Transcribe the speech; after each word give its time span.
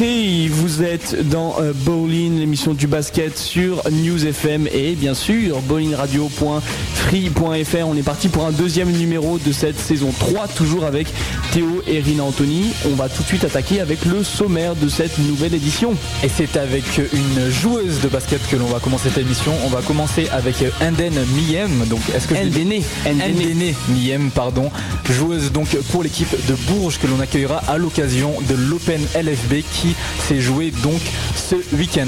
Vous 0.00 0.82
êtes 0.82 1.28
dans 1.28 1.56
euh, 1.60 1.74
Bowling, 1.74 2.38
l'émission 2.38 2.72
du 2.72 2.86
basket 2.86 3.36
sur 3.36 3.82
News 3.90 4.24
FM 4.24 4.66
et 4.72 4.94
bien 4.94 5.12
sûr 5.12 5.60
bowlingradio.free.fr. 5.60 7.86
On 7.86 7.94
est 7.94 8.02
parti 8.02 8.30
pour 8.30 8.46
un 8.46 8.50
deuxième 8.50 8.90
numéro 8.92 9.38
de 9.38 9.52
cette 9.52 9.78
saison 9.78 10.10
3, 10.18 10.48
toujours 10.48 10.86
avec 10.86 11.06
Théo 11.52 11.82
et 11.86 12.00
Rina 12.00 12.22
Anthony. 12.22 12.72
On 12.90 12.94
va 12.94 13.10
tout 13.10 13.22
de 13.22 13.26
suite 13.26 13.44
attaquer 13.44 13.82
avec 13.82 14.06
le 14.06 14.24
sommaire 14.24 14.74
de 14.74 14.88
cette 14.88 15.18
nouvelle 15.18 15.52
édition. 15.52 15.92
Et 16.24 16.30
c'est 16.34 16.56
avec 16.56 17.02
une 17.12 17.50
joueuse 17.50 18.00
de 18.00 18.08
basket 18.08 18.40
que 18.48 18.56
l'on 18.56 18.68
va 18.68 18.78
commencer 18.78 19.10
cette 19.10 19.18
émission. 19.18 19.52
On 19.66 19.68
va 19.68 19.82
commencer 19.82 20.30
avec 20.32 20.64
Inden 20.80 21.12
Miem. 21.34 21.86
Donc, 21.88 22.00
est-ce 22.16 22.26
que 22.26 22.32
Ndene. 22.34 22.82
Ndene 23.06 23.74
Miem, 23.90 24.30
pardon. 24.30 24.70
Joueuse 25.10 25.52
donc 25.52 25.76
pour 25.92 26.02
l'équipe 26.02 26.34
de 26.48 26.54
Bourges 26.72 26.98
que 26.98 27.06
l'on 27.06 27.20
accueillera 27.20 27.58
à 27.68 27.76
l'occasion 27.76 28.32
de 28.48 28.54
l'Open 28.54 29.02
LFB 29.14 29.56
qui 29.74 29.89
s'est 30.26 30.40
joué 30.40 30.70
donc 30.82 31.00
ce 31.34 31.56
week-end. 31.76 32.06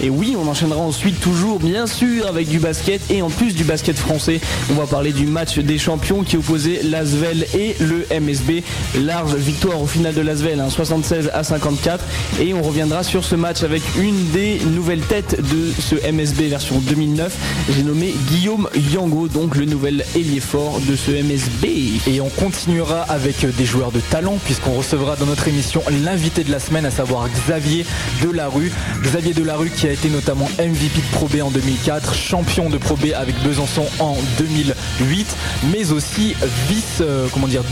Et 0.00 0.10
oui, 0.10 0.36
on 0.38 0.46
enchaînera 0.46 0.80
ensuite 0.80 1.20
toujours 1.20 1.58
bien 1.58 1.86
sûr 1.88 2.26
avec 2.28 2.48
du 2.48 2.60
basket 2.60 3.00
et 3.10 3.20
en 3.20 3.30
plus 3.30 3.54
du 3.54 3.64
basket 3.64 3.96
français, 3.96 4.40
on 4.70 4.74
va 4.74 4.86
parler 4.86 5.12
du 5.12 5.26
match 5.26 5.58
des 5.58 5.78
champions 5.78 6.22
qui 6.22 6.36
opposait 6.36 6.82
l'Asvel 6.84 7.46
et 7.54 7.74
le 7.80 8.06
MSB. 8.20 8.62
Large 9.04 9.34
victoire 9.34 9.82
au 9.82 9.86
final 9.86 10.14
de 10.14 10.20
l'Asvel, 10.20 10.62
76 10.68 11.30
à 11.34 11.42
54 11.42 12.04
et 12.40 12.54
on 12.54 12.62
reviendra 12.62 13.02
sur 13.02 13.24
ce 13.24 13.34
match 13.34 13.64
avec 13.64 13.82
une 13.98 14.30
des 14.30 14.60
nouvelles 14.66 15.00
têtes 15.00 15.40
de 15.40 15.72
ce 15.80 15.96
MSB 16.10 16.42
version 16.42 16.78
2009. 16.78 17.36
J'ai 17.74 17.82
nommé 17.82 18.14
Guillaume 18.28 18.68
Yango, 18.92 19.26
donc 19.26 19.56
le 19.56 19.64
nouvel 19.64 20.04
ailier 20.14 20.40
fort 20.40 20.80
de 20.88 20.94
ce 20.94 21.10
MSB. 21.10 21.66
Et 22.06 22.20
on 22.20 22.28
continuera 22.28 23.00
avec 23.02 23.44
des 23.56 23.64
joueurs 23.64 23.90
de 23.90 24.00
talent 24.00 24.38
puisqu'on 24.44 24.74
recevra 24.74 25.16
dans 25.16 25.26
notre 25.26 25.48
émission 25.48 25.82
l'invité 26.04 26.44
de 26.44 26.52
la 26.52 26.60
semaine, 26.60 26.86
à 26.86 26.92
savoir 26.92 27.28
Xavier 27.28 27.84
Delarue. 28.22 28.70
Xavier 29.02 29.34
Delarue 29.34 29.70
qui 29.70 29.87
a 29.88 29.92
été 29.92 30.08
notamment 30.10 30.48
MVP 30.58 31.00
de 31.00 31.12
Pro 31.12 31.26
B 31.28 31.40
en 31.42 31.50
2004, 31.50 32.14
champion 32.14 32.68
de 32.68 32.76
Pro 32.76 32.96
B 32.96 33.06
avec 33.16 33.34
Besançon 33.42 33.86
en 34.00 34.16
2008, 34.38 35.36
mais 35.72 35.92
aussi 35.92 36.34
vice, 36.68 36.98
euh, 37.00 37.26
comment 37.32 37.48
dire, 37.48 37.62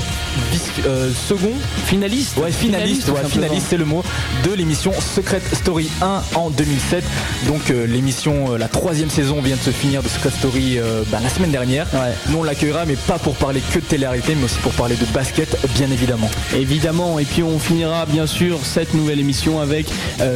vice 0.50 0.70
euh, 0.86 1.10
second 1.28 1.52
Finaliste 1.84 2.38
Ouais, 2.38 2.50
finaliste, 2.50 3.08
ouais, 3.10 3.28
finaliste, 3.28 3.66
c'est 3.68 3.76
le 3.76 3.84
mot, 3.84 4.02
de 4.44 4.52
l'émission 4.54 4.92
Secret 4.98 5.42
Story 5.52 5.90
1 6.00 6.22
en 6.36 6.50
2007. 6.50 7.04
Donc 7.48 7.70
euh, 7.70 7.86
l'émission, 7.86 8.56
la 8.56 8.68
troisième 8.68 9.10
saison 9.10 9.42
vient 9.42 9.56
de 9.56 9.60
se 9.60 9.70
finir 9.70 10.02
de 10.02 10.08
Secret 10.08 10.30
Story 10.30 10.78
bah, 11.10 11.18
la 11.22 11.28
semaine 11.28 11.50
dernière. 11.50 11.86
Ouais. 11.92 12.14
Nous 12.30 12.38
on 12.38 12.42
l'accueillera, 12.44 12.86
mais 12.86 12.96
pas 12.96 13.18
pour 13.18 13.34
parler 13.34 13.60
que 13.72 13.78
de 13.78 13.84
télé-réalité, 13.84 14.34
mais 14.34 14.44
aussi 14.44 14.58
pour 14.60 14.72
parler 14.72 14.96
de 14.96 15.04
basket, 15.12 15.56
bien 15.74 15.90
évidemment. 15.90 16.30
Évidemment, 16.54 17.18
et 17.18 17.24
puis 17.24 17.42
on 17.42 17.58
finira 17.58 18.06
bien 18.06 18.26
sûr 18.26 18.58
cette 18.64 18.94
nouvelle 18.94 19.20
émission 19.20 19.60
avec 19.60 19.86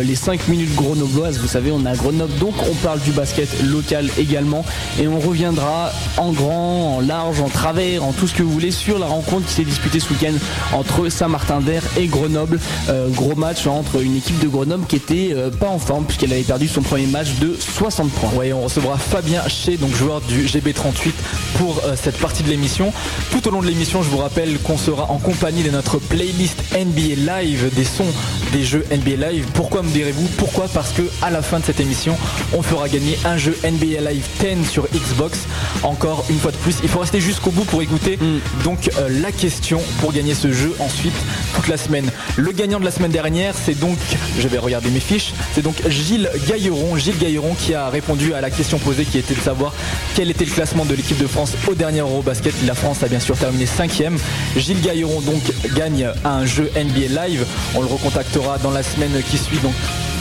les 0.03 0.15
5 0.15 0.49
minutes 0.49 0.75
grenobloises. 0.75 1.39
Vous 1.39 1.49
savez, 1.49 1.70
on 1.71 1.85
a 1.87 1.95
Grenoble, 1.95 2.35
donc 2.39 2.55
on 2.71 2.75
parle 2.77 3.01
du 3.01 3.13
basket 3.13 3.49
local 3.63 4.09
également. 4.19 4.65
Et 5.01 5.09
on 5.09 5.19
reviendra 5.19 5.93
en 6.17 6.33
grand, 6.33 6.97
en 6.97 7.01
large, 7.01 7.41
en 7.41 7.49
travers, 7.49 8.05
en 8.05 8.13
tout 8.13 8.27
ce 8.27 8.35
que 8.35 8.43
vous 8.43 8.53
voulez 8.53 8.71
sur 8.71 8.99
la 8.99 9.07
rencontre 9.07 9.47
qui 9.47 9.55
s'est 9.55 9.65
disputée 9.65 10.01
ce 10.01 10.11
week-end 10.11 10.33
entre 10.73 11.09
Saint-Martin-d'Air 11.09 11.83
et 11.97 12.07
Grenoble. 12.07 12.59
Euh, 12.89 13.09
gros 13.09 13.35
match 13.35 13.67
entre 13.67 14.03
une 14.03 14.17
équipe 14.17 14.39
de 14.39 14.49
Grenoble 14.49 14.87
qui 14.87 14.97
était 14.97 15.31
euh, 15.33 15.51
pas 15.51 15.69
en 15.69 15.79
forme 15.79 16.05
puisqu'elle 16.05 16.33
avait 16.33 16.43
perdu 16.43 16.69
son 16.69 16.83
premier 16.83 17.07
match 17.07 17.29
de 17.41 17.57
60 17.59 18.11
points. 18.11 18.31
Ouais, 18.37 18.53
on 18.53 18.63
recevra 18.63 18.97
Fabien 18.99 19.43
Chez, 19.49 19.77
donc 19.77 19.95
joueur 19.95 20.21
du 20.23 20.47
GB38 20.47 21.13
pour 21.59 21.81
euh, 21.85 21.95
cette 22.01 22.19
partie 22.19 22.43
de 22.43 22.49
l'émission. 22.49 22.93
Tout 23.31 23.47
au 23.49 23.51
long 23.51 23.63
de 23.63 23.67
l'émission, 23.67 24.03
je 24.03 24.09
vous 24.09 24.19
rappelle 24.19 24.59
qu'on 24.61 24.79
sera 24.79 25.11
en 25.11 25.19
compagnie 25.19 25.63
de 25.63 25.71
notre 25.71 25.99
playlist 25.99 26.57
NBA 26.75 27.41
Live, 27.41 27.71
des 27.75 27.85
sons 27.85 28.05
des 28.53 28.65
jeux 28.65 28.85
NBA 28.91 29.31
Live. 29.31 29.47
Pourquoi 29.55 29.83
me 29.83 29.91
direz-vous? 29.91 30.27
Pourquoi? 30.37 30.67
Parce 30.69 30.93
que 30.93 31.03
à 31.23 31.31
la 31.31 31.43
fin 31.43 31.60
de 31.61 31.65
cette 31.65 31.81
émission, 31.81 32.17
on 32.53 32.63
fera 32.63 32.89
gagner 32.89 33.19
un 33.25 33.37
jeu 33.37 33.57
NBA 33.63 34.11
Live 34.11 34.27
10 34.41 34.69
sur 34.69 34.87
Xbox. 34.89 35.41
Encore 35.83 36.25
une 36.31 36.39
fois 36.39 36.51
de 36.51 36.57
plus, 36.57 36.77
il 36.83 36.89
faut 36.89 37.01
rester 37.01 37.21
jusqu'au 37.21 37.51
bout 37.51 37.65
pour 37.65 37.83
écouter 37.83 38.19
donc 38.65 38.91
euh, 38.99 39.09
la 39.23 39.33
question 39.33 39.81
pour 40.01 40.13
gagner 40.13 40.35
ce 40.35 40.53
jeu 40.53 40.75
ensuite 40.79 41.15
toute 41.55 41.69
la 41.69 41.77
semaine. 41.77 42.11
Le 42.37 42.53
gagnant 42.53 42.81
de 42.81 42.85
la 42.85 42.91
semaine 42.91 43.11
dernière, 43.11 43.55
c'est 43.55 43.79
donc, 43.79 43.99
je 44.39 44.49
vais 44.49 44.59
regarder 44.59 44.91
mes 44.91 45.01
fiches, 45.01 45.33
c'est 45.55 45.63
donc 45.63 45.77
Gilles 45.89 46.31
Gailleron. 46.49 46.97
Gilles 46.97 47.19
Gailleron 47.19 47.55
qui 47.55 47.75
a 47.75 47.89
répondu 47.89 48.35
à 48.35 48.41
la 48.41 48.51
question 48.51 48.79
posée 48.79 49.05
qui 49.05 49.19
était 49.19 49.35
de 49.35 49.41
savoir 49.41 49.73
quel 50.15 50.31
était 50.31 50.45
le 50.45 50.53
classement 50.53 50.85
de 50.85 50.95
l'équipe 50.95 51.19
de 51.19 51.27
France 51.27 51.53
au 51.69 51.75
dernier 51.75 52.01
Eurobasket. 52.01 52.55
La 52.67 52.75
France 52.75 53.03
a 53.03 53.09
bien 53.09 53.21
sûr 53.21 53.37
terminé 53.37 53.67
cinquième. 53.67 54.17
Gilles 54.57 54.81
Gailleron 54.81 55.21
donc 55.21 55.43
gagne 55.77 56.09
un 56.25 56.45
jeu 56.47 56.71
NBA 56.75 57.27
Live. 57.27 57.47
On 57.75 57.81
le 57.81 57.87
recontactera 57.87 58.59
dans 58.59 58.71
la 58.71 58.83
semaine 58.83 59.13
qui 59.31 59.39
suit 59.39 59.59
donc 59.59 59.75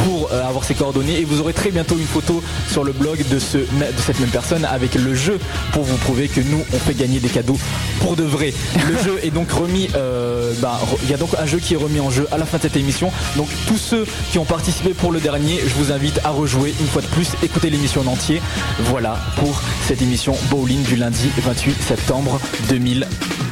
pour 0.05 0.31
euh, 0.31 0.47
avoir 0.47 0.63
ses 0.63 0.75
coordonnées 0.75 1.19
et 1.19 1.25
vous 1.29 1.41
aurez 1.41 1.53
très 1.53 1.71
bientôt 1.71 1.95
une 1.97 2.07
photo 2.07 2.43
sur 2.67 2.83
le 2.83 2.91
blog 2.91 3.23
de, 3.29 3.39
ce, 3.39 3.57
de 3.57 3.65
cette 4.05 4.19
même 4.19 4.29
personne 4.29 4.65
avec 4.65 4.95
le 4.95 5.15
jeu 5.15 5.39
pour 5.71 5.83
vous 5.83 5.97
prouver 5.97 6.27
que 6.27 6.41
nous 6.41 6.63
on 6.73 6.79
fait 6.79 6.95
gagner 6.95 7.19
des 7.19 7.29
cadeaux 7.29 7.57
pour 8.01 8.15
de 8.15 8.23
vrai. 8.23 8.53
Le 8.87 8.97
jeu 9.03 9.19
est 9.23 9.29
donc 9.31 9.51
remis, 9.51 9.89
euh, 9.95 10.53
bah, 10.61 10.79
il 11.03 11.09
y 11.09 11.13
a 11.13 11.17
donc 11.17 11.31
un 11.39 11.45
jeu 11.45 11.59
qui 11.59 11.73
est 11.73 11.77
remis 11.77 11.99
en 11.99 12.09
jeu 12.09 12.27
à 12.31 12.37
la 12.37 12.45
fin 12.45 12.57
de 12.57 12.63
cette 12.63 12.77
émission. 12.77 13.11
Donc 13.37 13.47
tous 13.67 13.77
ceux 13.77 14.05
qui 14.31 14.39
ont 14.39 14.45
participé 14.45 14.93
pour 14.93 15.11
le 15.11 15.19
dernier, 15.19 15.59
je 15.65 15.73
vous 15.75 15.91
invite 15.91 16.19
à 16.23 16.29
rejouer 16.29 16.73
une 16.79 16.87
fois 16.87 17.01
de 17.01 17.07
plus, 17.07 17.29
écouter 17.43 17.69
l'émission 17.69 18.01
en 18.01 18.07
entier. 18.07 18.41
Voilà 18.85 19.19
pour 19.37 19.61
cette 19.87 20.01
émission 20.01 20.35
Bowling 20.49 20.83
du 20.83 20.95
lundi 20.95 21.29
28 21.37 21.81
septembre 21.81 22.39
2000. 22.69 23.07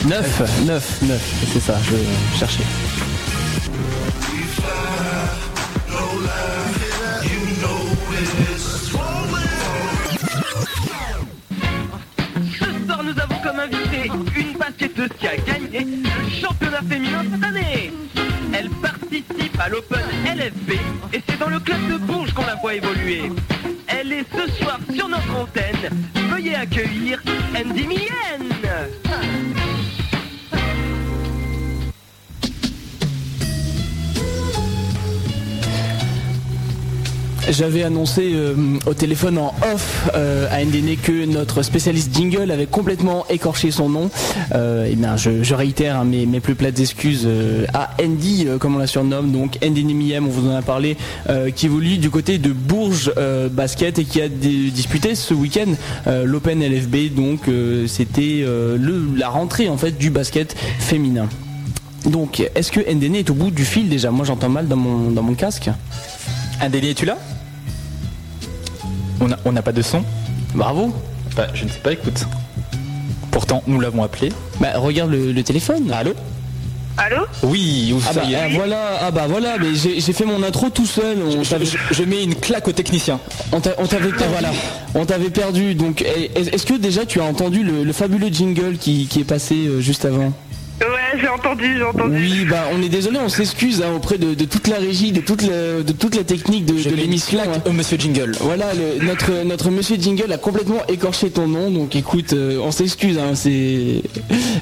9, 0.05 0.65
9, 0.65 1.01
9, 1.03 1.21
c'est 1.53 1.59
ça, 1.59 1.77
je 1.83 2.37
cherchais. 2.37 2.63
Basketteuse 14.67 15.09
qui 15.17 15.27
a 15.27 15.37
gagné 15.37 15.85
le 15.85 16.29
championnat 16.29 16.81
féminin 16.89 17.23
cette 17.31 17.43
année. 17.43 17.91
Elle 18.53 18.69
participe 18.69 19.59
à 19.59 19.69
l'Open 19.69 20.01
LFB 20.25 20.71
et 21.13 21.21
c'est 21.27 21.39
dans 21.39 21.49
le 21.49 21.59
club 21.59 21.79
de 21.89 21.97
Bourges 21.97 22.33
qu'on 22.33 22.45
la 22.45 22.55
voit 22.55 22.75
évoluer. 22.75 23.31
Elle 23.87 24.11
est 24.11 24.25
ce 24.35 24.51
soir 24.51 24.79
sur 24.93 25.07
notre 25.07 25.35
antenne. 25.35 26.05
Veuillez 26.29 26.55
accueillir 26.55 27.21
Andy 27.55 27.87
Mien. 27.87 27.97
J'avais 37.49 37.83
annoncé 37.83 38.33
euh, 38.33 38.55
au 38.85 38.93
téléphone 38.93 39.37
en 39.37 39.53
off 39.73 40.09
euh, 40.15 40.47
à 40.51 40.63
NDN 40.63 40.97
que 40.97 41.25
notre 41.25 41.61
spécialiste 41.61 42.13
jingle 42.13 42.51
avait 42.51 42.65
complètement 42.65 43.25
écorché 43.29 43.71
son 43.71 43.87
nom. 43.87 44.09
Euh, 44.53 44.85
et 44.85 44.95
bien, 44.95 45.15
je, 45.15 45.53
réitère 45.53 45.97
hein, 45.97 46.03
mes, 46.03 46.41
plus 46.41 46.55
plates 46.55 46.79
excuses 46.79 47.27
à 47.73 47.91
Andy, 48.03 48.47
comme 48.59 48.75
on 48.75 48.79
la 48.79 48.87
surnomme, 48.87 49.31
donc 49.31 49.57
Andy 49.65 49.85
Nemiem, 49.85 50.27
on 50.27 50.29
vous 50.29 50.49
en 50.49 50.55
a 50.55 50.61
parlé, 50.61 50.97
qui 51.55 51.65
évolue 51.65 51.97
du 51.97 52.09
côté 52.09 52.37
de 52.37 52.51
Bourges 52.51 53.11
Basket 53.51 53.97
et 53.97 54.03
qui 54.03 54.21
a 54.21 54.27
disputé 54.27 55.15
ce 55.15 55.33
week-end 55.33 55.73
l'Open 56.25 56.61
LFB. 56.61 57.15
Donc, 57.15 57.49
c'était 57.87 58.45
la 59.15 59.29
rentrée 59.29 59.69
en 59.69 59.77
fait 59.77 59.97
du 59.97 60.09
basket 60.09 60.55
féminin. 60.79 61.27
Donc, 62.05 62.43
est-ce 62.55 62.71
que 62.71 62.79
NDN 62.79 63.15
est 63.15 63.29
au 63.29 63.33
bout 63.33 63.51
du 63.51 63.65
fil 63.65 63.89
déjà? 63.89 64.11
Moi, 64.11 64.25
j'entends 64.25 64.49
mal 64.49 64.67
dans 64.67 64.77
mon, 64.77 65.11
dans 65.11 65.23
mon 65.23 65.33
casque. 65.33 65.69
Délai, 66.69 66.91
es-tu 66.91 67.05
là? 67.05 67.17
On 69.19 69.27
n'a 69.27 69.37
on 69.45 69.53
pas 69.53 69.71
de 69.71 69.81
son 69.81 70.03
Bravo 70.53 70.93
Bah, 71.35 71.47
Je 71.53 71.63
ne 71.65 71.69
sais 71.69 71.79
pas, 71.79 71.93
écoute. 71.93 72.25
Pourtant, 73.31 73.63
nous 73.67 73.79
l'avons 73.79 74.03
appelé. 74.03 74.31
Bah 74.59 74.73
regarde 74.77 75.11
le, 75.11 75.31
le 75.31 75.43
téléphone. 75.43 75.91
Allô 75.91 76.13
Allô 76.97 77.25
Oui, 77.43 77.93
où 77.95 78.01
Ah 78.09 78.13
ça 78.13 78.21
bah, 78.21 78.25
y 78.27 78.33
est. 78.33 78.37
ah, 78.37 78.47
voilà, 78.55 78.97
ah 79.01 79.11
bah 79.11 79.27
voilà, 79.29 79.57
mais 79.59 79.75
j'ai 79.75 79.99
j'ai 79.99 80.13
fait 80.13 80.25
mon 80.25 80.41
intro 80.41 80.69
tout 80.71 80.87
seul. 80.87 81.17
On 81.21 81.43
Je, 81.43 81.49
t'avait 81.49 81.65
je- 81.65 81.77
je 81.91 82.03
mets 82.03 82.23
une 82.23 82.33
claque 82.33 82.67
au 82.67 82.71
technicien. 82.71 83.19
on 83.51 83.59
t'a- 83.59 83.75
on 83.77 83.85
t'avait 83.85 84.09
perdu. 84.09 84.23
Voilà. 84.31 84.49
On 84.95 85.05
t'avait 85.05 85.29
perdu. 85.29 85.75
Donc 85.75 86.01
est- 86.01 86.31
est-ce 86.35 86.65
que 86.65 86.73
déjà 86.73 87.05
tu 87.05 87.21
as 87.21 87.23
entendu 87.23 87.61
le, 87.63 87.83
le 87.83 87.93
fabuleux 87.93 88.29
jingle 88.29 88.77
qui, 88.79 89.05
qui 89.07 89.19
est 89.19 89.23
passé 89.25 89.53
euh, 89.67 89.79
juste 89.79 90.05
avant? 90.05 90.33
J'ai 91.19 91.27
entendu, 91.27 91.75
j'ai 91.77 91.83
entendu. 91.83 92.15
Oui, 92.15 92.45
bah 92.49 92.65
on 92.73 92.81
est 92.81 92.89
désolé, 92.89 93.17
on 93.19 93.29
s'excuse 93.29 93.81
hein, 93.81 93.93
auprès 93.95 94.17
de, 94.17 94.33
de 94.33 94.45
toute 94.45 94.67
la 94.67 94.77
régie, 94.77 95.11
de 95.11 95.21
toute 95.21 95.41
la, 95.41 95.81
de 95.83 95.91
toute 95.93 96.15
la 96.15 96.23
technique 96.23 96.65
de, 96.65 96.89
de 96.89 96.95
l'émission. 96.95 97.39
hein. 97.39 97.61
au 97.65 97.71
monsieur 97.71 97.97
Jingle. 97.97 98.33
Voilà, 98.39 98.67
le- 98.73 99.05
notre 99.05 99.43
notre 99.45 99.69
monsieur 99.71 99.95
Jingle 99.99 100.31
a 100.31 100.37
complètement 100.37 100.81
écorché 100.87 101.29
ton 101.29 101.47
nom, 101.47 101.71
donc 101.71 101.95
écoute, 101.95 102.33
euh, 102.33 102.59
on 102.61 102.71
s'excuse, 102.71 103.17
hein, 103.17 103.33
c'est 103.35 104.01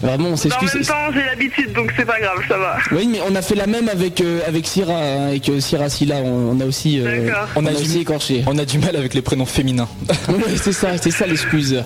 vraiment 0.02 0.26
on 0.26 0.28
Mais 0.30 0.34
en 0.34 0.38
s'excuse. 0.38 0.74
même 0.76 0.84
temps, 0.86 1.12
j'ai 1.14 1.24
l'habitude, 1.26 1.74
donc 1.74 1.92
c'est 1.98 2.06
pas 2.06 2.20
grave, 2.20 2.38
ça 2.48 2.58
va. 2.58 2.78
Oui, 2.92 3.08
mais 3.12 3.20
on 3.30 3.36
a 3.36 3.42
fait 3.42 3.56
la 3.56 3.68
même 3.68 3.90
avec 3.90 4.22
euh, 4.22 4.40
avec 4.48 4.68
Syrah, 4.68 4.94
hein, 4.94 5.28
avec 5.30 5.48
euh, 5.50 5.60
Syrah 5.60 5.90
Silla, 5.90 6.18
on, 6.24 6.56
on 6.58 6.60
a 6.60 6.66
aussi 6.66 7.00
euh, 7.00 7.30
on 7.56 7.66
a 7.66 7.70
On 7.70 7.76
a 7.76 7.78
aussi 7.80 8.00
écorché. 8.00 8.44
On 8.48 8.58
a 8.58 8.66
du 8.66 8.78
mal 8.80 8.96
avec 8.96 9.14
les 9.14 9.22
prénoms 9.22 9.46
féminins. 9.46 9.88
Ouais, 10.30 10.42
c'est 10.62 10.74
ça, 10.74 10.90
c'est 11.02 11.12
ça 11.12 11.26
l'excuse. 11.28 11.84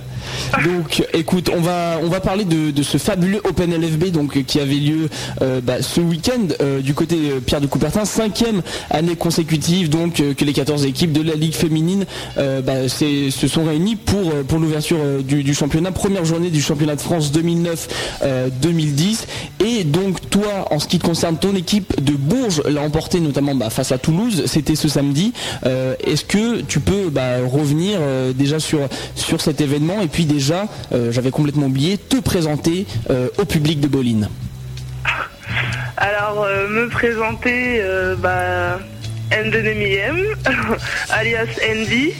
Donc, 0.64 1.04
écoute, 1.14 1.50
on 1.56 1.62
va 1.62 2.00
on 2.02 2.08
va 2.08 2.20
parler 2.20 2.46
de, 2.46 2.72
de 2.72 2.84
ce 2.84 2.98
fabuleux 2.98 3.42
Open 3.44 3.72
LFB 3.74 4.06
donc 4.12 4.44
qui 4.46 4.59
avait 4.60 4.76
lieu 4.76 5.10
bah, 5.64 5.82
ce 5.82 6.02
week-end 6.02 6.48
du 6.82 6.94
côté 6.94 7.18
Pierre 7.46 7.62
de 7.62 7.68
Coubertin, 7.68 8.06
cinquième 8.06 8.62
année 8.90 9.16
consécutive 9.16 9.90
donc 9.90 10.16
que 10.16 10.46
les 10.46 10.54
14 10.54 10.86
équipes 10.86 11.12
de 11.12 11.22
la 11.22 11.36
Ligue 11.36 11.54
féminine 11.54 12.06
bah, 12.36 12.90
se 12.90 13.48
sont 13.48 13.66
réunies 13.66 13.96
pour, 13.96 14.32
pour 14.48 14.60
l'ouverture 14.60 14.98
du, 15.24 15.54
championnat, 15.54 15.92
première 15.92 16.26
journée 16.26 16.50
du 16.50 16.62
championnat 16.62 16.96
de 16.96 17.02
France 17.02 17.32
2009-2010. 17.32 19.26
Et 19.66 19.84
donc 19.84 20.30
toi, 20.30 20.68
en 20.72 20.80
ce 20.80 20.88
qui 20.88 21.00
te 21.00 21.06
concerne 21.06 21.38
ton 21.38 21.56
équipe 21.56 22.04
de 22.04 22.14
Bourges, 22.14 22.62
l'a 22.66 22.82
emporté 22.82 23.20
notamment 23.20 23.56
bah, 23.56 23.70
face 23.70 23.92
à 23.92 23.98
Toulouse, 23.98 24.44
c'était 24.46 24.76
ce 24.76 24.88
samedi. 24.88 25.34
Est-ce 25.64 26.26
que 26.26 26.62
tu 26.62 26.80
peux 26.80 27.12
revenir 27.46 28.00
déjà 28.36 28.60
sur, 28.60 28.80
sur 29.16 29.42
cet 29.42 29.62
événement? 29.62 30.02
Et 30.02 30.08
puis 30.08 30.26
déjà, 30.26 30.68
j'avais 30.92 31.32
complètement 31.32 31.68
oublié, 31.68 31.98
te 31.98 32.18
présenter 32.18 32.86
au 33.38 33.46
public 33.46 33.80
de 33.80 33.88
Boline 33.88 34.30
Alors, 35.98 36.44
euh, 36.44 36.68
me 36.68 36.88
présenter, 36.88 37.80
euh, 37.82 38.16
bah, 38.16 38.80
alias 41.10 41.48
Andy. 41.70 42.14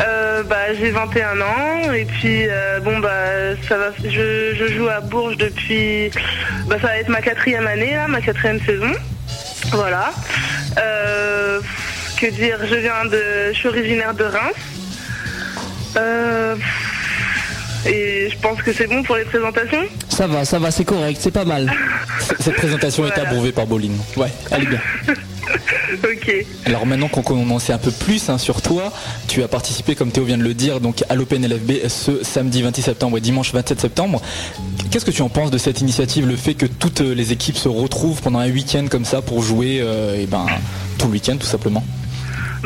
Euh, 0.00 0.42
bah, 0.42 0.74
j'ai 0.78 0.90
21 0.90 1.40
ans 1.40 1.92
et 1.92 2.04
puis 2.04 2.46
bon 2.82 2.98
bah 2.98 3.54
ça 3.66 3.78
va 3.78 3.90
je, 4.04 4.66
joue 4.76 4.88
à 4.88 5.00
Bourges 5.00 5.38
depuis 5.38 6.10
bah, 6.66 6.76
ça 6.80 6.88
va 6.88 6.98
être 6.98 7.08
ma 7.08 7.22
quatrième 7.22 7.66
année 7.66 7.96
ma 8.08 8.20
quatrième 8.20 8.60
saison. 8.60 8.92
Voilà. 9.70 10.12
Que 10.74 12.26
dire 12.30 12.58
je 12.68 12.74
viens 12.74 13.04
de 13.06 13.52
je 13.52 13.56
suis 13.56 13.68
originaire 13.68 14.12
de 14.14 14.24
Reims 14.24 14.76
et 17.86 18.28
je 18.30 18.36
pense 18.38 18.60
que 18.62 18.72
c'est 18.72 18.86
bon 18.86 19.02
pour 19.02 19.16
les 19.16 19.24
présentations. 19.24 19.84
Ça 20.08 20.26
va, 20.26 20.44
ça 20.44 20.58
va, 20.58 20.70
c'est 20.70 20.84
correct, 20.84 21.18
c'est 21.20 21.30
pas 21.30 21.44
mal. 21.44 21.72
Cette 22.40 22.56
présentation 22.56 23.06
est 23.06 23.18
approuvée 23.18 23.52
par 23.52 23.66
Boline. 23.66 23.96
Ouais, 24.16 24.28
allez 24.50 24.66
bien. 24.66 24.80
ok. 26.04 26.46
Alors 26.64 26.86
maintenant 26.86 27.08
qu'on 27.08 27.22
commence 27.22 27.70
un 27.70 27.78
peu 27.78 27.90
plus 27.90 28.28
hein, 28.28 28.38
sur 28.38 28.62
toi, 28.62 28.92
tu 29.28 29.42
as 29.42 29.48
participé, 29.48 29.94
comme 29.94 30.10
Théo 30.10 30.24
vient 30.24 30.38
de 30.38 30.42
le 30.42 30.54
dire, 30.54 30.80
donc 30.80 31.04
à 31.08 31.14
l'Open 31.14 31.46
LFB 31.46 31.88
ce 31.88 32.24
samedi 32.24 32.62
26 32.62 32.82
septembre 32.82 33.18
et 33.18 33.20
dimanche 33.20 33.52
27 33.52 33.80
septembre. 33.80 34.20
Qu'est-ce 34.90 35.04
que 35.04 35.10
tu 35.10 35.22
en 35.22 35.28
penses 35.28 35.50
de 35.50 35.58
cette 35.58 35.80
initiative, 35.80 36.26
le 36.26 36.36
fait 36.36 36.54
que 36.54 36.66
toutes 36.66 37.00
les 37.00 37.32
équipes 37.32 37.56
se 37.56 37.68
retrouvent 37.68 38.22
pendant 38.22 38.38
un 38.38 38.50
week-end 38.50 38.86
comme 38.90 39.04
ça 39.04 39.22
pour 39.22 39.42
jouer 39.42 39.78
euh, 39.80 40.18
eh 40.20 40.26
ben, 40.26 40.46
tout 40.98 41.06
le 41.06 41.12
week-end 41.12 41.36
tout 41.36 41.46
simplement? 41.46 41.84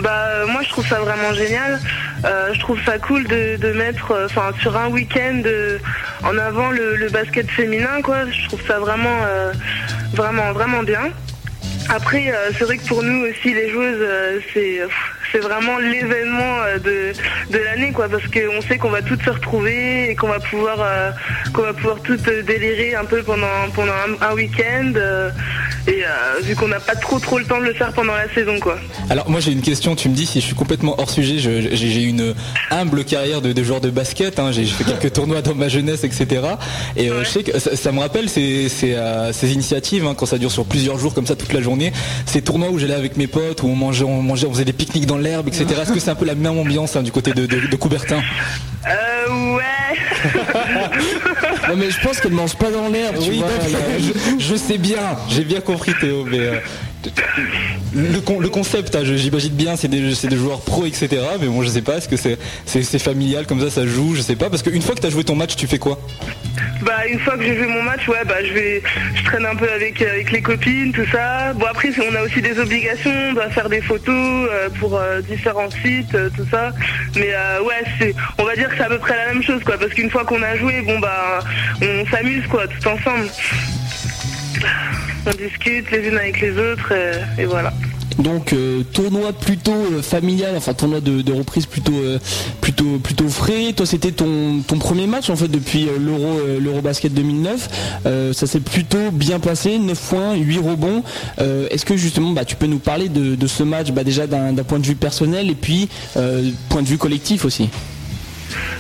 Bah 0.01 0.27
euh, 0.29 0.47
moi 0.47 0.63
je 0.63 0.69
trouve 0.71 0.87
ça 0.87 1.01
vraiment 1.01 1.33
génial. 1.35 1.81
Euh, 2.25 2.53
je 2.53 2.61
trouve 2.61 2.79
ça 2.85 2.99
cool 2.99 3.27
de, 3.27 3.73
mettre 3.73 4.13
euh, 4.13 4.29
sur 4.61 4.77
un 4.77 4.89
week-end 4.89 5.43
en 6.23 6.37
avant 6.39 6.71
le, 6.71 7.09
basket 7.11 7.51
féminin 7.51 8.03
quoi. 8.03 8.27
Je 8.31 8.47
trouve 8.47 8.63
ça 8.67 8.79
vraiment 8.79 9.19
vraiment 10.15 10.53
vraiment 10.53 10.83
bien. 10.83 11.11
Après 11.89 12.33
c'est 12.57 12.65
vrai 12.65 12.79
que 12.79 12.87
pour 12.87 13.03
nous 13.03 13.27
aussi 13.27 13.55
les 13.55 13.71
joueuses 13.71 14.07
c'est 14.53 14.81
c'est 15.33 15.39
vraiment 15.39 15.79
l'événement 15.79 16.57
de, 16.85 17.13
de 17.51 17.59
l'année 17.59 17.93
quoi 17.93 18.09
parce 18.09 18.25
qu'on 18.25 18.61
sait 18.63 18.79
qu'on 18.79 18.91
va 18.91 19.03
toutes 19.03 19.23
se 19.23 19.31
retrouver 19.31 20.11
et 20.11 20.15
qu'on 20.15 20.29
va 20.29 20.41
pouvoir 20.41 20.79
qu'on 21.53 21.63
va 21.63 21.73
pouvoir 21.73 22.01
toutes 22.03 22.29
délirer 22.47 22.95
un 22.95 23.05
peu 23.05 23.23
pendant 23.23 23.47
pendant 23.75 23.93
un 24.21 24.35
week-end 24.35 24.93
et 25.87 26.05
euh, 26.05 26.41
vu 26.43 26.55
qu'on 26.55 26.69
n'a 26.69 26.81
pas 26.81 26.95
trop 26.95 27.19
trop 27.19 27.39
le 27.39 27.45
temps 27.45 27.59
de 27.59 27.65
le 27.65 27.75
faire 27.75 27.93
pendant 27.93 28.15
la 28.15 28.33
saison 28.35 28.59
quoi. 28.61 28.79
Alors 29.09 29.31
moi 29.31 29.41
j'ai 29.41 29.53
une 29.53 29.63
question, 29.63 29.97
tu 29.97 30.09
me 30.09 30.15
dis 30.15 30.27
si 30.27 30.41
je 30.41 30.47
suis 30.47 30.55
complètement 30.55 30.95
hors 30.99 31.11
sujet, 31.11 31.39
j'ai 31.39 32.03
une 32.03 32.35
humble 32.71 33.05
carrière 33.05 33.41
de, 33.41 33.63
joueur 33.63 33.81
de 33.81 33.91
basket, 33.91 34.39
hein. 34.39 34.53
j'ai 34.53 34.65
fait 34.65 34.85
quelques 34.85 35.13
tournois 35.13 35.43
dans 35.43 35.55
ma 35.55 35.69
jeunesse, 35.69 36.05
etc. 36.05 36.43
Et 36.97 37.11
euh, 37.11 37.25
je 37.25 37.29
sais 37.29 37.43
que 37.43 37.59
ça, 37.59 37.93
me 37.93 38.01
rappelle 38.01 38.29
ces, 38.29 38.69
ces, 38.69 38.95
euh, 38.95 39.33
initiatives 39.43 40.07
hein, 40.07 40.15
quand 40.17 40.27
ça 40.27 40.39
dure 40.39 40.53
sur 40.53 40.65
plusieurs 40.65 40.99
jours 40.99 41.15
comme 41.15 41.27
ça 41.27 41.37
toute 41.37 41.53
la 41.53 41.61
journée, 41.61 41.93
ces 42.27 42.43
tournois 42.43 42.71
où 42.71 42.79
j'allais 42.79 42.95
avec 42.95 43.17
mes 43.17 43.27
potes, 43.27 43.63
où 43.63 43.67
on 43.67 43.77
mangeait, 43.77 44.05
on 44.05 44.23
mangeait, 44.23 44.47
on 44.47 44.53
faisait 44.53 44.65
des 44.65 44.73
pique-niques 44.73 45.07
dans 45.07 45.19
l'herbe, 45.21 45.49
etc. 45.49 45.67
Est-ce 45.83 45.93
que 45.93 46.01
c'est 46.01 46.11
un 46.11 46.15
peu 46.15 46.27
la 46.27 46.35
même 46.35 46.59
ambiance 46.59 46.97
hein, 46.97 47.03
du 47.03 47.13
côté 47.13 47.33
de, 47.33 47.47
de 47.47 47.77
Coubertin? 47.77 48.21
Euh 48.87 49.55
ouais. 49.57 49.65
non 51.69 51.77
mais 51.77 51.91
je 51.91 52.01
pense 52.01 52.21
qu'elle 52.21 52.33
mange 52.33 52.57
pas 52.57 52.71
dans 52.71 52.89
l'herbe. 52.89 53.17
Oui, 53.21 53.43
je, 54.39 54.55
sais 54.55 54.79
bien, 54.79 55.17
j'ai 55.29 55.45
bien 55.45 55.61
compris 55.61 55.93
Théo, 56.01 56.25
mais 56.25 56.41
euh, 56.41 56.59
le, 57.95 58.49
concept, 58.49 58.95
hein, 58.95 59.01
j'imagine 59.05 59.53
bien, 59.53 59.77
c'est 59.77 59.89
des, 59.89 60.01
des, 60.01 60.37
joueurs 60.37 60.61
pro, 60.61 60.85
etc. 60.87 61.09
Mais 61.41 61.47
bon, 61.47 61.63
je 61.63 61.69
sais 61.69 61.83
pas, 61.83 61.97
est-ce 61.97 62.09
que 62.09 62.17
c'est 62.17 62.99
familial 62.99 63.47
comme 63.47 63.61
ça, 63.61 63.71
ça 63.71 63.87
joue, 63.87 64.15
je 64.15 64.23
sais 64.23 64.37
pas. 64.37 64.51
Parce 64.51 64.63
qu'une 64.63 64.83
fois 64.83 64.95
que 64.95 65.01
tu 65.01 65.07
as 65.07 65.11
joué 65.11 65.25
ton 65.25 65.35
match, 65.35 65.57
tu 65.57 65.67
fais 65.67 65.79
quoi? 65.79 65.99
Bah, 66.83 67.07
une 67.07 67.19
fois 67.21 67.37
que 67.37 67.45
j'ai 67.45 67.57
joué 67.57 67.67
mon 67.67 67.83
match, 67.83 68.07
ouais, 68.09 68.25
bah, 68.27 68.43
je 68.45 68.53
vais, 68.53 68.83
je 69.15 69.25
traîne 69.25 69.45
un 69.45 69.55
peu 69.55 69.71
avec, 69.71 70.01
avec 70.01 70.31
les 70.31 70.41
copines, 70.41 70.93
tout 70.93 71.07
ça. 71.13 71.53
Bon, 71.55 71.67
après, 71.67 71.91
on 71.99 72.15
a 72.15 72.23
aussi 72.23 72.41
des 72.41 72.59
obligations, 72.59 73.13
on 73.31 73.35
doit 73.35 73.51
faire 73.51 73.69
des 73.69 73.83
photos 73.83 74.49
euh, 74.51 74.69
pour 74.79 74.97
euh, 74.97 75.21
différents 75.23 75.71
sites, 75.83 76.17
tout 76.37 76.47
ça. 76.51 76.73
Mais 77.17 77.33
ouais, 77.65 77.85
c'est, 77.99 78.15
on 78.39 78.45
va 78.45 78.55
dire 78.57 78.69
que 78.69 78.77
c'est 78.77 78.85
à 78.85 78.89
peu 78.89 78.99
près 78.99 79.17
la 79.17 79.33
même 79.33 79.43
chose, 79.43 79.63
quoi. 79.65 79.77
Parce 79.79 79.93
qu'une 79.93 80.11
fois 80.11 80.25
qu'on 80.25 80.43
a 80.43 80.57
joué, 80.57 80.81
bon, 80.83 80.99
bah, 80.99 81.41
on 81.83 82.07
s'amuse, 82.11 82.47
quoi, 82.49 82.67
tout 82.67 82.89
ensemble 82.89 83.29
on 85.27 85.31
discute 85.31 85.91
les 85.91 86.09
unes 86.09 86.19
avec 86.19 86.41
les 86.41 86.53
autres 86.53 86.93
et, 87.39 87.45
voilà. 87.45 87.73
Donc 88.19 88.53
euh, 88.53 88.83
tournoi 88.93 89.33
plutôt 89.33 89.73
euh, 89.73 90.03
familial, 90.03 90.55
enfin 90.57 90.75
tournoi 90.75 91.01
de, 91.01 91.33
reprise 91.33 91.65
plutôt 91.65 91.95
euh, 91.95 92.19
plutôt 92.61 92.99
plutôt 92.99 93.29
frais. 93.29 93.73
Toi 93.75 93.87
c'était 93.87 94.13
ton, 94.13 94.61
ton 94.67 94.79
premier 94.79 95.07
match 95.07 95.31
en 95.31 95.37
fait 95.37 95.49
depuis 95.49 95.89
l'Euro 95.99 96.39
l'Eurobasket 96.61 97.15
2009. 97.15 98.33
ça 98.33 98.47
s'est 98.47 98.61
plutôt 98.61 99.11
bien 99.13 99.41
passé, 99.41 99.79
9 99.79 99.99
points, 99.99 100.35
8 100.35 100.59
rebonds. 100.59 101.03
Est-ce 101.39 101.85
que 101.85 101.97
justement 101.97 102.33
bah, 102.33 102.45
tu 102.45 102.57
peux 102.57 102.67
nous 102.67 102.79
parler 102.79 103.09
de, 103.09 103.47
ce 103.47 103.63
match 103.63 103.91
bah, 103.93 104.05
déjà 104.05 104.27
d'un 104.27 104.55
point 104.65 104.79
de 104.79 104.87
vue 104.87 104.97
personnel 104.97 105.49
et 105.51 105.55
puis 105.55 105.89
point 106.69 106.83
de 106.83 106.89
vue 106.89 106.99
collectif 106.99 107.45
aussi? 107.45 107.69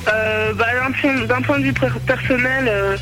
Bah, 0.06 0.66
D'un 1.26 1.42
point 1.42 1.58
de 1.58 1.64
vue 1.64 1.72
personnel, 2.06 2.98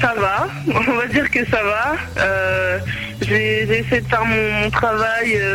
ça 0.00 0.14
va, 0.16 0.48
on 0.88 0.92
va 0.94 1.06
dire 1.06 1.30
que 1.30 1.44
ça 1.50 1.62
va. 1.62 1.96
Euh, 2.18 2.78
j'ai 3.22 3.62
essayé 3.62 4.00
de 4.00 4.08
faire 4.08 4.24
mon, 4.24 4.70
travail 4.70 5.34
euh, 5.36 5.54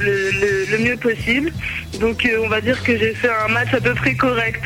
le, 0.71 0.77
mieux 0.79 0.97
possible. 0.97 1.51
Donc 1.99 2.25
euh, 2.25 2.41
on 2.43 2.49
va 2.49 2.61
dire 2.61 2.81
que 2.83 2.97
j'ai 2.97 3.13
fait 3.13 3.29
un 3.29 3.49
match 3.49 3.73
à 3.73 3.81
peu 3.81 3.93
près 3.93 4.15
correct. 4.15 4.63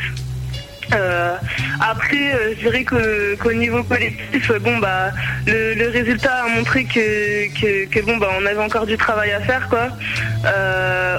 après, 1.82 2.26
je 2.52 2.60
dirais 2.60 2.86
qu'au 2.86 3.54
niveau 3.54 3.84
collectif, 3.84 4.52
bon 4.62 4.78
bah 4.78 5.12
le, 5.48 5.90
résultat 5.90 6.46
a 6.46 6.48
montré 6.56 6.86
que, 6.86 8.02
bon 8.02 8.18
bah 8.18 8.30
on 8.40 8.46
avait 8.46 8.62
encore 8.62 8.86
du 8.86 8.96
travail 8.96 9.32
à 9.32 9.42
faire 9.42 9.68
quoi. 9.68 9.90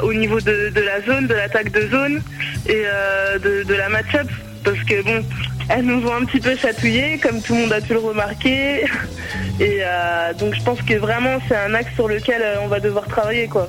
au 0.02 0.12
niveau 0.14 0.40
de, 0.40 0.72
la 0.80 1.02
zone, 1.02 1.26
de 1.26 1.34
l'attaque 1.34 1.72
de 1.72 1.88
zone 1.88 2.22
et 2.68 2.84
de, 3.44 3.64
de 3.64 3.74
la 3.74 3.88
match-up. 3.88 4.28
Parce 4.66 4.80
que 4.80 5.00
bon, 5.02 5.24
elles 5.68 5.84
nous 5.84 6.04
ont 6.08 6.14
un 6.14 6.24
petit 6.24 6.40
peu 6.40 6.56
chatouillé, 6.56 7.18
comme 7.18 7.40
tout 7.40 7.54
le 7.54 7.60
monde 7.60 7.72
a 7.72 7.80
pu 7.80 7.92
le 7.92 8.00
remarquer. 8.00 8.84
Et 9.60 9.78
euh, 9.80 10.34
donc 10.34 10.56
je 10.56 10.62
pense 10.62 10.82
que 10.82 10.94
vraiment 10.94 11.38
c'est 11.48 11.56
un 11.56 11.72
axe 11.72 11.94
sur 11.94 12.08
lequel 12.08 12.42
euh, 12.42 12.56
on 12.62 12.66
va 12.66 12.80
devoir 12.80 13.06
travailler 13.06 13.46
quoi. 13.46 13.68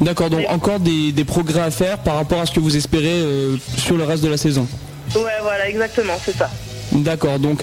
D'accord, 0.00 0.30
donc 0.30 0.44
encore 0.48 0.78
des, 0.78 1.12
progrès 1.26 1.60
à 1.60 1.70
faire 1.70 1.98
par 1.98 2.14
rapport 2.14 2.40
à 2.40 2.46
ce 2.46 2.52
que 2.52 2.60
vous 2.60 2.76
espérez 2.76 3.08
euh, 3.08 3.56
sur 3.76 3.96
le 3.96 4.04
reste 4.04 4.22
de 4.22 4.28
la 4.28 4.36
saison. 4.36 4.68
Ouais, 5.16 5.22
voilà, 5.42 5.68
exactement, 5.68 6.14
c'est 6.24 6.36
ça. 6.36 6.48
D'accord, 6.92 7.40
donc 7.40 7.62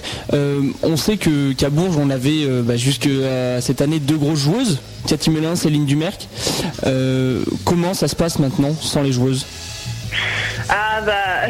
on 0.82 0.96
sait 0.96 1.16
que 1.16 1.52
qu'à 1.52 1.70
Bourges 1.70 1.96
on 1.96 2.10
avait 2.10 2.44
bah, 2.62 2.76
jusque 2.76 3.08
cette 3.60 3.80
année 3.80 3.98
deux 3.98 4.18
grosses 4.18 4.40
joueuses, 4.40 4.80
Cathy 5.06 5.30
Melin, 5.30 5.56
Céline 5.56 5.86
Dumerc. 5.86 6.28
comment 7.64 7.94
ça 7.94 8.08
se 8.08 8.16
passe 8.16 8.38
maintenant 8.38 8.74
sans 8.78 9.00
les 9.00 9.12
joueuses? 9.12 9.46
Ah 10.68 11.00
bah 11.04 11.48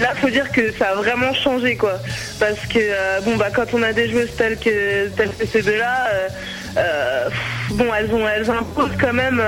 là 0.00 0.14
faut 0.16 0.30
dire 0.30 0.50
que 0.50 0.72
ça 0.72 0.90
a 0.90 0.94
vraiment 0.94 1.32
changé 1.34 1.76
quoi. 1.76 1.94
Parce 2.38 2.60
que 2.66 2.78
euh, 2.78 3.20
bon 3.20 3.36
bah 3.36 3.48
quand 3.54 3.74
on 3.74 3.82
a 3.82 3.92
des 3.92 4.08
joueuses 4.10 4.34
telles 4.36 4.58
que 4.58 5.08
telles 5.08 5.34
que 5.38 5.46
ces 5.46 5.62
deux-là, 5.62 6.08
euh, 6.12 6.28
euh, 6.76 7.28
bon 7.70 7.86
elles 7.94 8.12
ont 8.12 8.26
elles 8.28 8.50
imposent 8.50 8.96
quand 9.00 9.12
même 9.12 9.42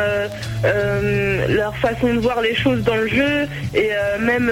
leur 0.63 1.77
façon 1.77 2.15
de 2.15 2.21
voir 2.21 2.41
les 2.41 2.55
choses 2.55 2.83
dans 2.83 2.97
le 2.97 3.09
jeu 3.09 3.49
et 3.75 3.91
même 4.21 4.51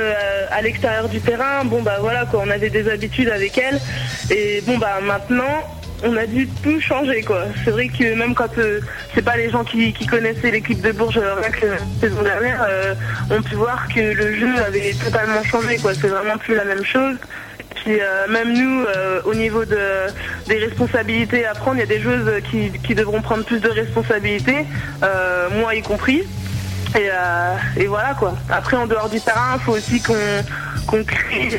à 0.50 0.62
l'extérieur 0.62 1.08
du 1.08 1.20
terrain. 1.20 1.64
Bon 1.64 1.82
bah 1.82 1.98
voilà 2.00 2.24
quoi, 2.26 2.42
on 2.46 2.50
avait 2.50 2.70
des 2.70 2.88
habitudes 2.88 3.28
avec 3.28 3.58
elles 3.58 3.80
et 4.30 4.62
bon 4.66 4.78
bah 4.78 4.98
maintenant 5.02 5.64
on 6.04 6.16
a 6.16 6.26
dû 6.26 6.48
tout 6.62 6.80
changer 6.80 7.22
quoi. 7.22 7.44
C'est 7.64 7.70
vrai 7.70 7.88
que 7.88 8.14
même 8.14 8.34
quand 8.34 8.56
euh, 8.58 8.80
c'est 9.14 9.22
pas 9.22 9.36
les 9.36 9.50
gens 9.50 9.64
qui, 9.64 9.92
connaissaient 10.06 10.50
l'équipe 10.50 10.80
de 10.80 10.92
Bourges 10.92 11.18
euh, 11.18 11.34
la 11.40 11.78
saison 12.00 12.22
dernière 12.22 12.64
euh, 12.68 12.94
ont 13.30 13.42
pu 13.42 13.54
voir 13.54 13.88
que 13.88 14.00
le 14.00 14.34
jeu 14.36 14.48
avait 14.64 14.92
totalement 14.92 15.42
changé 15.44 15.76
quoi. 15.78 15.94
C'est 15.94 16.08
vraiment 16.08 16.38
plus 16.38 16.54
la 16.54 16.64
même 16.64 16.84
chose. 16.84 17.16
Puis 17.74 18.00
même 18.28 18.52
nous, 18.54 18.84
au 19.24 19.34
niveau 19.34 19.64
de, 19.64 19.78
des 20.48 20.58
responsabilités 20.58 21.46
à 21.46 21.54
prendre, 21.54 21.76
il 21.76 21.80
y 21.80 21.82
a 21.82 21.86
des 21.86 22.00
joueuses 22.00 22.42
qui, 22.50 22.94
devront 22.94 23.22
prendre 23.22 23.44
plus 23.44 23.60
de 23.60 23.68
responsabilités, 23.68 24.66
moi 25.54 25.74
y 25.74 25.82
compris. 25.82 26.24
Et, 27.76 27.86
voilà 27.86 28.14
quoi. 28.18 28.34
Après 28.50 28.76
en 28.76 28.86
dehors 28.86 29.08
du 29.08 29.20
terrain, 29.20 29.54
il 29.54 29.60
faut 29.60 29.72
aussi 29.72 30.02
qu'on 30.02 31.04
crée 31.04 31.50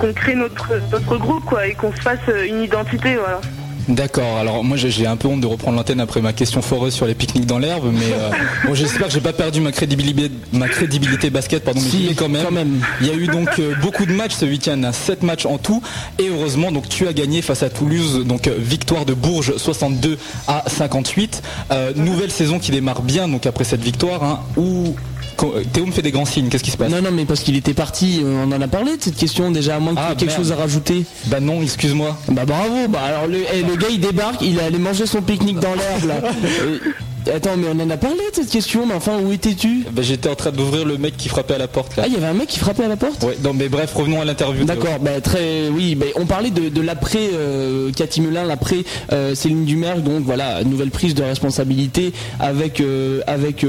qu'on 0.00 0.12
crée 0.12 0.34
notre, 0.34 0.72
notre 0.90 1.16
groupe 1.18 1.44
quoi 1.44 1.66
et 1.66 1.74
qu'on 1.74 1.92
se 1.92 2.00
fasse 2.00 2.20
une 2.48 2.62
identité 2.62 3.16
voilà. 3.16 3.40
D'accord. 3.88 4.36
Alors 4.38 4.62
moi 4.62 4.76
j'ai 4.76 5.06
un 5.06 5.16
peu 5.16 5.26
honte 5.26 5.40
de 5.40 5.46
reprendre 5.46 5.76
l'antenne 5.76 6.00
après 6.00 6.20
ma 6.20 6.32
question 6.32 6.62
foreuse 6.62 6.94
sur 6.94 7.06
les 7.06 7.14
pique-niques 7.14 7.46
dans 7.46 7.58
l'herbe, 7.58 7.90
mais 7.92 8.12
euh, 8.12 8.30
bon, 8.66 8.74
j'espère 8.74 9.08
que 9.08 9.12
j'ai 9.12 9.20
pas 9.20 9.32
perdu 9.32 9.60
ma 9.60 9.72
crédibilité, 9.72 10.30
ma 10.52 10.68
crédibilité 10.68 11.28
basket, 11.30 11.64
pardon, 11.64 11.80
mais 11.80 12.14
quand 12.14 12.28
même. 12.28 12.44
quand 12.44 12.52
même. 12.52 12.80
Il 13.00 13.08
y 13.08 13.10
a 13.10 13.14
eu 13.14 13.26
donc 13.26 13.48
euh, 13.58 13.74
beaucoup 13.82 14.06
de 14.06 14.12
matchs 14.12 14.34
ce 14.34 14.44
week-end, 14.44 14.90
7 14.92 15.18
hein, 15.22 15.26
matchs 15.26 15.46
en 15.46 15.58
tout, 15.58 15.82
et 16.18 16.28
heureusement 16.28 16.70
donc 16.70 16.88
tu 16.88 17.08
as 17.08 17.12
gagné 17.12 17.42
face 17.42 17.62
à 17.62 17.70
Toulouse, 17.70 18.24
donc 18.24 18.46
euh, 18.46 18.54
victoire 18.58 19.04
de 19.04 19.14
Bourges 19.14 19.56
62 19.56 20.18
à 20.46 20.64
58. 20.66 21.42
nouvelle 21.96 22.30
saison 22.30 22.58
qui 22.58 22.70
démarre 22.70 23.02
bien 23.02 23.28
donc 23.28 23.46
après 23.46 23.64
cette 23.64 23.82
victoire, 23.82 24.22
hein, 24.22 24.40
où 24.56 24.94
Théo 25.72 25.86
me 25.86 25.92
fait 25.92 26.02
des 26.02 26.10
grands 26.10 26.24
signes, 26.24 26.48
qu'est-ce 26.48 26.64
qui 26.64 26.70
se 26.70 26.76
passe 26.76 26.90
Non, 26.90 27.00
non, 27.00 27.10
mais 27.12 27.24
parce 27.24 27.40
qu'il 27.40 27.56
était 27.56 27.74
parti, 27.74 28.20
euh, 28.22 28.44
on 28.46 28.52
en 28.52 28.60
a 28.60 28.68
parlé 28.68 28.96
de 28.96 29.02
cette 29.02 29.16
question 29.16 29.50
déjà, 29.50 29.76
à 29.76 29.80
moins 29.80 29.94
que 29.94 29.98
tu 29.98 30.04
ah, 30.06 30.12
aies 30.12 30.16
quelque 30.16 30.34
chose 30.34 30.52
à 30.52 30.56
rajouter. 30.56 31.04
Bah 31.26 31.40
non, 31.40 31.62
excuse-moi. 31.62 32.18
Bah 32.28 32.44
bravo, 32.44 32.88
bah 32.88 33.00
alors 33.06 33.26
le, 33.26 33.38
eh, 33.54 33.62
le, 33.62 33.76
gars 33.76 33.88
il 33.90 34.00
débarque, 34.00 34.42
il 34.42 34.58
est 34.58 34.62
allé 34.62 34.78
manger 34.78 35.06
son 35.06 35.22
pique-nique 35.22 35.58
dans 35.58 35.74
l'herbe 35.74 36.04
là. 36.06 36.20
Euh, 36.44 36.78
attends, 37.34 37.56
mais 37.56 37.68
on 37.72 37.80
en 37.80 37.90
a 37.90 37.96
parlé 37.96 38.16
de 38.16 38.34
cette 38.34 38.50
question, 38.50 38.86
mais 38.86 38.94
enfin, 38.94 39.18
où 39.22 39.32
étais-tu? 39.32 39.84
Bah, 39.90 40.02
J'étais 40.02 40.28
en 40.28 40.34
train 40.34 40.50
d'ouvrir 40.50 40.84
le 40.84 40.98
mec 40.98 41.16
qui 41.16 41.28
frappait 41.28 41.54
à 41.54 41.58
la 41.58 41.68
porte. 41.68 41.96
Là. 41.96 42.02
Ah, 42.04 42.08
il 42.08 42.14
y 42.14 42.16
avait 42.16 42.26
un 42.26 42.34
mec 42.34 42.48
qui 42.48 42.58
frappait 42.58 42.84
à 42.84 42.88
la 42.88 42.96
porte? 42.96 43.22
Ouais, 43.24 43.38
non, 43.42 43.54
mais 43.54 43.68
bref, 43.68 43.94
revenons 43.94 44.20
à 44.20 44.24
l'interview. 44.24 44.64
D'accord, 44.64 44.98
bah, 45.00 45.20
très, 45.22 45.68
oui, 45.68 45.94
bah, 45.94 46.06
on 46.16 46.26
parlait 46.26 46.50
de, 46.50 46.80
l'après 46.80 47.30
euh, 47.32 47.90
Cathy 47.92 48.20
Melin, 48.20 48.44
l'après 48.44 48.84
Céline 49.34 49.64
Dumergue, 49.64 50.02
donc 50.02 50.24
voilà, 50.24 50.64
nouvelle 50.64 50.90
prise 50.90 51.14
de 51.14 51.22
responsabilité 51.22 52.12
avec, 52.40 52.82
avec 53.26 53.64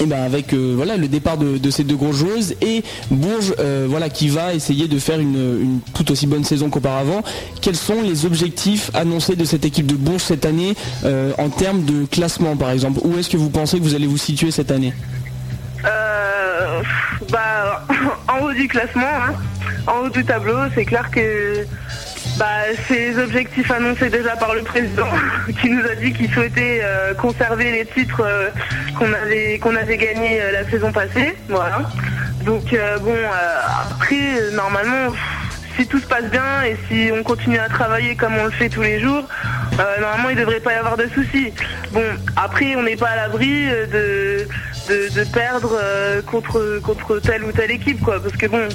et 0.00 0.06
ben 0.06 0.22
avec 0.22 0.52
euh, 0.52 0.74
voilà 0.76 0.96
le 0.96 1.08
départ 1.08 1.36
de, 1.38 1.70
ces 1.70 1.84
deux 1.84 1.96
grosses 1.96 2.16
joueuses 2.16 2.54
et 2.60 2.82
Bourges 3.10 3.54
euh, 3.58 3.86
voilà 3.88 4.08
qui 4.08 4.28
va 4.28 4.54
essayer 4.54 4.88
de 4.88 4.98
faire 4.98 5.20
une, 5.20 5.80
toute 5.94 6.10
aussi 6.10 6.26
bonne 6.26 6.44
saison 6.44 6.70
qu'auparavant. 6.70 7.22
Quels 7.60 7.76
sont 7.76 8.02
les 8.02 8.26
objectifs 8.26 8.90
annoncés 8.94 9.36
de 9.36 9.44
cette 9.44 9.64
équipe 9.64 9.86
de 9.86 9.94
Bourges 9.94 10.22
cette 10.22 10.44
année 10.44 10.74
euh, 11.04 11.32
en 11.38 11.48
termes 11.48 11.84
de 11.84 12.06
classement 12.06 12.56
par 12.56 12.70
exemple? 12.70 13.00
Où 13.04 13.18
est-ce 13.18 13.30
que 13.30 13.36
vous 13.36 13.50
pensez 13.50 13.78
que 13.78 13.84
vous 13.84 13.94
allez 13.94 14.06
vous 14.06 14.18
situer 14.18 14.50
cette 14.50 14.70
année? 14.70 14.92
Bah, 17.30 17.84
en 18.28 18.44
haut 18.44 18.52
du 18.52 18.68
classement, 18.68 19.02
hein. 19.02 19.34
en 19.86 20.06
haut 20.06 20.10
du 20.10 20.24
tableau, 20.24 20.56
c'est 20.74 20.84
clair 20.84 21.10
que 21.10 21.66
bah, 22.38 22.46
c'est 22.88 22.98
les 22.98 23.18
objectifs 23.18 23.70
annoncés 23.70 24.10
déjà 24.10 24.36
par 24.36 24.54
le 24.54 24.62
président 24.62 25.08
qui 25.60 25.70
nous 25.70 25.84
a 25.84 25.94
dit 25.94 26.12
qu'il 26.12 26.32
souhaitait 26.32 26.80
euh, 26.82 27.14
conserver 27.14 27.70
les 27.70 27.86
titres 27.86 28.22
euh, 28.24 28.48
qu'on 28.98 29.12
avait 29.12 29.58
qu'on 29.58 29.76
avait 29.76 29.96
gagnés 29.96 30.40
euh, 30.40 30.52
la 30.52 30.68
saison 30.68 30.90
passée. 30.90 31.36
Voilà. 31.48 31.82
Donc 32.44 32.76
bon, 33.00 33.16
après 33.90 34.52
normalement, 34.52 35.14
si 35.76 35.86
tout 35.86 35.98
se 35.98 36.06
passe 36.06 36.24
bien 36.24 36.62
et 36.66 36.76
si 36.88 37.10
on 37.10 37.22
continue 37.22 37.58
à 37.58 37.70
travailler 37.70 38.16
comme 38.16 38.36
on 38.36 38.44
le 38.44 38.50
fait 38.50 38.68
tous 38.68 38.82
les 38.82 39.00
jours, 39.00 39.26
normalement 39.98 40.28
il 40.28 40.36
ne 40.36 40.40
devrait 40.40 40.60
pas 40.60 40.74
y 40.74 40.76
avoir 40.76 40.98
de 40.98 41.08
soucis. 41.14 41.54
Bon, 41.92 42.04
après 42.36 42.76
on 42.76 42.82
n'est 42.82 42.96
pas 42.96 43.08
à 43.08 43.16
l'abri 43.16 43.66
de, 43.90 44.46
de, 44.90 45.24
perdre 45.32 45.80
contre 46.26 46.80
contre 46.82 47.18
telle 47.18 47.44
ou 47.44 47.52
telle 47.52 47.70
équipe 47.70 48.02
quoi, 48.02 48.20
parce 48.20 48.36
que 48.36 48.46
bon, 48.46 48.68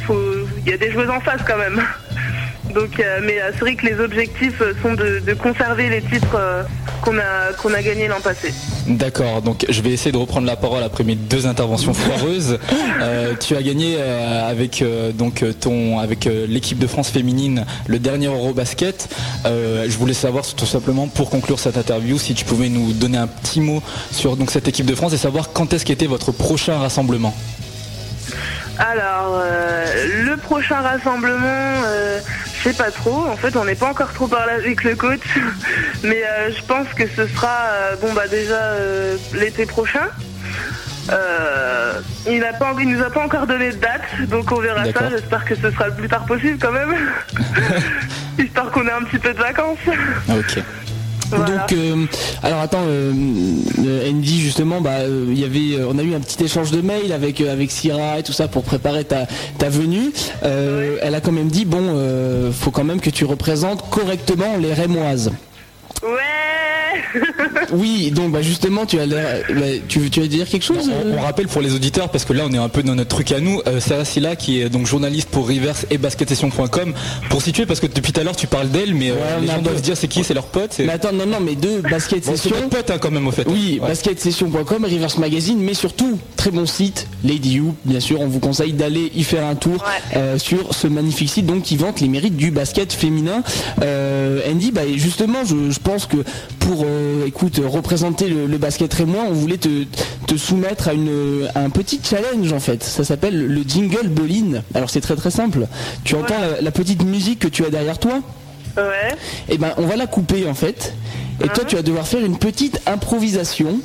il 0.65 0.71
y 0.71 0.73
a 0.73 0.77
des 0.77 0.91
joueuses 0.91 1.11
en 1.11 1.19
face 1.19 1.41
quand 1.45 1.57
même. 1.57 1.79
Donc, 2.73 2.99
euh, 2.99 3.19
mais 3.23 3.41
euh, 3.41 3.51
c'est 3.53 3.59
vrai 3.61 3.75
que 3.75 3.85
les 3.85 3.99
objectifs 3.99 4.61
euh, 4.61 4.73
sont 4.81 4.93
de, 4.93 5.33
conserver 5.33 5.89
les 5.89 6.01
titres 6.01 6.37
qu'on 7.01 7.17
a 7.17 7.53
qu'on 7.57 7.73
a 7.73 7.81
gagnés 7.81 8.07
l'an 8.07 8.19
passé. 8.19 8.53
D'accord. 8.87 9.41
Donc, 9.41 9.65
je 9.69 9.81
vais 9.81 9.91
essayer 9.91 10.11
de 10.11 10.17
reprendre 10.17 10.45
la 10.45 10.55
parole 10.55 10.83
après 10.83 11.03
mes 11.03 11.15
deux 11.15 11.47
interventions 11.47 11.93
foireuses. 11.93 12.59
tu 13.39 13.55
as 13.55 13.63
gagné 13.63 14.01
avec 14.01 14.83
donc 15.13 15.43
ton 15.59 15.99
avec 15.99 16.25
l'équipe 16.25 16.77
de 16.79 16.87
France 16.87 17.09
féminine 17.09 17.65
le 17.87 17.99
dernier 17.99 18.27
Eurobasket. 18.27 19.07
je 19.45 19.97
voulais 19.97 20.13
savoir 20.13 20.45
tout 20.45 20.65
simplement 20.65 21.07
pour 21.07 21.29
conclure 21.29 21.59
cette 21.59 21.77
interview 21.77 22.17
si 22.17 22.33
tu 22.33 22.45
pouvais 22.45 22.69
nous 22.69 22.91
donner 22.93 23.17
un 23.17 23.27
petit 23.27 23.61
mot 23.61 23.81
sur 24.11 24.35
donc 24.35 24.51
cette 24.51 24.67
équipe 24.67 24.85
de 24.85 24.95
France 24.95 25.13
et 25.13 25.17
savoir 25.17 25.51
quand 25.53 25.73
est-ce 25.73 25.85
qu'était 25.85 26.07
votre 26.07 26.31
prochain 26.31 26.77
rassemblement. 26.77 27.33
Alors, 28.77 29.41
le 30.25 30.35
prochain 30.37 30.81
rassemblement, 30.81 31.83
je 32.59 32.69
sais 32.69 32.73
pas 32.73 32.91
trop. 32.91 33.25
En 33.25 33.37
fait, 33.37 33.55
on 33.55 33.65
n'est 33.65 33.75
pas 33.75 33.89
encore 33.89 34.11
trop 34.13 34.27
parlé 34.27 34.53
avec 34.53 34.83
le 34.83 34.95
coach, 34.95 35.21
mais 36.03 36.23
euh, 36.23 36.51
je 36.55 36.61
pense 36.63 36.87
que 36.89 37.07
ce 37.07 37.27
sera 37.27 37.57
euh, 37.71 37.95
bon 38.01 38.13
bah 38.13 38.27
déjà 38.27 38.55
euh, 38.55 39.17
l'été 39.33 39.65
prochain. 39.65 40.07
il 42.27 42.39
n'a 42.39 42.53
pas, 42.53 42.75
il 42.79 42.89
nous 42.89 43.01
a 43.01 43.09
pas 43.09 43.23
encore 43.23 43.47
donné 43.47 43.71
de 43.71 43.77
date, 43.77 44.27
donc 44.29 44.51
on 44.51 44.59
verra 44.59 44.85
ça. 44.85 45.09
J'espère 45.09 45.45
que 45.45 45.55
ce 45.55 45.71
sera 45.71 45.87
le 45.87 45.95
plus 45.95 46.09
tard 46.09 46.25
possible 46.25 46.57
quand 46.61 46.71
même, 46.71 46.95
histoire 48.37 48.69
qu'on 48.71 48.87
ait 48.87 48.91
un 48.91 49.03
petit 49.03 49.19
peu 49.19 49.33
de 49.33 49.39
vacances. 49.39 49.79
Ok. 50.29 50.63
Donc, 51.31 51.73
euh, 51.73 52.05
alors 52.43 52.59
attends, 52.59 52.83
euh, 52.87 53.13
euh, 53.85 54.09
Andy 54.09 54.41
justement, 54.41 54.81
bah, 54.81 54.99
il 55.07 55.39
y 55.39 55.43
avait, 55.43 55.83
on 55.87 55.97
a 55.97 56.03
eu 56.03 56.15
un 56.15 56.19
petit 56.19 56.43
échange 56.43 56.71
de 56.71 56.81
mails 56.81 57.11
avec 57.11 57.41
avec 57.41 57.71
Syrah 57.71 58.19
et 58.19 58.23
tout 58.23 58.33
ça 58.33 58.47
pour 58.47 58.63
préparer 58.63 59.05
ta, 59.05 59.27
ta 59.57 59.69
venue. 59.69 60.11
Elle 60.41 61.15
a 61.15 61.21
quand 61.21 61.31
même 61.31 61.49
dit 61.49 61.65
bon, 61.65 62.51
faut 62.51 62.71
quand 62.71 62.83
même 62.83 63.01
que 63.01 63.09
tu 63.09 63.25
représentes 63.25 63.89
correctement 63.89 64.57
les 64.57 64.73
Rémoises. 64.73 65.31
Ouais. 66.03 66.79
oui, 67.71 68.11
donc 68.11 68.31
bah 68.31 68.41
justement, 68.41 68.85
tu 68.85 68.99
as 68.99 69.07
bah, 69.07 69.17
tu, 69.87 69.99
veux, 69.99 70.09
tu 70.09 70.21
veux 70.21 70.27
dire 70.27 70.47
quelque 70.47 70.63
chose 70.63 70.89
on, 70.89 71.21
rappelle 71.21 71.47
pour 71.47 71.61
les 71.61 71.73
auditeurs 71.73 72.09
parce 72.09 72.25
que 72.25 72.33
là 72.33 72.43
on 72.47 72.53
est 72.53 72.57
un 72.57 72.69
peu 72.69 72.83
dans 72.83 72.95
notre 72.95 73.09
truc 73.09 73.31
à 73.31 73.39
nous. 73.39 73.61
Euh, 73.67 73.79
Sarah 73.79 74.05
Silla 74.05 74.35
qui 74.35 74.61
est 74.61 74.69
donc 74.69 74.85
journaliste 74.85 75.29
pour 75.29 75.47
Rivers 75.47 75.75
et 75.89 75.97
basketsession.com 75.97 76.93
pour 77.29 77.41
situer 77.41 77.65
parce 77.65 77.79
que 77.79 77.87
depuis 77.87 78.13
tout 78.13 78.21
à 78.21 78.23
l'heure 78.23 78.35
tu 78.35 78.47
parles 78.47 78.69
d'elle, 78.69 78.93
mais 78.93 79.11
euh, 79.11 79.39
les 79.41 79.47
gens 79.47 79.61
doivent 79.61 79.77
se 79.77 79.81
dire 79.81 79.97
c'est 79.97 80.07
qui, 80.07 80.23
c'est 80.23 80.33
leur 80.33 80.45
pote? 80.45 80.75
Mais 80.79 80.89
attends, 80.89 81.11
non, 81.11 81.25
non, 81.25 81.39
mais 81.39 81.55
deux 81.55 81.81
basket 81.81 82.23
session. 82.23 82.69
pote 82.69 82.91
hein, 82.91 82.97
quand 82.99 83.11
même 83.11 83.27
au 83.27 83.31
fait. 83.31 83.47
Oui, 83.47 83.79
basketsession.com, 83.81 84.85
Rivers 84.85 85.19
Magazine, 85.19 85.59
mais 85.59 85.73
surtout 85.73 86.19
très 86.35 86.51
bon 86.51 86.65
site, 86.65 87.07
Lady 87.23 87.55
You. 87.55 87.75
Bien 87.85 87.99
sûr, 87.99 88.21
on 88.21 88.27
vous 88.27 88.39
conseille 88.39 88.73
d'aller 88.73 89.11
y 89.15 89.23
faire 89.23 89.45
un 89.45 89.55
tour 89.55 89.83
euh, 90.15 90.37
sur 90.37 90.73
ce 90.73 90.87
magnifique 90.87 91.29
site 91.29 91.45
donc 91.45 91.63
qui 91.63 91.75
vante 91.75 91.99
les 91.99 92.07
mérites 92.07 92.37
du 92.37 92.51
basket 92.51 92.93
féminin. 92.93 93.43
Andy, 94.49 94.71
bah 94.71 94.81
justement, 94.95 95.43
je, 95.45 95.71
je 95.71 95.78
pense 95.79 96.05
que 96.05 96.17
pour 96.59 96.83
euh, 96.85 97.25
écoute 97.25 97.59
représenter 97.63 98.29
le, 98.29 98.57
basket 98.57 98.99
et 98.99 99.05
moi, 99.05 99.23
on 99.27 99.33
voulait 99.33 99.57
te, 99.57 100.37
soumettre 100.37 100.89
à, 100.89 100.93
une, 100.93 101.47
un 101.55 101.69
petit 101.69 101.99
challenge 102.03 102.51
en 102.53 102.59
fait. 102.59 102.83
Ça 102.83 103.03
s'appelle 103.03 103.47
le 103.47 103.61
jingle 103.63 104.07
Bolin. 104.07 104.61
Alors 104.73 104.89
c'est 104.89 105.01
très 105.01 105.15
très 105.15 105.31
simple. 105.31 105.67
Tu 106.03 106.15
entends 106.15 106.35
la, 106.61 106.71
petite 106.71 107.03
musique 107.03 107.39
que 107.39 107.47
tu 107.47 107.65
as 107.65 107.69
derrière 107.69 107.99
toi? 107.99 108.21
Ouais. 108.77 109.11
Et 109.49 109.55
eh 109.55 109.57
ben 109.57 109.73
on 109.77 109.85
va 109.85 109.95
la 109.95 110.07
couper 110.07 110.47
en 110.47 110.53
fait. 110.53 110.93
Et 111.43 111.47
toi 111.47 111.63
tu 111.65 111.75
vas 111.75 111.81
devoir 111.81 112.07
faire 112.07 112.23
une 112.23 112.37
petite 112.37 112.81
improvisation 112.85 113.79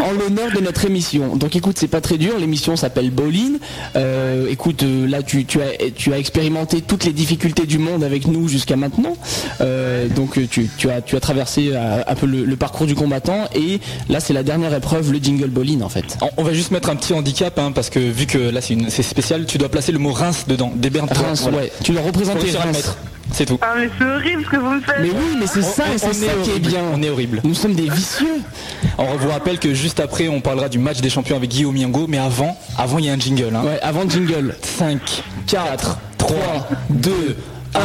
en 0.00 0.12
l'honneur 0.12 0.50
de 0.52 0.60
notre 0.60 0.84
émission. 0.84 1.36
Donc 1.36 1.56
écoute, 1.56 1.76
c'est 1.78 1.88
pas 1.88 2.00
très 2.00 2.18
dur, 2.18 2.38
l'émission 2.38 2.76
s'appelle 2.76 3.10
Bolin. 3.10 3.58
Euh, 3.96 4.48
écoute, 4.48 4.82
euh, 4.82 5.06
là 5.06 5.22
tu, 5.22 5.46
as, 5.60 5.90
tu 5.94 6.12
as 6.12 6.18
expérimenté 6.18 6.80
toutes 6.80 7.04
les 7.04 7.12
difficultés 7.12 7.66
du 7.66 7.78
monde 7.78 8.04
avec 8.04 8.26
nous 8.26 8.48
jusqu'à 8.48 8.76
maintenant. 8.76 9.16
Euh, 9.60 10.08
donc 10.08 10.38
tu, 10.48 10.68
as, 10.90 11.00
tu 11.02 11.16
as 11.16 11.20
traversé 11.20 11.72
un 11.74 12.14
peu 12.14 12.26
le, 12.26 12.56
parcours 12.56 12.86
du 12.86 12.94
combattant 12.94 13.48
et 13.54 13.80
là 14.08 14.20
c'est 14.20 14.32
la 14.32 14.42
dernière 14.42 14.72
épreuve, 14.72 15.12
le 15.12 15.18
jingle 15.18 15.48
Bolin 15.48 15.82
en 15.82 15.88
fait. 15.88 16.16
On 16.36 16.42
va 16.42 16.52
juste 16.52 16.70
mettre 16.70 16.88
un 16.88 16.96
petit 16.96 17.12
handicap 17.12 17.58
hein, 17.58 17.72
parce 17.72 17.90
que 17.90 17.98
vu 17.98 18.26
que 18.26 18.38
là 18.38 18.60
c'est 18.60 19.02
spécial, 19.02 19.44
tu 19.46 19.58
dois 19.58 19.68
placer 19.68 19.92
le 19.92 19.98
mot 19.98 20.12
rince 20.12 20.46
dedans. 20.46 20.72
Des 20.74 20.90
Reims, 21.00 21.48
ouais. 21.52 21.72
Tu 21.82 21.92
dois 21.92 22.02
représenter 22.02 22.50
Reims. 22.52 22.96
C'est 23.32 23.46
tout. 23.46 23.58
Ah 23.62 23.74
mais 23.76 23.88
c'est 23.98 24.04
horrible 24.04 24.44
ce 24.44 24.50
que 24.50 24.56
vous 24.56 24.70
me 24.70 24.80
faites. 24.80 25.00
Mais 25.00 25.10
oui, 25.10 25.36
mais 25.38 25.46
c'est 25.46 25.62
ça, 25.62 25.84
c'est 25.96 26.12
ça 26.12 26.32
qui 26.42 26.50
est 26.50 26.58
bien. 26.58 26.82
On 26.92 27.02
est 27.02 27.08
horrible. 27.08 27.40
Nous 27.44 27.54
sommes 27.54 27.74
des 27.74 27.88
vicieux. 27.88 28.40
On 28.98 29.16
vous 29.16 29.28
rappelle 29.28 29.58
que 29.58 29.74
juste 29.74 30.00
après, 30.00 30.28
on 30.28 30.40
parlera 30.40 30.68
du 30.68 30.78
match 30.78 31.00
des 31.00 31.10
champions 31.10 31.36
avec 31.36 31.50
Guillaume 31.50 31.76
Yango, 31.76 32.06
mais 32.06 32.18
avant, 32.18 32.56
avant 32.78 32.98
il 32.98 33.06
y 33.06 33.10
a 33.10 33.12
un 33.12 33.18
jingle. 33.18 33.54
Hein. 33.54 33.64
Ouais, 33.64 33.80
avant 33.82 34.04
le 34.04 34.10
jingle. 34.10 34.54
5, 34.62 35.24
4, 35.46 35.98
3, 36.18 36.36
2, 36.90 37.36
1. 37.74 37.80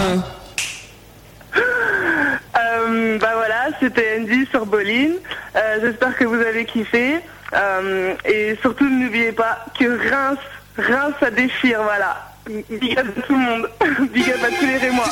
bah 3.19 3.31
voilà, 3.35 3.67
c'était 3.79 4.19
Andy 4.19 4.45
sur 4.51 4.65
Bolin. 4.65 5.11
Euh, 5.55 5.77
j'espère 5.81 6.15
que 6.17 6.25
vous 6.25 6.39
avez 6.39 6.65
kiffé. 6.65 7.19
Euh, 7.53 8.13
et 8.25 8.57
surtout, 8.61 8.87
n'oubliez 8.89 9.31
pas 9.31 9.65
que 9.77 9.85
Reims, 10.09 10.39
Reims, 10.77 11.13
ça 11.19 11.31
déchire, 11.31 11.81
voilà. 11.83 12.31
Big 12.49 12.97
up 12.97 13.05
à 13.15 13.21
tout 13.21 13.33
le 13.33 13.37
monde. 13.37 13.69
Big 14.11 14.27
up 14.31 14.43
à 14.43 14.49
tous 14.49 14.65
les 14.65 14.77
Rémois. 14.77 15.05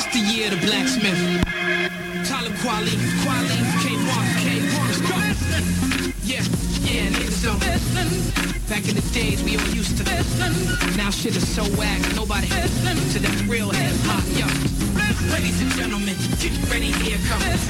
Back 8.68 8.86
in 8.88 8.94
the 8.94 9.02
days 9.14 9.42
we 9.44 9.56
all 9.56 9.68
used 9.72 9.96
to. 9.98 10.04
Now 10.96 11.10
shit 11.10 11.36
is 11.36 11.46
so 11.46 11.62
nobody 12.16 12.48
real 13.48 13.70
hip 13.70 13.94
hop. 14.04 14.24
Ladies 15.32 15.62
and 15.62 15.70
gentlemen, 15.72 16.16
ready, 16.68 16.90
here 16.90 17.18
comes 17.28 17.44
and 17.46 17.60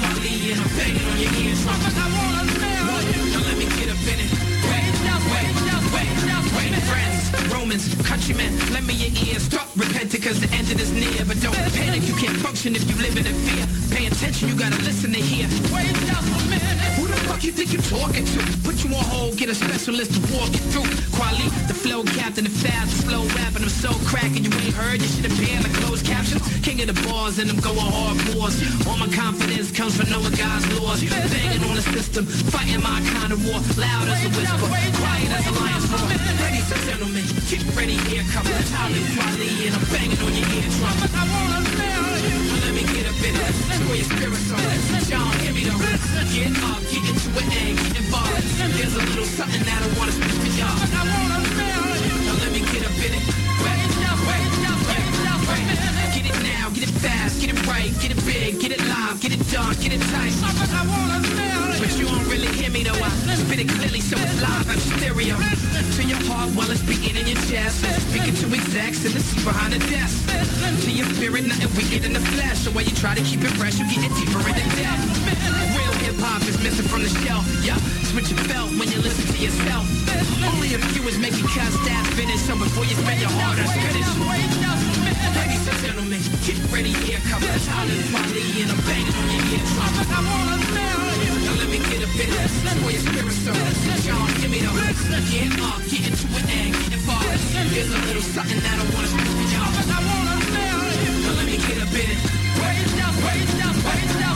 on 0.00 1.18
your 1.18 1.32
ears. 1.34 1.66
I 1.66 2.06
wanna 2.16 2.46
let 3.44 3.58
me 3.58 3.66
get 3.76 3.90
up 3.90 3.98
in 4.06 4.20
it. 4.20 5.65
Romans, 7.52 7.94
countrymen, 8.06 8.52
lend 8.72 8.86
me 8.86 8.94
your 8.94 9.12
ears. 9.26 9.42
Stop 9.42 9.68
repenting 9.76 10.20
cause 10.20 10.40
the 10.40 10.50
end 10.54 10.70
of 10.70 10.78
this 10.78 10.90
near. 10.92 11.24
But 11.26 11.40
don't 11.40 11.56
panic, 11.74 12.06
you 12.06 12.14
can't 12.14 12.36
function 12.36 12.76
if 12.76 12.88
you 12.88 12.96
live 13.02 13.16
in 13.16 13.24
fear. 13.24 13.66
Pay 13.96 14.06
attention, 14.06 14.48
you 14.48 14.56
gotta 14.56 14.76
listen 14.82 15.12
to 15.12 15.18
hear. 15.18 15.48
Wait 15.74 15.94
just 16.06 16.46
a 16.46 16.50
minute. 16.50 17.05
Fuck 17.36 17.44
you 17.44 17.52
think 17.52 17.68
you're 17.68 17.84
talking 17.92 18.24
to? 18.24 18.40
Put 18.64 18.80
you 18.80 18.88
on 18.96 19.04
hold, 19.12 19.36
get 19.36 19.52
a 19.52 19.54
specialist 19.54 20.08
to 20.16 20.20
walk 20.32 20.48
you 20.56 20.64
through. 20.72 20.88
Quali, 21.12 21.44
the 21.68 21.76
flow 21.76 22.00
captain, 22.16 22.48
the 22.48 22.56
fast, 22.64 23.04
slow 23.04 23.28
rapping, 23.36 23.60
I'm 23.60 23.68
so 23.68 23.92
cracking, 24.08 24.40
you 24.40 24.48
ain't 24.64 24.72
heard. 24.72 25.04
You 25.04 25.08
should 25.12 25.28
have 25.28 25.36
been 25.36 25.60
the 25.60 25.68
closed 25.84 26.06
captions. 26.06 26.40
King 26.64 26.80
of 26.80 26.88
the 26.88 26.96
bars, 27.04 27.36
and 27.36 27.52
I'm 27.52 27.60
going 27.60 27.76
hard 27.76 28.16
wars. 28.32 28.56
All 28.88 28.96
my 28.96 29.12
confidence 29.12 29.68
comes 29.68 30.00
from 30.00 30.08
knowing 30.08 30.32
God's 30.32 30.64
laws. 30.80 31.04
Banging 31.04 31.60
on 31.68 31.76
the 31.76 31.84
system, 31.84 32.24
fighting 32.24 32.80
my 32.80 33.04
kind 33.20 33.28
of 33.28 33.44
war. 33.44 33.60
Loud 33.76 34.08
as 34.08 34.24
a 34.24 34.32
whisper, 34.32 34.72
quiet 34.96 35.28
as 35.36 35.44
a 35.44 35.52
lion's 35.60 35.84
roar. 35.92 36.08
Ladies 36.40 36.72
and 36.72 36.82
gentlemen, 36.88 37.24
get 37.52 37.60
ready, 37.76 38.00
here 38.08 38.24
comes 38.32 38.48
the 38.48 38.64
Tyler 38.72 39.04
Quali, 39.12 39.68
and 39.68 39.76
I'm 39.76 39.84
banging 39.92 40.20
on 40.24 40.32
your 40.32 40.48
eardrum. 40.56 40.88
I 41.12 41.22
wanna. 41.28 41.56
Let 41.76 41.95
me 43.26 43.32
get 43.32 43.50
a 43.50 43.54
bit 43.66 43.80
of 43.80 43.88
where 43.88 43.96
your 43.96 44.04
spirit's 44.04 44.50
on. 44.52 44.60
John, 45.10 45.32
give 45.42 45.54
me 45.54 45.64
the 45.64 45.74
Get 46.32 46.52
up, 46.62 46.80
get 46.90 47.02
into 47.10 47.28
it, 47.34 47.48
and 47.58 47.78
get 47.78 47.96
involved. 47.96 48.42
There's 48.76 48.94
a 48.94 49.02
little 49.10 49.24
something 49.24 49.62
that 49.62 49.82
I 49.82 49.98
wanna 49.98 50.12
speak 50.12 50.36
to 50.42 50.50
y'all. 50.58 50.78
I 50.78 51.02
wanna 51.10 51.40
smell 51.50 51.86
you. 52.06 52.14
Now 52.26 52.34
let 52.42 52.52
me 52.52 52.60
get 52.60 52.82
a 52.86 52.92
bit 53.00 53.16
of 53.16 53.22
wait, 53.64 53.78
wait, 53.78 54.48
wait, 54.78 55.80
wait. 55.80 55.95
Get 56.26 56.34
it 56.34 56.42
now, 56.42 56.70
get 56.74 56.82
it 56.82 56.94
fast, 56.98 57.38
get 57.40 57.54
it 57.54 57.66
right, 57.70 57.94
get 58.02 58.10
it 58.10 58.18
big, 58.26 58.58
get 58.58 58.72
it 58.74 58.82
live, 58.90 59.20
get 59.22 59.30
it 59.30 59.38
done, 59.46 59.74
get 59.78 59.94
it 59.94 60.02
tight. 60.10 60.34
I 60.42 60.82
wanna 60.90 61.22
smell 61.22 61.70
you. 61.70 61.78
But 61.78 61.92
you 61.94 62.06
don't 62.10 62.26
really 62.26 62.50
hear 62.50 62.70
me 62.70 62.82
though. 62.82 62.98
I 62.98 63.38
spit 63.38 63.62
it 63.62 63.68
clearly, 63.70 64.02
so 64.02 64.18
it's 64.18 64.34
live 64.42 64.66
and 64.66 64.80
stereo. 64.90 65.38
To 65.38 66.02
your 66.02 66.18
heart 66.26 66.50
while 66.58 66.66
it's 66.74 66.82
beating 66.82 67.14
in 67.14 67.30
your 67.30 67.38
chest. 67.46 67.78
Speaking 68.10 68.34
to 68.42 68.46
execs 68.58 69.06
in 69.06 69.12
the 69.14 69.22
seat 69.22 69.44
behind 69.46 69.78
the 69.78 69.78
desk. 69.86 70.26
To 70.82 70.90
your 70.90 71.06
spirit, 71.14 71.46
nothing 71.46 71.70
wicked 71.78 72.02
in 72.02 72.12
the 72.12 72.24
flesh. 72.34 72.58
So 72.66 72.74
while 72.74 72.82
you 72.82 72.94
try 72.98 73.14
to 73.14 73.22
keep 73.22 73.46
it 73.46 73.54
fresh, 73.54 73.78
you 73.78 73.86
get 73.86 74.02
it 74.02 74.10
deeper 74.18 74.42
in 74.50 74.54
the 74.58 74.66
depth. 74.74 75.06
Real 75.78 75.94
hip 76.02 76.18
hop 76.18 76.42
is 76.50 76.58
missing 76.58 76.90
from 76.90 77.06
the 77.06 77.12
shelf. 77.22 77.46
Yeah, 77.62 77.78
switch 78.10 78.34
your 78.34 78.42
belt 78.50 78.74
when 78.74 78.90
you 78.90 78.98
listen 78.98 79.30
to 79.30 79.38
yourself. 79.38 79.86
Only 80.42 80.74
a 80.74 80.82
few 80.90 81.06
is 81.06 81.22
making 81.22 81.46
cuts 81.54 81.78
that 81.86 82.02
finish. 82.18 82.42
So 82.50 82.58
before 82.58 82.82
you 82.82 82.98
spend 82.98 83.22
your 83.22 83.30
heart 83.30 83.62
on 83.62 83.70
finish. 83.78 85.05
Ladies 85.36 85.64
and 85.68 85.78
gentlemen, 85.84 86.22
get 86.44 86.58
ready, 86.72 86.92
here 87.06 87.20
comes 87.28 87.46
the 87.46 87.60
Tyler 87.64 88.02
Quali, 88.12 88.44
and 88.62 88.70
I'm 88.72 88.80
banging 88.84 89.16
on 89.16 89.26
your 89.32 89.44
eardrum. 89.56 89.96
I 90.12 90.20
wanna 90.20 90.56
smell 90.68 91.02
you. 91.24 91.32
Now 91.44 91.54
let 91.60 91.68
me 91.72 91.78
get 91.78 92.00
a 92.04 92.10
bit 92.16 92.30
of 92.36 92.56
for 92.86 92.90
your 92.90 93.02
spirit, 93.02 93.32
sir. 93.32 93.56
John, 94.06 94.28
give 94.40 94.50
me 94.50 94.60
the 94.60 94.70
get 95.32 95.52
up, 95.58 95.80
get 95.90 96.06
into 96.06 96.26
it, 96.38 96.46
and 96.46 96.72
get 96.72 96.92
involved. 96.92 97.40
Here's 97.74 97.90
a 97.90 97.98
little 98.06 98.22
something 98.22 98.60
that 98.60 98.76
I 98.78 98.84
wanna 98.94 99.08
speak 99.08 99.26
to 99.26 99.44
y'all. 99.52 99.72
I 99.74 99.98
wanna 100.06 100.36
smell 100.46 100.80
you. 101.02 101.12
Now 101.24 101.32
let 101.38 101.46
me 101.46 101.56
get 101.56 101.78
a 101.82 101.88
bit 101.90 102.08
of 102.14 102.20
wait, 102.60 102.84
just 102.98 103.18
wait, 103.24 103.46
just 103.58 103.80
wait, 103.86 104.06
just 104.06 104.20
yeah. 104.20 104.35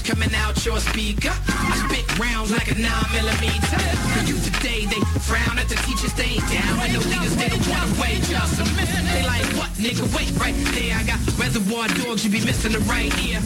sounds 0.00 0.20
coming 0.20 0.34
out 0.34 0.64
your 0.64 0.78
speaker. 0.78 1.32
I 1.48 1.88
spit 1.88 2.18
rounds 2.18 2.50
like 2.50 2.70
a 2.70 2.74
9 2.74 2.84
millimeter. 3.12 3.78
The 4.14 4.24
youth 4.26 4.44
today, 4.44 4.86
they 4.86 5.00
frown 5.20 5.58
at 5.58 5.68
the 5.68 5.76
teachers 5.86 6.12
they 6.14 6.36
ain't 6.38 6.48
down. 6.48 6.78
And 6.80 6.94
the 6.94 7.00
leaders, 7.08 7.36
they 7.36 7.48
don't 7.48 7.66
wanna 7.68 8.00
wait 8.00 8.22
just 8.24 8.60
a 8.60 8.64
minute. 8.76 9.04
They 9.12 9.22
like, 9.24 9.46
what, 9.56 9.70
nigga, 9.78 10.04
wait 10.14 10.30
right 10.38 10.54
there. 10.74 10.96
I 10.96 11.04
got 11.04 11.18
reservoir 11.38 11.88
dogs, 11.88 12.24
you 12.24 12.30
be 12.30 12.44
missing 12.44 12.72
the 12.72 12.80
right 12.80 13.12
ear. 13.24 13.40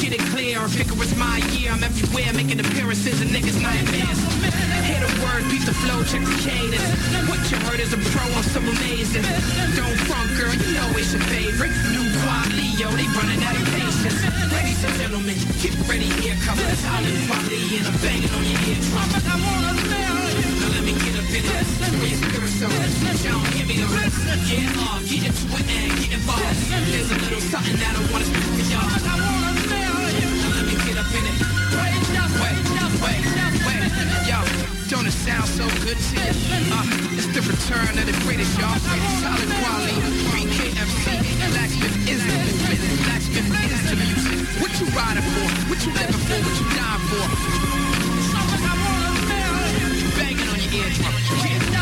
Get 0.00 0.12
it 0.12 0.24
clear, 0.32 0.62
or 0.62 0.68
figure 0.68 0.96
it's 1.02 1.16
my 1.16 1.38
year. 1.56 1.72
I'm 1.72 1.82
everywhere, 1.82 2.32
making 2.34 2.60
appearances 2.60 3.20
and 3.20 3.30
niggas 3.30 3.60
nightmares. 3.60 4.20
Hear 4.86 5.00
the 5.02 5.12
word, 5.24 5.44
beat 5.50 5.64
the 5.66 5.74
flow, 5.74 6.02
check 6.04 6.22
the 6.22 6.36
cadence. 6.46 6.86
What 7.28 7.40
you 7.50 7.58
heard 7.66 7.80
is 7.80 7.92
a 7.92 8.00
pro, 8.12 8.22
I'm 8.22 8.46
so 8.54 8.60
amazing. 8.60 9.24
Don't 9.74 9.98
front, 10.06 10.30
girl, 10.38 10.54
you 10.54 10.68
know 10.74 10.88
it's 10.94 11.12
your 11.12 11.22
favorite. 11.26 11.74
New 11.92 12.06
Quad 12.22 12.48
Leo, 12.54 12.88
they 12.94 13.08
running 13.18 13.42
out 13.42 13.56
of 13.56 13.66
patience. 13.74 14.18
Ladies 14.52 14.82
and 14.84 14.94
gentlemen, 15.00 15.36
ready, 15.84 16.08
here 16.24 16.36
comes 16.40 16.62
the 16.64 16.76
Tyler 16.80 17.12
Quali, 17.28 17.60
and 17.76 17.86
I'm 17.86 17.96
banging 18.00 18.32
on 18.32 18.44
your 18.44 18.60
eardrum. 18.66 19.10
I 19.20 19.36
wanna 19.36 19.72
smell 19.76 20.16
you. 20.32 20.48
Now 20.60 20.68
let 20.72 20.84
me 20.84 20.92
get 20.96 21.14
a 21.20 21.24
bit 21.28 21.44
of 21.44 21.66
where 22.00 22.08
your 22.08 22.20
spirit 22.24 22.52
so 22.56 22.68
John, 23.22 23.44
give 23.52 23.68
me 23.68 23.76
the 23.76 23.88
Get 24.46 24.76
off, 24.78 25.02
get 25.08 25.26
into 25.26 25.44
it 25.58 25.66
and 25.66 25.92
get 25.98 26.12
involved. 26.12 26.60
There's 26.70 27.10
a 27.10 27.18
little 27.18 27.40
something 27.40 27.76
that 27.76 27.94
I 27.96 28.02
wanna 28.12 28.24
speak 28.24 28.46
to 28.46 28.62
y'all. 28.70 28.86
I 28.86 29.14
wanna 29.20 29.52
smell 29.60 30.06
you. 30.16 30.28
Now 30.40 30.50
let 30.56 30.64
me 30.64 30.74
get 30.86 30.96
up 30.96 31.10
in 31.12 31.24
it. 31.26 31.36
Wait, 31.76 32.00
just 32.14 32.34
wait, 32.40 32.58
just 32.76 32.96
wait, 33.02 33.22
just 33.36 33.58
wait. 33.66 33.82
Yo, 34.28 34.75
don't 34.88 35.06
it 35.06 35.12
sound 35.12 35.48
so 35.48 35.66
good 35.82 35.98
to 35.98 36.14
you? 36.14 36.30
Uh, 36.70 37.18
it's 37.18 37.26
the 37.34 37.42
return 37.42 37.98
of 37.98 38.06
the 38.06 38.14
greatest, 38.22 38.56
y'all. 38.58 38.78
Solid 39.18 39.50
quality, 39.58 39.98
BKFC, 40.30 41.06
Blacksmith 41.50 42.08
is 42.08 42.22
the 42.22 42.32
movement. 42.38 43.02
Blacksmith 43.02 43.50
is 43.66 43.82
the 43.90 43.96
music. 43.96 44.62
What 44.62 44.70
you 44.78 44.86
riding 44.94 45.26
for? 45.34 45.48
What 45.70 45.78
you 45.84 45.92
living 45.92 46.22
for? 46.22 46.38
What 46.38 46.56
you 46.60 46.66
dying 46.78 47.02
for? 47.10 47.26
Banging 50.18 50.48
on 50.48 50.58
your 50.60 50.72
eardrum. 50.86 51.75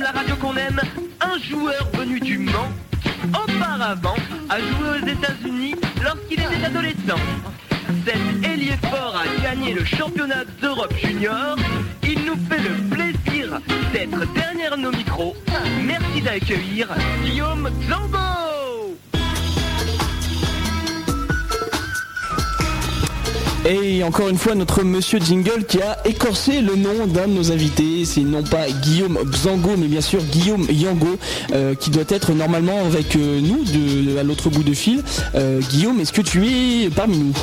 La 0.00 0.10
radio 0.12 0.36
qu'on 0.36 0.56
aime, 0.56 0.80
un 1.20 1.38
joueur 1.38 1.88
venu 1.94 2.20
du 2.20 2.38
Mans, 2.38 2.70
auparavant, 3.28 4.16
a 4.48 4.58
joué 4.58 4.88
aux 5.02 5.06
États-Unis 5.06 5.74
lorsqu'il 6.02 6.40
était 6.40 6.64
adolescent. 6.64 7.20
Cet 8.04 8.44
ailier 8.44 8.76
fort 8.90 9.16
a 9.16 9.42
gagné 9.42 9.72
le 9.72 9.84
championnat 9.84 10.44
d'Europe 10.60 10.94
junior. 11.02 11.56
Il 12.02 12.24
nous 12.24 12.36
fait 12.48 12.60
le 12.60 12.88
plaisir 12.94 13.60
d'être 13.92 14.32
derrière 14.34 14.76
nos 14.76 14.90
micros. 14.90 15.36
Merci 15.84 16.20
d'accueillir 16.20 16.88
Guillaume 17.24 17.70
Zambo. 17.88 18.65
Et 23.68 24.04
encore 24.04 24.28
une 24.28 24.38
fois, 24.38 24.54
notre 24.54 24.84
monsieur 24.84 25.18
Jingle 25.18 25.64
qui 25.66 25.82
a 25.82 25.98
écorcé 26.04 26.60
le 26.60 26.76
nom 26.76 27.06
d'un 27.06 27.26
de 27.26 27.32
nos 27.32 27.50
invités. 27.50 28.04
C'est 28.04 28.20
non 28.20 28.44
pas 28.44 28.68
Guillaume 28.68 29.18
Bzango, 29.24 29.70
mais 29.76 29.88
bien 29.88 30.00
sûr 30.00 30.22
Guillaume 30.22 30.66
Yango, 30.70 31.18
euh, 31.52 31.74
qui 31.74 31.90
doit 31.90 32.04
être 32.08 32.32
normalement 32.32 32.84
avec 32.84 33.16
euh, 33.16 33.40
nous 33.40 33.64
de, 33.64 34.18
à 34.18 34.22
l'autre 34.22 34.50
bout 34.50 34.62
de 34.62 34.72
fil. 34.72 35.02
Euh, 35.34 35.60
Guillaume, 35.68 35.98
est-ce 35.98 36.12
que 36.12 36.22
tu 36.22 36.46
es 36.46 36.90
parmi 36.90 37.18
nous? 37.18 37.36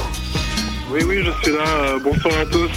Oui, 0.94 1.02
oui, 1.06 1.18
je 1.26 1.44
suis 1.44 1.52
là. 1.58 1.98
Bonsoir 2.02 2.40
à 2.40 2.46
tous. 2.46 2.70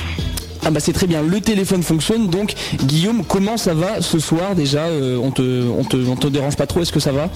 Ah 0.65 0.73
bah 0.73 0.81
c'est 0.81 0.93
très 0.93 1.07
bien, 1.07 1.23
le 1.23 1.41
téléphone 1.41 1.85
fonctionne. 1.85 2.29
Donc 2.29 2.55
Guillaume, 2.83 3.23
comment 3.25 3.57
ça 3.57 3.75
va 3.75 4.01
ce 4.01 4.19
soir 4.19 4.57
déjà? 4.57 4.87
On, 5.23 5.31
te, 5.31 5.69
on, 5.69 5.85
te, 5.85 5.97
on 5.97 6.17
te 6.17 6.27
dérange 6.27 6.57
pas 6.57 6.67
trop 6.67 6.81
Est-ce 6.81 6.91
que 6.93 6.99
ça 6.99 7.13
va? 7.13 7.31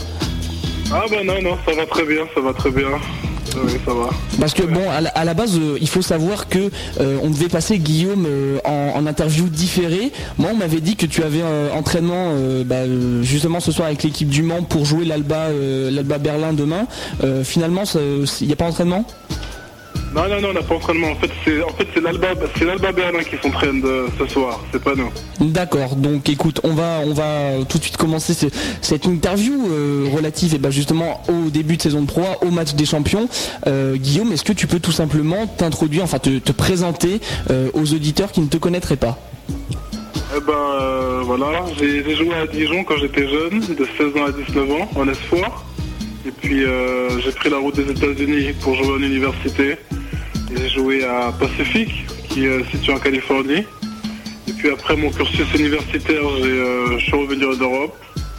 Ah 0.93 1.05
bah 1.09 1.23
non, 1.23 1.41
non, 1.41 1.57
ça 1.65 1.73
va 1.73 1.87
très 1.87 2.05
bien, 2.05 2.23
ça 2.35 2.41
va 2.41 2.53
très 2.53 2.73
bien. 2.73 2.89
Parce 4.39 4.55
que 4.55 4.63
bon, 4.63 4.83
à 4.91 5.25
la, 5.25 5.35
base, 5.35 5.59
euh, 5.59 5.79
il 5.81 5.89
faut 5.89 6.03
savoir 6.03 6.49
que 6.49 6.71
euh, 7.01 7.19
on 7.23 7.31
devait 7.31 7.49
passer 7.49 7.79
Guillaume 7.79 8.27
euh, 8.27 8.59
en, 8.65 9.07
interview 9.07 9.49
différée. 9.49 10.13
Moi, 10.39 10.51
on 10.53 10.57
m'avait 10.57 10.81
dit 10.81 10.97
que 10.97 11.07
tu 11.07 11.23
avais 11.23 11.43
entraînement 11.75 12.35
bah, 12.65 12.83
justement 13.23 13.61
ce 13.61 13.73
soir 13.73 13.89
avec 13.89 14.03
l'équipe 14.03 14.29
du 14.29 14.43
Mans 14.43 14.63
pour 14.63 14.85
jouer 14.85 15.05
l'Alba, 15.05 15.49
l'Alba 15.91 16.19
Berlin 16.19 16.53
demain. 16.53 16.87
Finalement, 17.45 17.83
il 18.41 18.47
n'y 18.47 18.53
a 18.53 18.57
pas 18.57 18.67
d'entraînement? 18.67 19.05
Non, 20.15 20.23
non, 20.29 20.41
non, 20.41 20.49
on 20.51 20.53
n'a 20.55 20.63
pas 20.63 20.75
entraînement. 20.75 21.11
En 21.13 21.15
fait, 21.15 21.31
c'est 21.45 21.63
en 21.63 21.69
fait, 21.69 21.87
l'Alba, 22.01 22.91
Berlin 22.93 23.21
qui 23.23 23.37
s'entraîne 23.41 23.81
de- 23.81 24.07
ce 24.19 24.27
soir. 24.27 24.61
C'est 24.73 24.83
pas 24.83 24.95
nous. 24.97 25.11
D'accord. 25.41 25.95
Donc, 25.95 26.29
écoute, 26.29 26.61
on 26.65 26.75
va, 26.75 27.01
on 27.07 27.13
va 27.15 27.65
tout 27.69 27.79
de 27.79 27.83
suite 27.85 27.97
commencer 27.97 28.35
ce- 28.35 28.47
cette 28.81 29.07
interview 29.07 29.69
euh, 29.71 30.09
relative, 30.13 30.55
et 30.55 30.59
ben 30.59 30.71
justement 30.71 31.23
au 31.29 31.49
début 31.51 31.77
de 31.77 31.83
saison 31.83 32.01
de 32.03 32.07
Pro, 32.07 32.23
A, 32.23 32.45
au 32.45 32.51
match 32.51 32.75
des 32.75 32.87
champions. 32.87 33.29
Euh, 33.69 33.97
Guillaume, 33.97 34.33
est-ce 34.33 34.43
que 34.45 34.53
tu 34.53 34.67
peux 34.67 34.81
tout 34.81 34.91
simplement 34.93 35.47
t'introduire, 35.47 36.03
enfin 36.03 36.19
te, 36.19 36.39
te 36.41 36.53
présenter 36.53 37.21
euh, 37.51 37.71
aux 37.75 37.93
auditeurs 37.95 38.33
qui 38.33 38.41
ne 38.41 38.49
te 38.49 38.57
connaîtraient 38.57 38.97
pas? 38.97 39.17
Eh 40.37 40.41
ben, 40.41 40.53
euh, 40.81 41.21
voilà, 41.25 41.65
j'ai 41.79 42.03
joué 42.17 42.35
à 42.35 42.47
Dijon 42.49 42.83
quand 42.85 42.97
j'étais 43.01 43.29
jeune, 43.29 43.61
de 43.61 43.87
16 43.97 44.21
ans 44.21 44.27
à 44.27 44.33
19 44.33 44.71
ans, 44.73 44.89
en 44.97 45.09
espoir. 45.09 45.65
Et 46.27 46.31
puis, 46.33 46.65
euh, 46.65 47.19
j'ai 47.21 47.31
pris 47.33 47.49
la 47.49 47.59
route 47.59 47.77
des 47.77 47.91
États-Unis 47.93 48.53
pour 48.61 48.75
jouer 48.75 48.93
en 48.95 49.03
université. 49.03 49.77
J'ai 50.55 50.69
joué 50.69 51.05
à 51.05 51.33
Pacific, 51.39 52.07
qui 52.29 52.47
est 52.47 52.71
situé 52.71 52.93
en 52.93 52.99
Californie. 52.99 53.65
Et 54.49 54.53
puis 54.53 54.71
après 54.71 54.97
mon 54.97 55.11
cursus 55.11 55.47
universitaire, 55.55 56.23
euh, 56.25 56.99
je 56.99 57.05
suis 57.05 57.17
revenu 57.17 57.45
en 57.45 57.57
Europe 57.57 57.97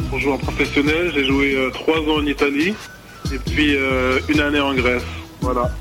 pour 0.10 0.19
jouer 0.19 0.34
en 0.34 0.38
professionnel. 0.38 1.12
J'ai 1.15 1.26
joué 1.26 1.56
euh, 1.56 1.69
trois 1.71 2.00
ans 2.00 2.17
en 2.17 2.26
Italie 2.26 2.74
et 3.34 3.38
puis 3.38 3.76
euh, 3.76 4.19
une 4.30 4.41
année 4.41 4.60
en 4.60 4.74
Grèce. 4.74 5.04
Voilà. 5.41 5.71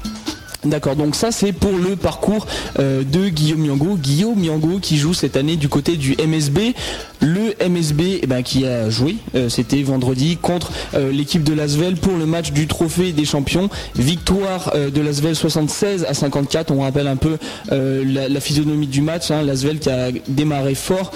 D'accord, 0.65 0.95
donc 0.95 1.15
ça 1.15 1.33
c'est 1.33 1.53
pour 1.53 1.73
le 1.73 1.97
parcours 1.97 2.47
euh, 2.79 3.03
de 3.03 3.29
Guillaume 3.29 3.65
Yango. 3.65 3.97
Guillaume 3.97 4.45
Yango 4.45 4.79
qui 4.79 4.99
joue 4.99 5.15
cette 5.15 5.37
année 5.37 5.57
du 5.57 5.69
côté 5.69 5.97
du 5.97 6.15
MSB. 6.17 6.75
Le 7.21 7.55
MSB 7.67 8.21
eh 8.23 8.27
ben, 8.27 8.43
qui 8.43 8.67
a 8.67 8.89
joué, 8.91 9.17
euh, 9.35 9.49
c'était 9.49 9.83
vendredi, 9.83 10.39
contre 10.41 10.71
euh, 10.95 11.13
l'équipe 11.13 11.45
de 11.45 11.53
Lasvel 11.53 11.97
pour 11.97 12.17
le 12.17 12.27
match 12.27 12.53
du 12.53 12.67
trophée 12.67 13.13
des 13.13 13.25
champions. 13.25 13.69
Victoire 13.97 14.73
euh, 14.75 14.91
de 14.91 15.01
Lasvel 15.01 15.37
76 15.37 16.07
à 16.09 16.15
54. 16.15 16.71
On 16.71 16.81
rappelle 16.81 17.07
un 17.07 17.17
peu 17.17 17.39
la, 17.71 18.41
physionomie 18.41 18.87
du 18.87 19.03
match. 19.03 19.31
Hein. 19.31 19.43
Lasvel 19.43 19.79
qui 19.79 19.91
a 19.91 20.11
démarré 20.29 20.75
fort, 20.75 21.13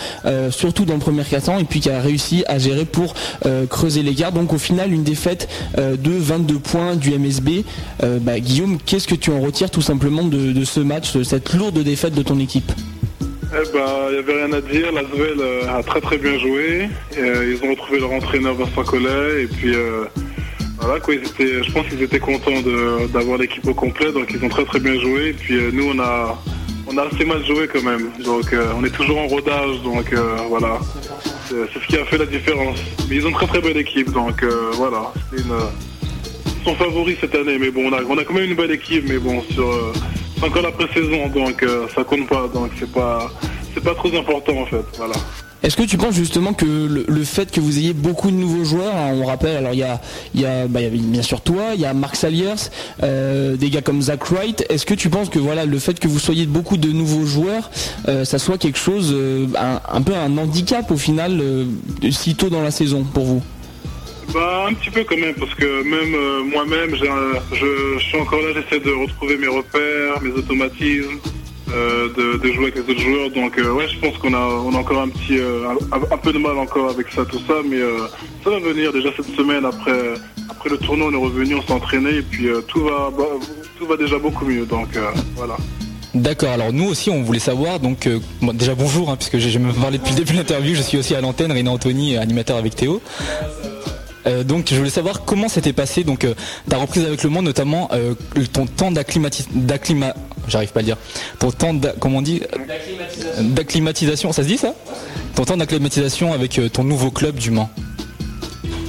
surtout 0.50 0.84
dans 0.84 0.94
le 0.94 1.00
premier 1.00 1.24
quart 1.24 1.42
temps, 1.42 1.58
et 1.58 1.64
puis 1.64 1.80
qui 1.80 1.90
a 1.90 2.00
réussi 2.00 2.44
à 2.46 2.58
gérer 2.58 2.84
pour 2.84 3.14
creuser 3.70 4.02
l'écart. 4.02 4.32
Donc 4.32 4.52
au 4.52 4.58
final, 4.58 4.92
une 4.92 5.04
défaite 5.04 5.48
de 5.78 6.10
22 6.10 6.58
points 6.58 6.96
du 6.96 7.16
MSB. 7.16 7.64
Bah, 8.20 8.38
Guillaume, 8.40 8.78
qu'est-ce 8.84 9.08
que 9.08 9.14
tu 9.14 9.30
en 9.30 9.40
retires 9.40 9.70
tout 9.70 9.82
simplement 9.82 10.24
de 10.24 10.64
ce 10.64 10.80
match, 10.80 11.12
de 11.16 11.22
cette 11.22 11.54
lourde 11.54 11.78
défaite 11.78 12.14
de 12.14 12.22
ton 12.22 12.38
équipe? 12.38 12.70
Eh 13.56 13.72
ben, 13.72 13.86
il 14.08 14.12
n'y 14.12 14.18
avait 14.18 14.44
rien 14.44 14.52
à 14.52 14.60
dire. 14.60 14.92
Lasvel 14.92 15.40
euh, 15.40 15.78
a 15.78 15.82
très 15.82 16.00
très 16.00 16.18
bien 16.18 16.38
joué. 16.38 16.88
Euh, 17.18 17.54
ils 17.54 17.66
ont 17.66 17.70
retrouvé 17.70 18.00
leur 18.00 18.12
entraîneur 18.12 18.54
Vincent 18.54 18.82
Collet. 18.84 19.42
Et 19.42 19.46
puis 19.46 19.74
euh, 19.74 20.04
voilà 20.78 21.00
quoi, 21.00 21.14
je 21.14 21.72
pense 21.72 21.86
qu'ils 21.86 22.02
étaient 22.02 22.18
contents 22.18 22.60
d'avoir 23.12 23.38
l'équipe 23.38 23.66
au 23.66 23.74
complet. 23.74 24.12
Donc 24.12 24.30
ils 24.32 24.44
ont 24.44 24.48
très 24.48 24.64
très 24.64 24.80
bien 24.80 24.98
joué. 25.00 25.28
Et 25.28 25.32
puis 25.32 25.54
nous 25.72 25.90
on 25.94 26.00
a 26.00 26.42
on 26.86 26.98
a 26.98 27.02
assez 27.02 27.24
mal 27.24 27.44
joué 27.44 27.68
quand 27.72 27.82
même. 27.82 28.10
Donc 28.24 28.54
on 28.76 28.84
est 28.84 28.90
toujours 28.94 29.18
en 29.18 29.26
rodage. 29.26 29.82
Donc 29.84 30.12
voilà. 30.48 30.78
C'est 31.48 31.78
ce 31.80 31.86
qui 31.86 31.96
a 31.96 32.04
fait 32.04 32.18
la 32.18 32.26
différence. 32.26 32.78
Mais 33.08 33.16
ils 33.16 33.26
ont 33.26 33.28
une 33.28 33.34
très 33.34 33.46
très 33.46 33.60
belle 33.60 33.76
équipe. 33.76 34.10
Donc 34.10 34.42
voilà. 34.72 35.12
Une, 35.32 35.54
ils 36.46 36.64
sont 36.64 36.74
favoris 36.74 37.16
cette 37.20 37.34
année. 37.34 37.58
Mais 37.58 37.70
bon 37.70 37.90
on 37.90 37.92
a, 37.92 38.02
on 38.02 38.18
a 38.18 38.24
quand 38.24 38.34
même 38.34 38.50
une 38.50 38.56
belle 38.56 38.72
équipe. 38.72 39.04
Mais 39.08 39.18
bon 39.18 39.42
sur 39.52 39.92
encore 40.44 40.62
la 40.62 40.72
pré-saison, 40.72 41.28
donc 41.28 41.62
euh, 41.62 41.86
ça 41.94 42.04
compte 42.04 42.28
pas, 42.28 42.48
donc 42.52 42.70
c'est 42.78 42.90
pas 42.90 43.30
c'est 43.74 43.82
pas 43.82 43.94
trop 43.94 44.14
important 44.16 44.58
en 44.58 44.66
fait, 44.66 44.84
voilà. 44.96 45.14
Est-ce 45.62 45.78
que 45.78 45.82
tu 45.82 45.96
penses 45.96 46.14
justement 46.14 46.52
que 46.52 46.66
le, 46.66 47.24
fait 47.24 47.50
que 47.50 47.58
vous 47.58 47.78
ayez 47.78 47.94
beaucoup 47.94 48.30
de 48.30 48.36
nouveaux 48.36 48.64
joueurs, 48.64 48.94
hein, 48.94 49.14
on 49.14 49.24
rappelle, 49.24 49.56
alors 49.56 49.72
il 49.72 49.80
bah, 50.68 50.80
y 50.82 50.84
a 50.84 50.90
bien 50.90 51.22
sûr 51.22 51.40
toi, 51.40 51.70
il 51.74 51.80
y 51.80 51.86
a 51.86 51.94
Mark 51.94 52.16
Saliers, 52.16 52.68
euh, 53.02 53.56
des 53.56 53.70
gars 53.70 53.80
comme 53.80 54.02
Zach 54.02 54.30
Wright, 54.30 54.66
est-ce 54.68 54.84
que 54.84 54.92
tu 54.92 55.08
penses 55.08 55.30
que 55.30 55.38
voilà 55.38 55.64
le 55.64 55.78
fait 55.78 55.98
que 55.98 56.06
vous 56.06 56.18
soyez 56.18 56.44
beaucoup 56.44 56.76
de 56.76 56.92
nouveaux 56.92 57.24
joueurs, 57.24 57.70
euh, 58.08 58.26
ça 58.26 58.38
soit 58.38 58.58
quelque 58.58 58.78
chose, 58.78 59.16
un, 59.58 59.80
un, 59.90 60.02
peu 60.02 60.14
un 60.14 60.36
handicap 60.36 60.90
au 60.90 60.98
final, 60.98 61.42
si 62.10 62.34
tôt 62.34 62.50
dans 62.50 62.62
la 62.62 62.70
saison 62.70 63.02
pour 63.02 63.24
vous? 63.24 63.42
Bah 64.32 64.66
un 64.68 64.74
petit 64.74 64.90
peu 64.90 65.04
quand 65.04 65.16
même 65.16 65.34
parce 65.34 65.54
que 65.54 65.82
même 65.82 66.14
euh, 66.14 66.42
moi-même 66.44 66.94
je, 66.94 67.98
suis 67.98 68.18
encore 68.18 68.40
là, 68.40 68.48
j'essaie 68.54 68.80
de 68.80 68.90
retrouver 68.90 69.36
mes 69.36 69.46
repères, 69.46 70.20
mes 70.22 70.30
automatismes, 70.30 71.18
euh, 71.72 72.08
de, 72.38 72.52
jouer 72.52 72.64
avec 72.64 72.76
les 72.76 72.82
autres 72.82 73.00
joueurs. 73.00 73.30
Donc 73.30 73.58
euh, 73.58 73.72
ouais 73.72 73.88
je 73.88 73.98
pense 73.98 74.16
qu'on 74.18 74.34
a 74.34 74.38
on 74.38 74.74
a 74.74 74.78
encore 74.78 75.02
un 75.02 75.08
petit 75.08 75.38
un, 75.38 76.18
peu 76.18 76.32
de 76.32 76.38
mal 76.38 76.58
encore 76.58 76.90
avec 76.90 77.08
ça 77.10 77.24
tout 77.24 77.40
ça, 77.46 77.54
mais 77.68 77.80
ça 78.42 78.50
va 78.50 78.58
venir 78.60 78.92
déjà 78.92 79.10
cette 79.16 79.34
semaine 79.36 79.64
après 79.64 80.14
après 80.48 80.70
le 80.70 80.78
tournoi 80.78 81.08
on 81.08 81.12
est 81.12 81.24
revenu, 81.24 81.56
on 81.56 81.62
s'est 81.62 81.72
entraîné 81.72 82.16
et 82.16 82.22
puis 82.22 82.48
tout 82.68 82.84
va 82.84 83.10
bah, 83.16 83.24
tout 83.78 83.86
va 83.86 83.96
déjà 83.96 84.18
beaucoup 84.18 84.44
mieux. 84.44 84.64
Donc 84.64 84.88
voilà. 85.36 85.56
D'accord, 86.14 86.50
alors 86.50 86.72
nous 86.72 86.84
aussi 86.84 87.10
on 87.10 87.22
voulait 87.22 87.40
savoir, 87.40 87.80
donc 87.80 88.08
déjà 88.54 88.76
bonjour, 88.76 89.10
hein, 89.10 89.16
puisque 89.16 89.38
j'ai 89.38 89.58
me 89.58 89.72
parlé 89.72 89.98
depuis 89.98 90.12
le 90.12 90.18
début 90.18 90.32
de 90.32 90.38
l'interview, 90.38 90.76
je 90.76 90.82
suis 90.82 90.96
aussi 90.96 91.14
à 91.14 91.20
l'antenne, 91.20 91.50
Rina 91.50 91.72
Anthony, 91.72 92.16
animateur 92.16 92.56
avec 92.56 92.76
Théo. 92.76 93.02
Euh, 94.26 94.44
donc 94.44 94.66
je 94.70 94.76
voulais 94.76 94.90
savoir 94.90 95.24
comment 95.24 95.48
s'était 95.48 95.72
passé 95.72 96.04
donc 96.04 96.24
euh, 96.24 96.34
ta 96.68 96.78
reprise 96.78 97.04
avec 97.04 97.22
le 97.22 97.30
monde, 97.30 97.44
notamment 97.44 97.90
euh, 97.92 98.14
ton 98.52 98.66
temps 98.66 98.90
d'acclimatisation, 98.90 100.14
j'arrive 100.48 100.72
pas 100.72 100.80
à 100.80 100.82
dire, 100.82 100.96
ton 101.38 101.50
temps 101.50 101.72
comment 102.00 102.18
on 102.18 102.22
dit? 102.22 102.42
D'acclimatisation, 103.38 104.32
ça 104.32 104.42
se 104.42 104.48
dit 104.48 104.58
ça? 104.58 104.74
Ton 105.34 105.44
temps 105.44 105.56
d'acclimatisation 105.56 106.32
avec 106.32 106.60
ton 106.72 106.84
nouveau 106.84 107.10
club 107.10 107.36
du 107.36 107.50
Mans. 107.50 107.70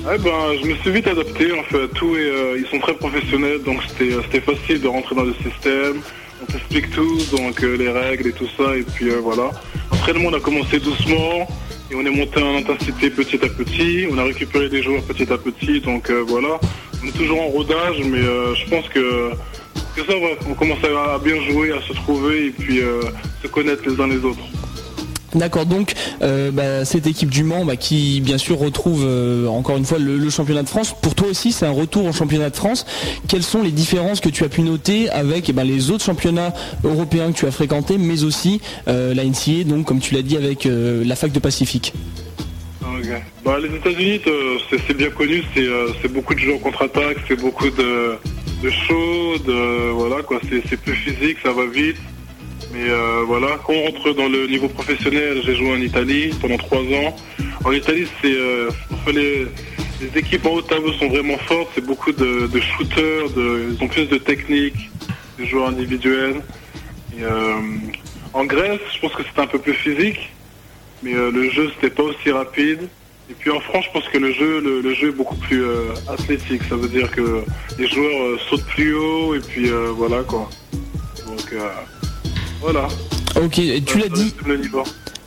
Ben, 0.05 0.19
je 0.61 0.67
me 0.67 0.75
suis 0.75 0.91
vite 0.91 1.07
adapté 1.07 1.51
en 1.51 1.63
fait. 1.63 1.87
Tout 1.95 2.15
est, 2.15 2.59
ils 2.59 2.67
sont 2.69 2.79
très 2.79 2.93
professionnels, 2.93 3.61
donc 3.65 3.79
c'était 3.97 4.41
facile 4.41 4.79
de 4.79 4.87
rentrer 4.87 5.15
dans 5.15 5.23
le 5.23 5.33
système. 5.33 6.01
On 6.43 6.45
t'explique 6.51 6.91
tout, 6.91 7.17
donc 7.35 7.61
les 7.61 7.89
règles 7.89 8.27
et 8.27 8.33
tout 8.33 8.47
ça, 8.55 8.75
et 8.75 8.83
puis 8.83 9.09
voilà. 9.23 9.49
Après 9.91 10.13
le 10.13 10.19
monde 10.19 10.35
a 10.35 10.39
commencé 10.39 10.79
doucement. 10.79 11.47
Et 11.91 11.95
on 11.95 12.01
est 12.01 12.09
monté 12.09 12.41
en 12.41 12.57
intensité 12.57 13.11
petit 13.11 13.35
à 13.43 13.47
petit, 13.47 14.07
on 14.11 14.17
a 14.17 14.23
récupéré 14.23 14.69
des 14.69 14.81
joueurs 14.81 15.03
petit 15.03 15.31
à 15.31 15.37
petit, 15.37 15.81
donc 15.81 16.09
euh, 16.09 16.23
voilà. 16.27 16.59
On 17.03 17.07
est 17.07 17.11
toujours 17.11 17.41
en 17.41 17.47
rodage, 17.47 18.01
mais 18.03 18.19
euh, 18.19 18.55
je 18.55 18.67
pense 18.67 18.89
que, 18.89 19.31
ça 19.95 20.03
va. 20.07 20.49
On 20.49 20.55
commence 20.55 20.83
à, 20.83 21.19
bien 21.19 21.39
jouer, 21.43 21.71
à 21.73 21.81
se 21.81 21.93
trouver 21.93 22.47
et 22.47 22.49
puis 22.49 22.81
euh, 22.81 23.01
se 23.43 23.47
connaître 23.47 23.87
les 23.87 24.01
uns 24.01 24.07
les 24.07 24.23
autres. 24.25 24.43
D'accord, 25.35 25.65
donc 25.65 25.93
euh, 26.21 26.49
bah, 26.49 26.85
cette 26.85 27.07
équipe 27.07 27.29
du 27.29 27.43
Mans 27.43 27.65
bah, 27.65 27.75
qui 27.75 28.21
bien 28.21 28.37
sûr 28.37 28.57
retrouve 28.57 29.03
euh, 29.05 29.47
encore 29.47 29.75
une 29.75 29.83
fois 29.83 29.99
le, 29.99 30.29
championnat 30.29 30.63
de 30.63 30.69
France, 30.69 30.95
pour 31.01 31.13
toi 31.13 31.27
aussi 31.27 31.51
c'est 31.51 31.65
un 31.65 31.71
retour 31.71 32.05
au 32.05 32.13
championnat 32.13 32.49
de 32.49 32.55
France. 32.55 32.85
Quelles 33.27 33.43
sont 33.43 33.61
les 33.61 33.71
différences 33.71 34.21
que 34.21 34.29
tu 34.29 34.45
as 34.45 34.49
pu 34.49 34.61
noter 34.61 35.09
avec 35.09 35.49
eh 35.49 35.53
ben, 35.53 35.65
les 35.65 35.91
autres 35.91 36.05
championnats 36.05 36.53
européens 36.85 37.33
que 37.33 37.37
tu 37.37 37.45
as 37.45 37.51
fréquentés, 37.51 37.97
mais 37.97 38.23
aussi 38.23 38.61
euh, 38.87 39.13
la 39.13 39.25
NCA, 39.25 39.65
donc 39.65 39.85
comme 39.85 39.99
tu 39.99 40.13
l'as 40.13 40.21
dit 40.21 40.37
avec 40.37 40.65
la 40.65 41.15
fac 41.15 41.31
de 41.31 41.39
Pacifique? 41.39 41.93
Bah, 43.43 43.57
Les 43.59 43.75
États-Unis, 43.75 44.21
c'est 44.87 44.97
bien 44.97 45.09
connu, 45.09 45.43
c'est 45.53 46.11
beaucoup 46.11 46.33
de 46.33 46.39
jeux 46.39 46.55
en 46.55 46.59
contre-attaque, 46.59 47.17
c'est 47.27 47.39
beaucoup 47.39 47.69
de, 47.69 48.17
de 48.63 48.69
c'est 50.69 50.81
plus 50.81 50.93
physique, 50.93 51.37
ça 51.43 51.51
va 51.51 51.65
vite. 51.65 51.97
Mais 52.75 52.89
euh, 52.89 53.23
voilà, 53.25 53.57
quand 53.65 53.71
on 53.71 53.85
rentre 53.85 54.13
dans 54.15 54.27
le 54.27 54.47
niveau 54.47 54.67
professionnel, 54.67 55.41
j'ai 55.45 55.55
joué 55.55 55.71
en 55.71 55.79
Italie 55.79 56.31
pendant 56.41 56.57
trois 56.57 56.81
ans. 56.81 57.15
En 57.63 57.71
Italie, 57.71 58.05
euh, 58.25 58.69
les, 59.13 59.47
équipes 60.13 60.45
en 60.45 60.55
haut 60.55 60.61
tableau 60.61 60.91
sont 60.93 61.07
vraiment 61.07 61.37
fortes. 61.37 61.69
C'est 61.73 61.85
beaucoup 61.85 62.11
de, 62.11 62.49
shooters, 62.59 63.27
ils 63.37 63.77
ont 63.81 63.87
plus 63.87 64.07
de 64.07 64.17
technique, 64.17 64.91
de 65.39 65.45
joueurs 65.45 65.69
individuels. 65.69 66.41
Euh, 67.21 67.55
en 68.33 68.43
Grèce, 68.43 68.81
je 68.93 68.99
pense 68.99 69.13
que 69.13 69.23
c'était 69.23 69.39
un 69.39 69.47
peu 69.47 69.59
plus 69.59 69.73
physique, 69.73 70.29
mais 71.01 71.13
le 71.13 71.49
jeu 71.51 71.71
c'était 71.75 71.95
pas 71.95 72.03
aussi 72.03 72.29
rapide. 72.29 72.89
Et 73.29 73.33
puis 73.33 73.51
en 73.51 73.61
France, 73.61 73.85
je 73.85 73.91
pense 73.97 74.09
que 74.09 74.17
le 74.17 74.33
jeu, 74.33 75.07
est 75.07 75.11
beaucoup 75.11 75.37
plus 75.37 75.63
athlétique. 76.09 76.63
Ça 76.67 76.75
veut 76.75 76.89
dire 76.89 77.09
que 77.09 77.41
les 77.79 77.87
joueurs 77.87 78.37
sautent 78.49 78.65
plus 78.65 78.93
haut 78.95 79.33
et 79.33 79.39
puis 79.39 79.69
voilà 79.95 80.23
quoi. 80.23 80.49
Voilà. 82.65 82.87
Ok, 83.43 83.59
et 83.59 83.81
tu 83.81 83.99
l'as 83.99 84.09
dit. 84.09 84.33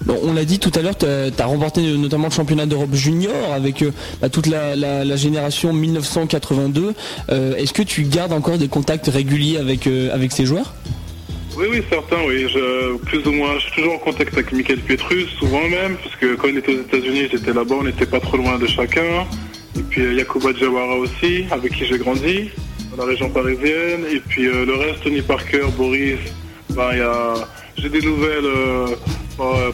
on 0.09 0.33
l'a 0.33 0.45
dit 0.45 0.59
tout 0.59 0.73
à 0.75 0.83
l'heure, 0.83 0.99
tu 0.99 1.07
as, 1.07 1.47
remporté 1.47 1.83
notamment 1.97 2.27
le 2.27 2.33
championnat 2.33 2.67
d'Europe 2.67 2.93
junior 2.95 3.53
avec 3.55 3.83
euh, 3.83 3.93
bah, 4.21 4.29
toute 4.29 4.47
la, 4.47 5.17
génération 5.17 5.73
1982. 5.73 6.95
Euh, 7.31 7.55
est-ce 7.55 7.73
que 7.73 7.83
tu 7.83 8.03
gardes 8.03 8.33
encore 8.33 8.59
des 8.59 8.67
contacts 8.67 9.07
réguliers 9.07 9.57
avec, 9.57 9.87
euh, 9.87 10.13
avec 10.13 10.33
ces 10.33 10.47
joueurs? 10.47 10.75
Oui, 11.57 11.67
oui, 11.71 11.83
certains, 11.89 12.25
oui. 12.27 12.47
Je, 12.49 12.97
plus 12.97 13.25
ou 13.25 13.33
moins, 13.33 13.55
je 13.55 13.67
suis 13.67 13.73
toujours 13.77 13.95
en 13.95 13.99
contact 13.99 14.33
avec 14.33 14.51
Michael 14.53 14.81
Pietrus, 14.81 15.29
souvent 15.39 15.69
même, 15.69 15.97
parce 16.03 16.17
que 16.17 16.35
quand 16.35 16.49
il 16.49 16.59
était 16.59 16.73
aux 16.73 16.81
États-Unis, 16.81 17.29
j'étais 17.31 17.53
là-bas, 17.53 17.77
on 17.79 17.85
n'était 17.85 18.07
pas 18.07 18.19
trop 18.19 18.37
loin 18.37 18.59
de 18.59 18.67
chacun. 18.67 19.27
Et 19.77 19.83
puis 19.83 20.17
Yakuba 20.17 20.53
Jawara 20.55 20.97
aussi, 20.97 21.45
avec 21.53 21.73
qui 21.75 21.87
j'ai 21.87 21.99
grandi, 21.99 22.51
dans 22.91 23.05
la 23.05 23.11
région 23.11 23.31
parisienne. 23.31 24.07
Et 24.13 24.19
puis 24.19 24.43
le 24.45 24.75
reste, 24.75 25.05
Tony 25.05 25.23
Parker, 25.23 25.67
Boris, 25.77 26.19
ben, 26.79 26.95
j'ai 27.77 27.89
des 27.89 28.01
nouvelles 28.01 28.45
euh, 28.45 28.87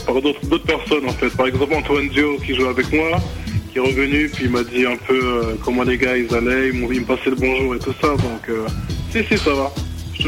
par, 0.06 0.22
d'autres 0.22 0.64
personnes 0.64 1.06
en 1.06 1.12
fait. 1.12 1.28
Par 1.36 1.46
exemple 1.46 1.74
Antoine 1.74 2.08
Dio 2.08 2.38
qui 2.38 2.54
joue 2.54 2.66
avec 2.66 2.90
moi, 2.92 3.18
qui 3.70 3.78
est 3.78 3.80
revenu, 3.80 4.30
puis 4.30 4.44
il 4.44 4.50
m'a 4.50 4.62
dit 4.62 4.86
un 4.86 4.96
peu 4.96 5.20
euh, 5.22 5.54
comment 5.62 5.82
les 5.82 5.98
gars 5.98 6.16
ils 6.16 6.34
allaient, 6.34 6.70
ils, 6.70 6.74
me 6.74 7.04
passaient 7.04 7.30
le 7.30 7.36
bonjour 7.36 7.74
et 7.74 7.78
tout 7.78 7.94
ça. 8.00 8.08
Donc 8.08 8.48
euh, 8.48 8.66
si 9.10 9.22
si 9.24 9.36
ça 9.36 9.52
va. 9.52 9.70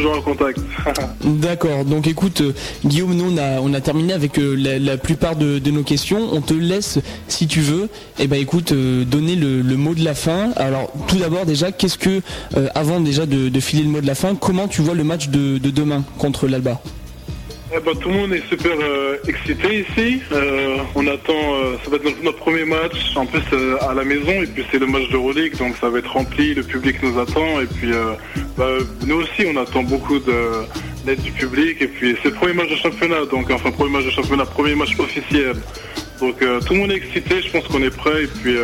En 0.04 0.20
contact. 0.20 0.60
D'accord, 1.24 1.84
donc 1.84 2.06
écoute 2.06 2.42
Guillaume, 2.84 3.14
nous 3.14 3.32
on 3.32 3.38
a, 3.38 3.60
on 3.60 3.72
a 3.72 3.80
terminé 3.80 4.12
avec 4.12 4.38
la, 4.38 4.96
plupart 4.98 5.36
de, 5.36 5.70
nos 5.70 5.82
questions. 5.82 6.28
On 6.32 6.40
te 6.40 6.52
laisse, 6.52 6.98
si 7.28 7.46
tu 7.46 7.60
veux, 7.60 7.84
et 8.18 8.24
eh 8.24 8.26
ben 8.26 8.40
écoute, 8.40 8.72
donner 8.72 9.36
le, 9.36 9.62
mot 9.76 9.94
de 9.94 10.04
la 10.04 10.14
fin. 10.14 10.50
Alors 10.56 10.92
tout 11.08 11.16
d'abord 11.16 11.46
déjà, 11.46 11.72
qu'est-ce 11.72 11.98
que, 11.98 12.20
avant 12.74 13.00
déjà 13.00 13.24
de, 13.26 13.60
filer 13.60 13.84
le 13.84 13.88
mot 13.88 14.00
de 14.00 14.06
la 14.06 14.14
fin, 14.14 14.34
comment 14.34 14.68
tu 14.68 14.82
vois 14.82 14.94
le 14.94 15.04
match 15.04 15.28
de 15.28 15.58
demain 15.58 16.04
contre 16.18 16.46
l'Alba? 16.46 16.80
Eh 17.74 17.80
ben, 17.80 17.96
tout 17.96 18.08
le 18.08 18.14
monde 18.14 18.32
est 18.32 18.46
super 18.48 18.72
euh, 18.80 19.16
excité 19.26 19.80
ici. 19.80 20.20
Euh, 20.30 20.76
on 20.94 21.06
attend, 21.08 21.32
euh, 21.32 21.76
ça 21.82 21.90
va 21.90 21.96
être 21.96 22.22
notre, 22.22 22.38
premier 22.38 22.64
match, 22.64 23.16
en 23.16 23.26
plus 23.26 23.42
à 23.80 23.92
la 23.92 24.04
maison, 24.04 24.30
et 24.30 24.46
puis 24.46 24.64
c'est 24.70 24.78
le 24.78 24.86
match 24.86 25.08
de 25.10 25.16
Rolex, 25.16 25.58
donc 25.58 25.74
ça 25.80 25.90
va 25.90 25.98
être 25.98 26.12
rempli, 26.12 26.54
le 26.54 26.62
public 26.62 27.02
nous 27.02 27.18
attend, 27.18 27.60
et 27.60 27.66
puis 27.66 27.90
bah, 28.56 28.68
nous 29.04 29.16
aussi 29.16 29.46
on 29.52 29.56
attend 29.60 29.82
beaucoup 29.82 30.20
de 30.20 30.64
l'aide 31.04 31.20
du 31.20 31.32
public, 31.32 31.82
et 31.82 31.88
puis 31.88 32.16
c'est 32.22 32.28
le 32.28 32.36
premier 32.36 32.52
match 32.52 32.70
de 32.70 32.76
championnat, 32.76 33.24
donc 33.24 33.50
enfin 33.50 33.72
premier 33.72 33.90
match 33.90 34.04
de 34.04 34.10
championnat, 34.10 34.44
premier 34.44 34.76
match 34.76 34.96
officiel. 35.00 35.56
Donc 36.20 36.38
tout 36.38 36.74
le 36.74 36.78
monde 36.78 36.92
est 36.92 36.96
excité, 36.96 37.42
je 37.42 37.50
pense 37.50 37.66
qu'on 37.66 37.82
est 37.82 37.94
prêt, 37.94 38.24
et 38.24 38.28
puis 38.28 38.56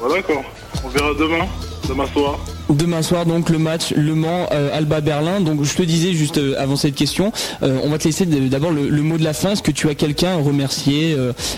voilà 0.00 0.22
quoi. 0.22 0.42
On 0.84 0.88
verra 0.88 1.12
demain, 1.14 1.46
demain 1.86 2.06
soir. 2.06 2.38
Demain 2.74 3.02
soir, 3.02 3.26
donc 3.26 3.50
le 3.50 3.58
match 3.58 3.92
Le 3.96 4.14
Mans 4.14 4.48
euh, 4.52 4.76
Alba 4.76 5.00
Berlin. 5.00 5.40
Donc 5.40 5.62
je 5.62 5.74
te 5.74 5.82
disais 5.82 6.12
juste 6.12 6.38
euh, 6.38 6.54
avant 6.58 6.76
cette 6.76 6.94
question, 6.94 7.30
euh, 7.62 7.78
on 7.84 7.90
va 7.90 7.98
te 7.98 8.04
laisser 8.04 8.24
d'abord 8.26 8.70
le, 8.72 8.88
le 8.88 9.02
mot 9.02 9.18
de 9.18 9.24
la 9.24 9.34
fin. 9.34 9.50
Est-ce 9.50 9.62
que 9.62 9.70
tu 9.70 9.88
as 9.88 9.94
quelqu'un 9.94 10.32
à 10.32 10.36
remercier, 10.36 11.16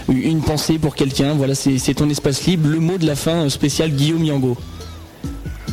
une 0.08 0.42
pensée 0.42 0.78
pour 0.78 0.94
quelqu'un? 0.96 1.34
Voilà, 1.34 1.54
c'est 1.54 1.94
ton 1.94 2.08
espace 2.10 2.44
libre. 2.46 2.68
Le 2.68 2.80
mot 2.80 2.98
de 2.98 3.06
la 3.06 3.14
fin 3.16 3.48
spécial 3.48 3.90
Guillaume 3.90 4.24
Yango. 4.24 4.56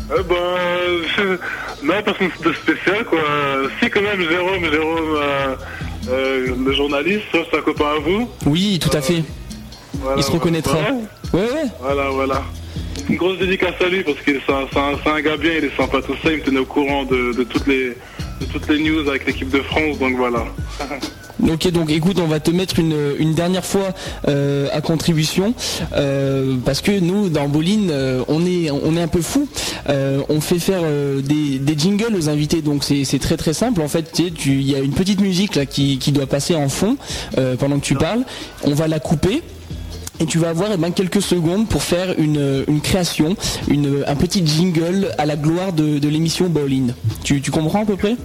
Ben, 0.10 0.36
euh, 0.36 1.38
non, 1.84 1.94
personne 2.04 2.30
de 2.44 2.54
spécial, 2.54 3.06
quoi. 3.06 3.20
Si, 3.82 3.90
quand 3.90 4.02
même, 4.02 4.22
Jérôme, 4.22 4.70
Jérôme, 4.72 6.66
le 6.66 6.74
journaliste, 6.74 7.24
ça, 7.32 7.40
c'est 7.50 7.58
un 7.58 7.62
copain 7.62 7.86
à 7.98 8.00
vous. 8.00 8.28
Oui, 8.46 8.78
tout 8.80 8.96
à 8.96 9.02
fait. 9.02 9.24
Voilà, 10.00 10.18
Il 10.18 10.24
se 10.24 10.32
reconnaîtra. 10.32 10.78
ouais. 11.34 11.48
Voilà, 11.80 12.10
voilà. 12.10 12.42
Une 13.10 13.16
grosse 13.18 13.40
dédicace 13.40 13.74
à 13.82 13.90
lui 13.90 14.04
parce 14.04 14.20
qu'il 14.22 14.36
est 14.36 14.50
un, 14.50 14.68
c'est 15.04 15.10
un- 15.10 15.22
gars 15.22 15.38
bien, 15.38 15.52
il 15.58 15.66
est 15.66 15.76
sympa 15.78 16.02
tout 16.02 16.14
ça, 16.24 16.32
il 16.32 16.38
me 16.38 16.44
tenait 16.44 16.60
au 16.60 16.66
courant 16.66 17.04
de, 17.06 17.34
de 17.38 17.44
toutes 17.44 17.68
les 17.68 17.90
de 18.40 18.46
toutes 18.52 18.68
les 18.70 18.80
news 18.80 19.08
avec 19.08 19.28
l'équipe 19.28 19.50
de 19.50 19.60
France, 19.62 20.00
donc 20.00 20.16
voilà. 20.18 20.46
Ok, 21.52 21.72
donc 21.72 21.90
écoute, 21.90 22.18
on 22.20 22.28
va 22.28 22.40
te 22.40 22.52
mettre 22.52 22.78
une, 22.78 22.96
une 23.18 23.34
dernière 23.34 23.66
fois 23.66 23.96
euh, 24.28 24.68
à 24.74 24.80
contribution 24.82 25.56
euh, 25.96 26.56
parce 26.64 26.82
que 26.82 27.00
nous, 27.00 27.30
dans 27.30 27.48
Boline, 27.50 27.90
euh, 27.92 28.24
on 28.28 28.46
est 28.46 28.70
on 28.70 28.96
est 28.96 29.02
un 29.02 29.08
peu 29.08 29.22
fou. 29.24 29.48
Euh, 29.90 30.22
on 30.30 30.40
fait 30.40 30.60
faire 30.60 30.82
euh, 30.84 31.20
des, 31.22 31.58
des 31.58 31.76
jingles 31.76 32.16
aux 32.16 32.30
invités, 32.30 32.62
donc 32.62 32.84
c'est 32.84 33.20
très 33.20 33.38
très 33.38 33.54
simple. 33.54 33.82
En 33.82 33.88
fait, 33.88 34.12
tu 34.12 34.26
sais, 34.26 34.32
tu- 34.32 34.52
il 34.60 34.70
y 34.70 34.76
a 34.76 34.80
une 34.80 34.94
petite 34.94 35.20
musique 35.20 35.56
là 35.56 35.66
qui, 35.66 35.98
qui 35.98 36.12
doit 36.12 36.28
passer 36.28 36.54
en 36.54 36.70
fond 36.70 36.96
euh, 37.40 37.56
pendant 37.56 37.80
que 37.80 37.86
tu 37.86 37.96
parles. 37.96 38.22
On 38.64 38.76
va 38.76 38.88
la 38.88 39.00
couper. 39.00 39.42
Et 40.22 40.26
tu 40.26 40.38
vas 40.38 40.50
avoir 40.50 40.70
eh 40.72 40.78
ben, 40.78 40.92
quelques 40.92 41.22
secondes 41.22 41.68
pour 41.68 41.82
faire 41.84 42.14
une, 42.18 42.64
une 42.68 42.80
création, 42.80 43.36
une, 43.68 44.04
un 44.08 44.16
petit 44.16 44.46
jingle 44.46 45.10
à 45.18 45.26
la 45.26 45.36
gloire 45.36 45.74
de, 45.74 45.98
de 46.00 46.08
l'émission 46.08 46.48
Bowling. 46.48 46.94
Tu, 47.24 47.42
tu 47.42 47.50
comprends 47.52 47.82
à 47.82 47.86
peu 47.86 47.96
près? 47.98 48.16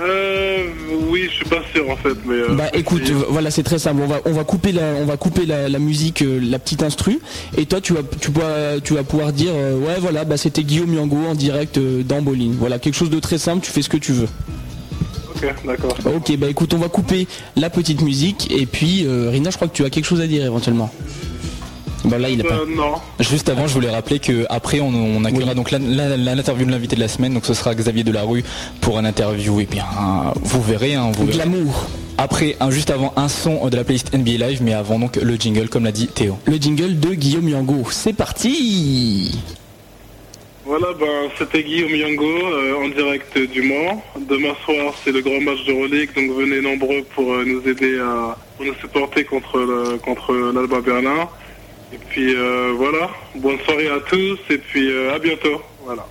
Euh, 0.00 0.66
oui, 1.10 1.24
je 1.28 1.34
suis 1.36 1.44
pas 1.46 1.62
sûr 1.74 1.90
en 1.90 1.96
fait, 1.96 2.14
mais. 2.24 2.34
euh, 2.34 2.54
Bah 2.54 2.68
écoute, 2.72 3.04
si- 3.06 3.12
voilà 3.30 3.50
c'est 3.50 3.64
très 3.64 3.80
simple. 3.80 4.00
On 4.02 4.06
va 4.06 4.20
on 4.26 4.32
va 4.32 4.44
couper 4.44 4.70
la 4.70 4.94
on 5.00 5.06
va 5.06 5.16
couper 5.16 5.44
la, 5.44 5.68
la 5.68 5.78
musique, 5.80 6.22
euh, 6.22 6.38
la 6.40 6.60
petite 6.60 6.84
instru, 6.84 7.18
et 7.56 7.66
toi 7.66 7.80
tu 7.80 7.94
vas 7.94 8.02
tu 8.20 8.30
vas 8.30 8.78
tu 8.80 8.94
vas 8.94 9.02
pouvoir 9.02 9.32
dire 9.32 9.50
euh, 9.52 9.76
ouais 9.76 9.96
voilà 9.98 10.24
bah 10.24 10.36
c'était 10.36 10.62
Guillaume 10.62 10.94
Yango 10.94 11.16
en 11.28 11.34
direct 11.34 11.78
euh, 11.78 12.04
dans 12.04 12.22
Bolin. 12.22 12.52
Voilà 12.60 12.78
quelque 12.78 12.94
chose 12.94 13.10
de 13.10 13.18
très 13.18 13.38
simple. 13.38 13.64
Tu 13.64 13.72
fais 13.72 13.82
ce 13.82 13.88
que 13.88 13.96
tu 13.96 14.12
veux. 14.12 14.28
Ok, 15.42 15.54
d'accord. 15.64 15.96
Ok 16.16 16.36
bah 16.36 16.48
écoute 16.48 16.74
on 16.74 16.78
va 16.78 16.88
couper 16.88 17.26
la 17.56 17.70
petite 17.70 18.02
musique 18.02 18.50
et 18.50 18.66
puis 18.66 19.04
euh, 19.06 19.30
Rina 19.30 19.50
je 19.50 19.56
crois 19.56 19.68
que 19.68 19.74
tu 19.74 19.84
as 19.84 19.90
quelque 19.90 20.04
chose 20.04 20.20
à 20.20 20.26
dire 20.26 20.44
éventuellement. 20.44 20.90
Bah 22.04 22.16
là 22.18 22.30
il 22.30 22.40
a 22.40 22.44
pas. 22.44 22.54
Euh, 22.54 22.66
non. 22.76 22.94
Juste 23.18 23.48
avant, 23.48 23.66
je 23.66 23.74
voulais 23.74 23.90
rappeler 23.90 24.18
que 24.20 24.46
après 24.50 24.78
on, 24.80 24.88
on 24.88 25.24
accueillera 25.24 25.50
Oui. 25.50 25.56
donc 25.56 25.70
l'interview 25.72 26.64
de 26.64 26.70
l'invité 26.70 26.94
de 26.96 27.00
la 27.00 27.08
semaine, 27.08 27.34
donc 27.34 27.44
ce 27.44 27.54
sera 27.54 27.74
Xavier 27.74 28.04
Delarue 28.04 28.44
pour 28.80 28.98
un 28.98 29.04
interview. 29.04 29.60
Et 29.60 29.66
bien, 29.66 29.84
vous 30.42 30.62
verrez, 30.62 30.94
hein, 30.94 31.10
vous 31.12 31.26
verrez. 31.26 31.38
Glamour. 31.38 31.86
Après, 32.16 32.56
un, 32.60 32.70
juste 32.70 32.90
avant, 32.90 33.12
un 33.16 33.28
son 33.28 33.68
de 33.68 33.76
la 33.76 33.84
playlist 33.84 34.12
NBA 34.16 34.46
Live, 34.48 34.60
mais 34.62 34.74
avant 34.74 34.98
donc 34.98 35.16
le 35.16 35.34
jingle, 35.36 35.68
comme 35.68 35.84
l'a 35.84 35.92
dit 35.92 36.06
Théo. 36.06 36.38
Le 36.46 36.56
jingle 36.56 36.98
de 36.98 37.14
Guillaume 37.14 37.48
Yango. 37.48 37.82
C'est 37.90 38.12
parti. 38.12 39.36
Voilà, 40.68 40.92
ben 41.00 41.30
c'était 41.38 41.62
Guillaume 41.62 41.94
Yango 41.94 42.26
euh, 42.26 42.84
en 42.84 42.88
direct 42.90 43.38
du 43.38 43.62
Mans. 43.62 44.04
Demain 44.20 44.54
soir, 44.66 44.92
c'est 45.02 45.12
le 45.12 45.22
grand 45.22 45.40
match 45.40 45.64
de 45.64 45.72
Euroleague, 45.72 46.10
donc 46.14 46.30
venez 46.32 46.60
nombreux 46.60 47.04
pour 47.14 47.32
euh, 47.32 47.42
nous 47.46 47.66
aider 47.66 47.98
à 47.98 48.36
nous 48.60 48.74
supporter 48.74 49.24
contre 49.24 49.96
contre 50.04 50.34
l'Alba 50.34 50.82
Berlin. 50.82 51.26
Et 51.90 51.96
puis 52.10 52.34
euh, 52.36 52.74
voilà, 52.76 53.08
bonne 53.36 53.58
soirée 53.60 53.88
à 53.88 54.00
tous 54.00 54.38
et 54.50 54.58
puis 54.58 54.92
euh, 54.92 55.14
à 55.14 55.18
bientôt. 55.18 55.62
Voilà. 55.86 56.06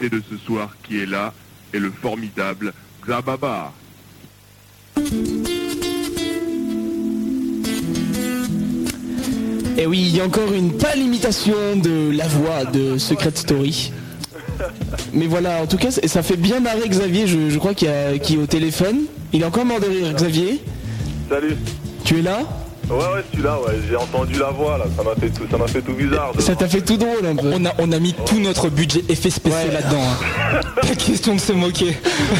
L'invité 0.00 0.16
de 0.16 0.22
ce 0.30 0.36
soir 0.44 0.76
qui 0.82 1.00
est 1.00 1.06
là 1.06 1.32
est 1.72 1.78
le 1.78 1.90
formidable 1.90 2.72
Xababa. 3.06 3.72
Et 9.76 9.86
oui, 9.86 10.00
il 10.00 10.16
y 10.16 10.20
a 10.20 10.24
encore 10.24 10.52
une 10.52 10.72
pâle 10.76 10.98
imitation 10.98 11.76
de 11.76 12.10
la 12.14 12.26
voix 12.26 12.64
de 12.64 12.98
Secret 12.98 13.32
Story. 13.34 13.92
Mais 15.12 15.26
voilà, 15.26 15.62
en 15.62 15.66
tout 15.66 15.76
cas, 15.76 15.90
ça 15.90 16.22
fait 16.22 16.36
bien 16.36 16.60
marrer 16.60 16.88
Xavier, 16.88 17.26
je, 17.26 17.48
je 17.48 17.58
crois 17.58 17.74
qu'il 17.74 17.88
est 17.88 18.18
qui 18.20 18.34
est 18.34 18.38
au 18.38 18.46
téléphone. 18.46 19.02
Il 19.32 19.42
est 19.42 19.44
encore 19.44 19.64
mort 19.64 19.80
de 19.80 19.86
rire, 19.86 20.12
Xavier. 20.14 20.60
Salut. 21.28 21.56
Tu 22.04 22.18
es 22.18 22.22
là? 22.22 22.40
Ouais, 22.90 22.96
ouais, 22.96 23.22
je 23.30 23.36
suis 23.36 23.44
là, 23.44 23.58
ouais. 23.60 23.74
J'ai 23.88 23.96
entendu 23.96 24.38
la 24.38 24.50
voix, 24.50 24.78
là. 24.78 24.84
Ça 24.96 25.02
m'a 25.02 25.14
fait 25.14 25.28
tout, 25.30 25.42
ça 25.50 25.58
m'a 25.58 25.66
fait 25.66 25.82
tout 25.82 25.92
bizarre. 25.92 26.32
de- 26.34 26.40
Ça 26.40 26.56
t'a 26.56 26.66
fait 26.68 26.80
tout 26.80 26.96
drôle 26.96 27.26
un 27.26 27.36
peu. 27.36 27.50
On 27.52 27.64
a, 27.66 27.70
on 27.78 27.92
a 27.92 27.98
mis 27.98 28.14
tout 28.26 28.38
notre 28.40 28.68
budget 28.70 29.04
effets 29.08 29.30
spéciaux 29.30 29.58
Ouais. 29.68 29.72
là-dedans. 29.74 30.00
hein. 30.02 30.60
Pas 30.80 30.94
question 30.94 31.34
de 31.34 31.40
se 31.40 31.52
moquer. 31.52 31.96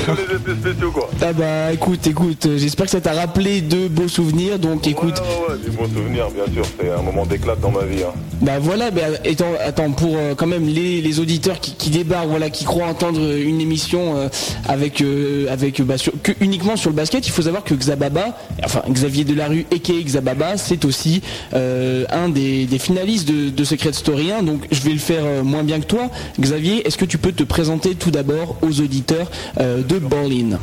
Tous 0.06 0.12
les 0.12 0.22
effets 0.36 0.60
spéciaux, 0.70 0.90
quoi. 0.90 1.10
Ah 1.20 1.32
bah 1.32 1.72
écoute, 1.72 2.06
écoute, 2.06 2.46
euh, 2.46 2.56
j'espère 2.58 2.86
que 2.86 2.92
ça 2.92 3.00
t'a 3.00 3.12
rappelé 3.12 3.60
de 3.60 3.88
beaux 3.88 4.08
souvenirs, 4.08 4.58
donc 4.58 4.86
écoute. 4.86 5.18
Ouais, 5.20 5.54
ouais, 5.54 5.54
ouais, 5.54 5.58
des 5.64 5.76
bons 5.76 5.88
souvenirs, 5.94 6.28
bien 6.30 6.52
sûr. 6.54 6.64
C'est 6.80 6.90
un 6.90 7.02
moment 7.02 7.26
d'éclat 7.26 7.56
dans 7.56 7.70
ma 7.70 7.82
vie. 7.84 8.02
Hein. 8.02 8.12
Bah 8.40 8.58
voilà, 8.60 8.90
bah, 8.90 9.02
étant, 9.24 9.46
attends, 9.62 9.90
pour 9.92 10.16
euh, 10.16 10.34
quand 10.34 10.46
même 10.46 10.66
les, 10.66 11.00
les 11.02 11.20
auditeurs 11.20 11.60
qui, 11.60 11.74
qui 11.74 11.90
débarquent, 11.90 12.28
voilà, 12.28 12.48
qui 12.50 12.64
croient 12.64 12.86
entendre 12.86 13.20
une 13.20 13.60
émission 13.60 14.16
euh, 14.16 14.28
avec, 14.68 15.00
euh, 15.02 15.52
avec 15.52 15.82
bah, 15.82 15.98
sur- 15.98 16.12
que 16.22 16.32
uniquement 16.40 16.76
sur 16.76 16.90
le 16.90 16.96
basket, 16.96 17.26
il 17.26 17.30
faut 17.32 17.42
savoir 17.42 17.64
que 17.64 17.74
Xababa, 17.74 18.36
enfin 18.64 18.82
Xavier 18.88 19.24
Delarue 19.24 19.66
et 19.72 19.80
Xababa, 19.80 20.37
c'est 20.56 20.84
aussi 20.84 21.22
euh, 21.54 22.04
un 22.10 22.28
des, 22.28 22.66
finalistes 22.78 23.28
de, 23.28 23.64
Secret 23.64 23.92
Story 23.92 24.32
1, 24.32 24.42
donc 24.42 24.66
je 24.70 24.80
vais 24.82 24.92
le 24.92 24.98
faire 24.98 25.24
euh, 25.24 25.42
moins 25.42 25.62
bien 25.62 25.80
que 25.80 25.86
toi. 25.86 26.08
Xavier, 26.40 26.86
est-ce 26.86 26.96
que 26.96 27.04
tu 27.04 27.18
peux 27.18 27.32
te 27.32 27.42
présenter 27.42 27.94
tout 27.94 28.10
d'abord 28.10 28.56
aux 28.62 28.80
auditeurs 28.80 29.30
euh, 29.60 29.82
de 29.82 29.98
Berlin 29.98 30.58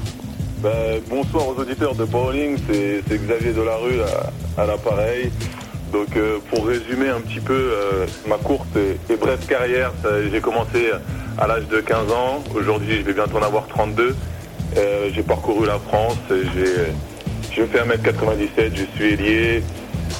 Ben, 0.63 0.99
bonsoir 1.09 1.47
aux 1.49 1.61
auditeurs 1.61 1.93
de 1.95 2.05
Bowling, 2.05 2.57
c'est 2.67 3.03
Xavier 3.09 3.53
Delarue 3.53 4.01
à, 4.57 4.65
l'appareil. 4.65 5.31
Donc 5.93 6.17
pour 6.49 6.65
résumer 6.65 7.07
un 7.09 7.21
petit 7.21 7.39
peu 7.39 7.71
ma 8.27 8.35
courte 8.35 8.75
et, 8.75 9.15
brève 9.15 9.45
carrière, 9.45 9.93
j'ai 10.31 10.41
commencé 10.41 10.89
à 11.38 11.47
l'âge 11.47 11.67
de 11.67 11.79
15 11.79 12.11
ans. 12.11 12.43
Aujourd'hui, 12.53 12.97
je 12.97 13.01
vais 13.03 13.13
bientôt 13.13 13.38
en 13.38 13.43
avoir 13.43 13.67
32. 13.67 14.15
Euh, 14.78 15.09
j'ai 15.13 15.23
parcouru 15.23 15.65
la 15.65 15.80
France. 15.80 16.17
J'ai 16.30 16.93
je 17.56 17.64
fais 17.64 17.80
1m97, 17.80 18.72
je 18.76 18.84
suis 18.95 19.14
ailier. 19.14 19.64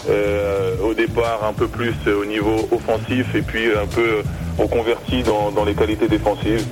Euh, 0.10 0.76
au 0.84 0.94
départ, 0.94 1.44
un 1.48 1.54
peu 1.54 1.68
plus 1.68 1.94
au 2.08 2.26
niveau 2.26 2.68
offensif 2.72 3.34
et 3.34 3.42
puis 3.42 3.66
un 3.72 3.88
peu 3.88 4.22
reconverti 4.58 5.24
dans, 5.24 5.52
dans 5.52 5.66
les 5.66 5.74
qualités 5.74 6.08
défensives. 6.08 6.66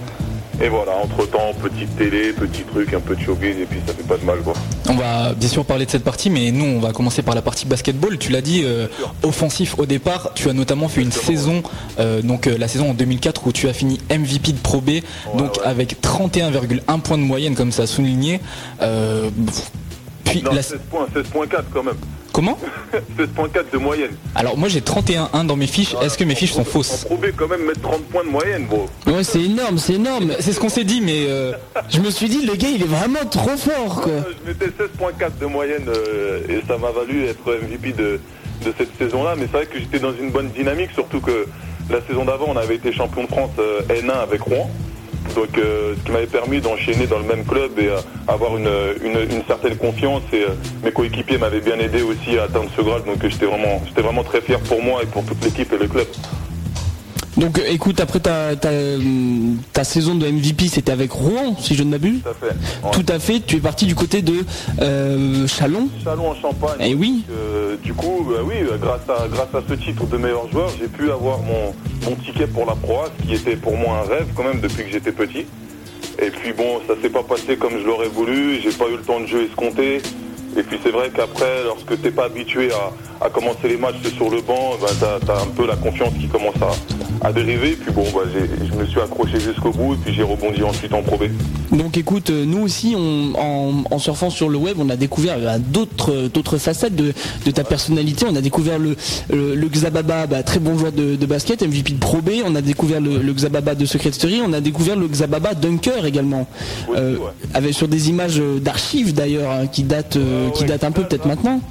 Et 0.61 0.69
voilà, 0.69 0.91
entre-temps, 1.03 1.51
petite 1.61 1.95
télé, 1.97 2.31
petit 2.31 2.61
truc, 2.61 2.93
un 2.93 2.99
peu 2.99 3.15
de 3.15 3.21
showbiz, 3.21 3.57
et 3.59 3.65
puis 3.65 3.79
ça 3.87 3.93
fait 3.93 4.03
pas 4.03 4.17
de 4.17 4.23
mal, 4.23 4.39
quoi. 4.39 4.53
On 4.87 4.93
va 4.93 5.33
bien 5.33 5.49
sûr 5.49 5.65
parler 5.65 5.85
de 5.85 5.91
cette 5.91 6.03
partie, 6.03 6.29
mais 6.29 6.51
nous 6.51 6.65
on 6.65 6.79
va 6.79 6.91
commencer 6.91 7.23
par 7.23 7.33
la 7.33 7.41
partie 7.41 7.65
basketball. 7.65 8.19
Tu 8.19 8.31
l'as 8.31 8.41
dit, 8.41 8.61
euh, 8.63 8.87
offensif 9.23 9.79
au 9.79 9.87
départ. 9.87 10.31
Tu 10.35 10.49
as 10.49 10.53
notamment 10.53 10.89
fait 10.89 11.01
une 11.01 11.11
saison, 11.11 11.63
euh, 11.99 12.21
donc 12.21 12.45
euh, 12.45 12.55
la 12.57 12.67
saison 12.67 12.91
en 12.91 12.93
2004 12.93 13.47
où 13.47 13.51
tu 13.51 13.67
as 13.67 13.73
fini 13.73 13.99
MVP 14.11 14.51
de 14.51 14.59
Pro 14.59 14.79
B, 14.79 15.01
donc 15.37 15.55
ouais. 15.55 15.63
avec 15.65 15.99
31,1 16.01 16.99
points 17.01 17.17
de 17.17 17.23
moyenne 17.23 17.55
comme 17.55 17.71
ça 17.71 17.83
a 17.83 17.87
souligné. 17.87 18.39
Puis 20.25 20.41
Non, 20.41 20.51
la- 20.53 20.61
16 20.61 20.79
points, 20.89 21.07
16.4 21.15 21.63
quand 21.73 21.83
même. 21.83 21.95
comment 22.31 22.57
16.4 23.19 23.71
de 23.71 23.77
moyenne. 23.77 24.11
Alors 24.35 24.57
moi 24.57 24.69
j'ai 24.69 24.81
31,1 24.81 25.45
dans 25.45 25.55
mes 25.55 25.67
fiches. 25.67 25.95
Est-ce 26.01 26.17
que 26.17 26.23
mes 26.23 26.35
fiches 26.35 26.53
sont 26.53 26.63
fausses 26.65 27.05
B, 27.09 27.27
quand 27.35 27.47
même, 27.47 27.63
mettre 27.65 27.81
30 27.81 28.03
points 28.05 28.23
de 28.23 28.29
moyenne, 28.29 28.65
bro. 28.65 28.87
Ouais, 29.07 29.23
c'est 29.23 29.41
énorme, 29.41 29.77
c'est 29.77 29.93
énorme. 29.93 30.31
C'est 30.39 30.51
ce 30.53 30.59
qu'on 30.59 30.69
s'est 30.69 30.83
dit, 30.83 31.01
mais 31.01 31.25
euh, 31.27 31.53
Je 31.89 31.99
me 31.99 32.09
suis 32.09 32.27
dit, 32.29 32.45
le 32.45 32.55
gars, 32.55 32.69
il 32.69 32.81
est 32.81 32.87
vraiment 32.87 33.25
trop 33.29 33.55
fort, 33.57 34.01
quoi. 34.01 34.11
Je 34.43 34.49
mettais 34.49 34.67
16.4 34.67 35.37
de 35.39 35.45
moyenne 35.45 35.85
euh, 35.87 36.39
et 36.49 36.61
ça 36.67 36.77
m'a 36.77 36.91
valu 36.91 37.25
être 37.25 37.45
MVP 37.69 37.91
de, 37.93 38.19
de 38.65 38.73
cette 38.77 38.97
saison-là. 38.97 39.35
Mais 39.37 39.43
c'est 39.45 39.57
vrai 39.57 39.65
que 39.67 39.79
j'étais 39.79 39.99
dans 39.99 40.13
une 40.13 40.31
bonne 40.31 40.49
dynamique, 40.49 40.89
surtout 40.95 41.21
que 41.21 41.45
la 41.89 41.99
saison 42.07 42.25
d'avant, 42.25 42.45
on 42.49 42.57
avait 42.57 42.75
été 42.75 42.91
champion 42.93 43.23
de 43.23 43.27
France 43.27 43.51
euh, 43.59 43.81
N1 43.89 44.11
avec 44.23 44.41
Rouen. 44.41 44.69
Donc, 45.35 45.57
euh, 45.57 45.95
ce 45.97 46.05
qui 46.05 46.11
m'avait 46.11 46.27
permis 46.27 46.61
d'enchaîner 46.61 47.07
dans 47.07 47.17
le 47.17 47.25
même 47.25 47.43
club 47.45 47.71
et 47.79 47.87
euh, 47.87 47.97
avoir 48.27 48.57
une, 48.57 48.67
certaine 49.47 49.75
confiance. 49.77 50.21
Et 50.31 50.43
euh, 50.43 50.49
mes 50.83 50.91
coéquipiers 50.91 51.37
m'avaient 51.37 51.61
bien 51.61 51.79
aidé 51.79 52.01
aussi 52.01 52.37
à 52.37 52.43
atteindre 52.43 52.69
ce 52.75 52.81
grade. 52.81 53.05
Donc, 53.05 53.17
j'étais 53.21 53.45
vraiment, 53.45 53.81
j'étais 53.87 54.01
vraiment 54.01 54.23
très 54.23 54.41
fier 54.41 54.59
pour 54.59 54.81
moi 54.81 55.01
et 55.03 55.05
pour 55.05 55.25
toute 55.25 55.43
l'équipe 55.43 55.71
et 55.73 55.77
le 55.77 55.87
club. 55.87 56.07
Donc 57.43 57.59
euh, 57.59 57.63
écoute, 57.67 57.99
après 57.99 58.21
ta, 58.21 58.55
ta, 58.55 58.69
ta 59.73 59.83
saison 59.83 60.15
de 60.15 60.25
MVP, 60.25 60.69
c'était 60.69 60.93
avec 60.93 61.11
Rouen, 61.11 61.57
si 61.59 61.75
je 61.75 61.83
ne 61.83 61.89
m'abuse. 61.89 62.21
Tout 62.23 62.29
à 62.29 62.33
fait. 62.33 62.55
Ouais. 62.85 62.91
Tout 62.93 63.05
à 63.09 63.19
fait, 63.19 63.41
tu 63.45 63.57
es 63.57 63.59
parti 63.59 63.85
du 63.85 63.95
côté 63.95 64.21
de 64.21 64.45
euh, 64.79 65.45
Chalon. 65.45 65.89
Chalon 66.01 66.29
en 66.29 66.35
Champagne. 66.35 66.77
Eh 66.79 66.95
oui. 66.95 67.25
Euh, 67.29 67.75
du 67.83 67.93
coup, 67.93 68.25
bah 68.25 68.39
oui, 68.45 68.55
grâce 68.79 69.01
à, 69.09 69.27
grâce 69.27 69.53
à 69.53 69.61
ce 69.67 69.73
titre 69.73 70.05
de 70.05 70.15
meilleur 70.15 70.49
joueur, 70.51 70.69
j'ai 70.79 70.87
pu 70.87 71.11
avoir 71.11 71.39
mon, 71.39 71.75
mon 72.09 72.15
ticket 72.15 72.47
pour 72.47 72.65
la 72.65 72.75
Pro 72.75 72.99
ce 73.19 73.27
qui 73.27 73.33
était 73.33 73.57
pour 73.57 73.75
moi 73.75 74.05
un 74.05 74.09
rêve 74.09 74.27
quand 74.37 74.45
même 74.45 74.61
depuis 74.61 74.85
que 74.85 74.91
j'étais 74.91 75.11
petit. 75.11 75.45
Et 76.19 76.29
puis 76.29 76.53
bon, 76.53 76.79
ça 76.87 76.93
s'est 77.01 77.09
pas 77.09 77.23
passé 77.23 77.57
comme 77.57 77.77
je 77.77 77.85
l'aurais 77.85 78.07
voulu, 78.07 78.61
j'ai 78.61 78.71
pas 78.71 78.87
eu 78.87 78.95
le 78.95 79.03
temps 79.03 79.19
de 79.19 79.25
jeu 79.25 79.43
escompté. 79.43 80.01
Et 80.55 80.63
puis 80.63 80.77
c'est 80.81 80.91
vrai 80.91 81.11
qu'après, 81.13 81.63
lorsque 81.65 81.99
t'es 82.01 82.11
pas 82.11 82.25
habitué 82.25 82.69
à, 82.71 82.91
à 83.23 83.29
commencer 83.29 83.67
les 83.69 83.77
matchs 83.77 83.95
sur 84.15 84.29
le 84.29 84.41
banc, 84.41 84.71
bah, 84.81 84.87
t'as, 84.99 85.19
t'as 85.25 85.41
un 85.41 85.47
peu 85.55 85.65
la 85.65 85.75
confiance 85.75 86.13
qui 86.19 86.27
commence 86.27 86.55
à, 86.61 87.27
à 87.27 87.31
dériver. 87.31 87.71
Puis 87.71 87.91
bon, 87.93 88.03
bah, 88.13 88.21
je 88.33 88.77
me 88.77 88.85
suis 88.85 88.99
accroché 88.99 89.39
jusqu'au 89.39 89.71
bout 89.71 89.93
et 89.93 89.97
puis 89.97 90.13
j'ai 90.13 90.23
rebondi 90.23 90.61
ensuite 90.63 90.93
en 90.93 91.01
Pro 91.01 91.17
B. 91.17 91.23
Donc 91.75 91.97
écoute, 91.97 92.29
euh, 92.29 92.45
nous 92.45 92.59
aussi, 92.61 92.93
on, 92.97 93.33
en, 93.39 93.83
en 93.89 93.99
surfant 93.99 94.29
sur 94.29 94.49
le 94.49 94.57
web, 94.57 94.77
on 94.79 94.89
a 94.89 94.95
découvert 94.95 95.35
euh, 95.39 95.57
d'autres 95.59 96.27
d'autres 96.33 96.57
facettes 96.57 96.95
de, 96.95 97.13
de 97.45 97.51
ta 97.51 97.63
personnalité. 97.63 98.25
On 98.29 98.35
a 98.35 98.41
découvert 98.41 98.77
le, 98.77 98.95
le, 99.31 99.55
le 99.55 99.67
Xababa, 99.67 100.27
bah, 100.27 100.43
très 100.43 100.59
bon 100.59 100.77
joueur 100.77 100.91
de, 100.91 101.15
de 101.15 101.25
basket, 101.25 101.63
MVP 101.63 101.93
de 101.93 101.99
Pro 101.99 102.17
B. 102.21 102.31
On 102.45 102.55
a 102.55 102.61
découvert 102.61 102.99
le, 103.01 103.17
le 103.19 103.33
Xababa 103.33 103.75
de 103.75 103.85
Secret 103.85 104.11
Story. 104.11 104.41
On 104.45 104.53
a 104.53 104.59
découvert 104.61 104.95
le 104.95 105.07
Xababa 105.07 105.53
Dunker 105.53 106.05
également. 106.05 106.47
Euh, 106.95 107.17
ouais. 107.17 107.23
avec 107.53 107.73
sur 107.73 107.87
des 107.87 108.09
images 108.09 108.39
euh, 108.39 108.59
d'archives 108.59 109.13
d'ailleurs 109.13 109.49
hein, 109.51 109.67
qui 109.67 109.83
datent 109.83 110.17
euh, 110.17 110.49
qui 110.51 110.63
ouais, 110.63 110.67
datent 110.69 110.83
un 110.83 110.91
peu 110.91 111.03
peut-être 111.03 111.25
maintenant. 111.25 111.61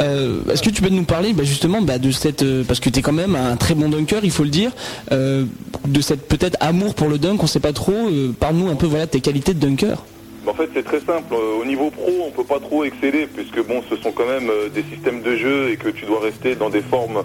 Euh, 0.00 0.40
Est-ce 0.52 0.62
que 0.62 0.70
tu 0.70 0.82
peux 0.82 0.88
nous 0.88 0.97
parler 1.04 1.32
bah, 1.32 1.44
justement 1.44 1.82
bah, 1.82 1.98
de 1.98 2.10
cette 2.10 2.42
euh, 2.42 2.64
parce 2.64 2.80
que 2.80 2.90
tu 2.90 2.98
es 2.98 3.02
quand 3.02 3.12
même 3.12 3.36
un 3.36 3.56
très 3.56 3.74
bon 3.74 3.88
dunker, 3.88 4.20
il 4.22 4.30
faut 4.30 4.44
le 4.44 4.50
dire, 4.50 4.70
euh, 5.12 5.44
de 5.86 6.00
cette 6.00 6.26
peut-être 6.28 6.56
amour 6.60 6.94
pour 6.94 7.08
le 7.08 7.18
dunk, 7.18 7.42
on 7.42 7.46
sait 7.46 7.60
pas 7.60 7.72
trop. 7.72 7.92
euh, 7.92 8.32
Parle-nous 8.38 8.68
un 8.68 8.76
peu 8.76 8.86
voilà 8.86 9.06
tes 9.06 9.20
qualités 9.20 9.54
de 9.54 9.60
dunker. 9.60 10.04
En 10.46 10.54
fait, 10.54 10.68
c'est 10.74 10.84
très 10.84 11.00
simple. 11.00 11.34
Au 11.34 11.64
niveau 11.66 11.90
pro, 11.90 12.10
on 12.26 12.30
peut 12.30 12.44
pas 12.44 12.58
trop 12.58 12.82
exceller 12.82 13.26
puisque 13.26 13.62
bon, 13.66 13.82
ce 13.90 13.96
sont 13.96 14.12
quand 14.12 14.26
même 14.26 14.50
des 14.74 14.82
systèmes 14.82 15.20
de 15.20 15.36
jeu 15.36 15.70
et 15.70 15.76
que 15.76 15.90
tu 15.90 16.06
dois 16.06 16.20
rester 16.20 16.54
dans 16.54 16.70
des 16.70 16.80
formes 16.80 17.22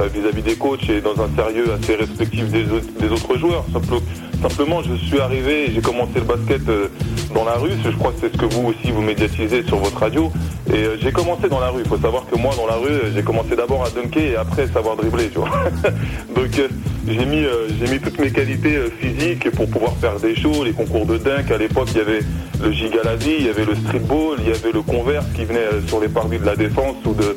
euh, 0.00 0.08
vis-à-vis 0.12 0.42
des 0.42 0.54
coachs 0.56 0.88
et 0.88 1.00
dans 1.00 1.12
un 1.22 1.28
sérieux 1.36 1.72
assez 1.72 1.94
respectif 1.94 2.48
des, 2.50 2.64
autres- 2.70 3.38
joueurs. 3.38 3.64
Simple- 3.72 4.02
simplement, 4.42 4.82
je 4.82 4.94
suis 5.06 5.18
arrivé 5.20 5.70
j'ai 5.74 5.80
commencé 5.80 6.12
le 6.16 6.22
basket 6.22 6.68
euh, 6.68 6.88
dans 7.34 7.44
la 7.44 7.54
rue. 7.54 7.70
Je 7.84 7.90
crois 7.90 8.12
que 8.12 8.18
c'est 8.20 8.32
ce 8.32 8.38
que 8.38 8.46
vous 8.46 8.68
aussi 8.68 8.90
vous 8.92 9.02
médiatisez 9.02 9.62
sur 9.64 9.78
votre 9.78 9.98
radio. 9.98 10.30
Et 10.72 10.76
euh, 10.84 10.96
j'ai 11.00 11.12
commencé 11.12 11.48
dans 11.48 11.60
la 11.60 11.68
rue. 11.70 11.82
Il 11.84 11.88
faut 11.88 11.98
savoir 11.98 12.24
que 12.30 12.36
moi, 12.38 12.52
dans 12.56 12.66
la 12.66 12.74
rue, 12.76 13.12
j'ai 13.14 13.22
commencé 13.22 13.56
d'abord 13.56 13.84
à 13.84 13.90
dunker 13.90 14.32
et 14.32 14.36
après 14.36 14.66
savoir 14.68 14.96
dribbler. 14.96 15.30
Donc 16.34 16.60
j'ai 17.06 17.24
mis 17.26 18.00
toutes 18.00 18.18
mes 18.18 18.30
qualités 18.30 18.78
physiques 19.00 19.50
pour 19.52 19.68
pouvoir 19.68 19.92
faire 20.00 20.18
des 20.18 20.34
shows, 20.34 20.64
les 20.64 20.72
concours 20.72 21.06
de 21.06 21.18
dunk. 21.18 21.50
À 21.52 21.58
l'époque, 21.58 21.88
il 21.92 21.98
y 21.98 22.00
avait 22.00 22.20
le 22.62 22.72
Gigalazi, 22.72 23.34
il 23.40 23.46
y 23.46 23.48
avait 23.48 23.64
le 23.64 23.74
streetball, 23.74 24.38
il 24.40 24.48
y 24.48 24.52
avait 24.52 24.72
le 24.72 24.82
converse 24.82 25.26
qui 25.34 25.44
venait 25.44 25.66
sur 25.86 26.00
les 26.00 26.08
parvis 26.08 26.38
de 26.38 26.46
la 26.46 26.56
défense 26.56 26.96
ou 27.04 27.12
de 27.14 27.36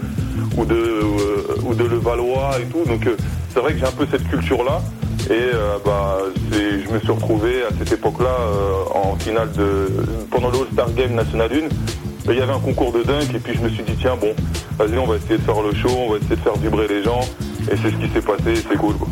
ou 0.57 0.65
de 0.65 0.75
euh, 0.75 1.55
ou 1.63 1.73
Levallois 1.73 2.59
et 2.61 2.65
tout. 2.65 2.83
Donc 2.85 3.05
euh, 3.07 3.15
c'est 3.53 3.59
vrai 3.59 3.73
que 3.73 3.79
j'ai 3.79 3.85
un 3.85 3.91
peu 3.91 4.07
cette 4.09 4.27
culture 4.27 4.63
là. 4.63 4.81
Et 5.29 5.33
euh, 5.33 5.77
bah, 5.85 6.17
je 6.51 6.91
me 6.91 6.99
suis 6.99 7.11
retrouvé 7.11 7.63
à 7.63 7.69
cette 7.77 7.91
époque-là 7.91 8.35
en 8.93 9.15
finale 9.15 9.51
de 9.51 9.87
pendant 10.31 10.49
le 10.49 10.59
All-Star 10.59 10.91
Game 10.93 11.13
National 11.13 11.51
1. 11.51 12.31
Il 12.31 12.37
y 12.37 12.41
avait 12.41 12.53
un 12.53 12.59
concours 12.59 12.91
de 12.91 13.03
dunk 13.03 13.33
et 13.33 13.39
puis 13.39 13.55
je 13.55 13.61
me 13.61 13.69
suis 13.69 13.83
dit 13.83 13.95
tiens 13.99 14.15
bon 14.19 14.33
vas-y 14.77 14.97
on 14.99 15.07
va 15.07 15.15
essayer 15.15 15.37
de 15.37 15.41
faire 15.41 15.61
le 15.61 15.73
show, 15.73 15.89
on 15.89 16.11
va 16.11 16.17
essayer 16.17 16.35
de 16.35 16.41
faire 16.41 16.55
vibrer 16.57 16.87
les 16.87 17.03
gens 17.03 17.21
et 17.71 17.75
c'est 17.75 17.89
ce 17.89 17.95
qui 17.95 18.07
s'est 18.13 18.21
passé 18.21 18.55
c'est 18.55 18.77
cool 18.77 18.95
quoi. 18.95 19.07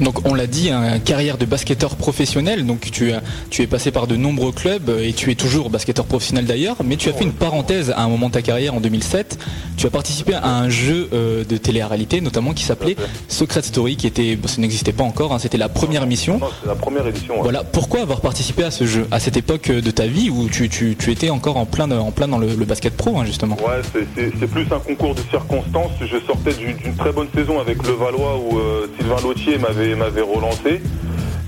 Donc 0.00 0.26
on 0.28 0.34
l'a 0.34 0.46
dit, 0.46 0.70
un 0.70 0.98
carrière 0.98 1.38
de 1.38 1.44
basketteur 1.44 1.96
professionnel, 1.96 2.64
donc 2.66 2.90
tu, 2.90 3.12
as, 3.12 3.22
tu 3.50 3.62
es 3.62 3.66
passé 3.66 3.90
par 3.90 4.06
de 4.06 4.16
nombreux 4.16 4.52
clubs 4.52 4.90
et 5.02 5.12
tu 5.12 5.30
es 5.30 5.34
toujours 5.34 5.70
basketteur 5.70 6.04
professionnel 6.04 6.44
d'ailleurs, 6.46 6.76
mais 6.84 6.96
tu 6.96 7.08
as 7.08 7.12
fait 7.12 7.24
une 7.24 7.32
parenthèse 7.32 7.90
à 7.90 8.02
un 8.02 8.08
moment 8.08 8.28
de 8.28 8.34
ta 8.34 8.42
carrière 8.42 8.74
en 8.74 8.80
2007. 8.80 9.38
Tu 9.76 9.86
as 9.86 9.90
participé 9.90 10.34
à 10.34 10.48
un 10.58 10.68
jeu 10.68 11.08
euh, 11.12 11.44
de 11.44 11.56
télé-réalité 11.56 12.20
notamment 12.20 12.52
qui 12.52 12.64
s'appelait 12.64 12.96
Secret 13.28 13.62
Story, 13.62 13.96
qui 13.96 14.06
était, 14.06 14.36
bon, 14.36 14.48
ça 14.48 14.60
n'existait 14.60 14.92
pas 14.92 15.04
encore, 15.04 15.32
hein, 15.32 15.38
c'était 15.38 15.58
la 15.58 15.68
première 15.68 16.02
émission. 16.02 16.40
La 16.66 16.74
première 16.74 17.06
édition. 17.06 17.34
ouais. 17.36 17.42
Voilà, 17.42 17.64
pourquoi 17.64 18.00
avoir 18.02 18.20
participé 18.20 18.64
à 18.64 18.70
ce 18.70 18.84
jeu 18.86 19.06
à 19.10 19.20
cette 19.20 19.36
époque 19.36 19.70
de 19.70 19.90
ta 19.90 20.06
vie 20.06 20.30
où 20.30 20.48
tu, 20.48 20.68
tu- 20.68 20.96
tu 20.98 21.10
étais 21.10 21.30
encore 21.30 21.56
en 21.56 21.66
plein, 21.66 21.90
en 21.90 22.10
plein 22.10 22.28
dans 22.28 22.38
le, 22.38 22.54
le 22.54 22.64
basket 22.64 22.96
pro 22.96 23.18
hein, 23.18 23.24
justement? 23.24 23.56
Ouais, 23.56 23.80
c'est- 23.94 24.46
plus 24.48 24.66
un 24.72 24.78
concours 24.78 25.14
de 25.14 25.20
circonstances. 25.30 25.90
Je 26.00 26.16
sortais 26.26 26.54
d'une 26.54 26.74
d'une 26.76 26.94
très 26.94 27.12
bonne 27.12 27.26
saison 27.34 27.60
avec 27.60 27.82
le 27.86 27.92
Valois 27.92 28.38
où 28.38 28.58
euh, 28.58 28.86
Sylvain 28.98 29.16
Lautier 29.22 29.58
m'avait 29.58 29.87
m'avait 29.94 30.22
relancé. 30.22 30.80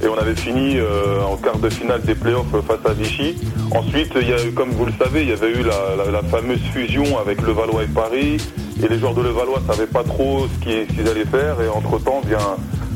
Et 0.02 0.08
on 0.08 0.16
avait 0.16 0.34
fini 0.34 0.78
euh, 0.78 1.22
en 1.22 1.36
quart 1.36 1.58
de 1.58 1.68
finale 1.68 2.00
des 2.02 2.14
playoffs 2.14 2.46
face 2.66 2.90
à 2.90 2.94
Vichy. 2.94 3.36
Ensuite, 3.70 4.12
il 4.16 4.28
y 4.28 4.32
a 4.32 4.42
eu, 4.42 4.52
comme 4.52 4.70
vous 4.70 4.86
le 4.86 4.92
savez, 4.98 5.22
il 5.22 5.28
y 5.28 5.32
avait 5.32 5.52
eu 5.52 5.62
la, 5.62 6.22
fameuse 6.30 6.60
fusion 6.72 7.18
avec 7.18 7.42
le 7.42 7.52
Valois 7.52 7.82
et 7.82 7.86
Paris. 7.86 8.38
Et 8.82 8.88
les 8.88 8.98
joueurs 8.98 9.14
de 9.14 9.20
Levallois 9.20 9.60
ne 9.60 9.74
savaient 9.74 9.86
pas 9.86 10.02
trop 10.02 10.46
ce 10.46 10.64
qu'ils 10.64 10.86
ce 10.88 10.94
qu'ils 10.94 11.08
allaient 11.08 11.26
faire. 11.26 11.60
Et 11.60 11.68
entre-temps, 11.68 12.22
bien, 12.24 12.38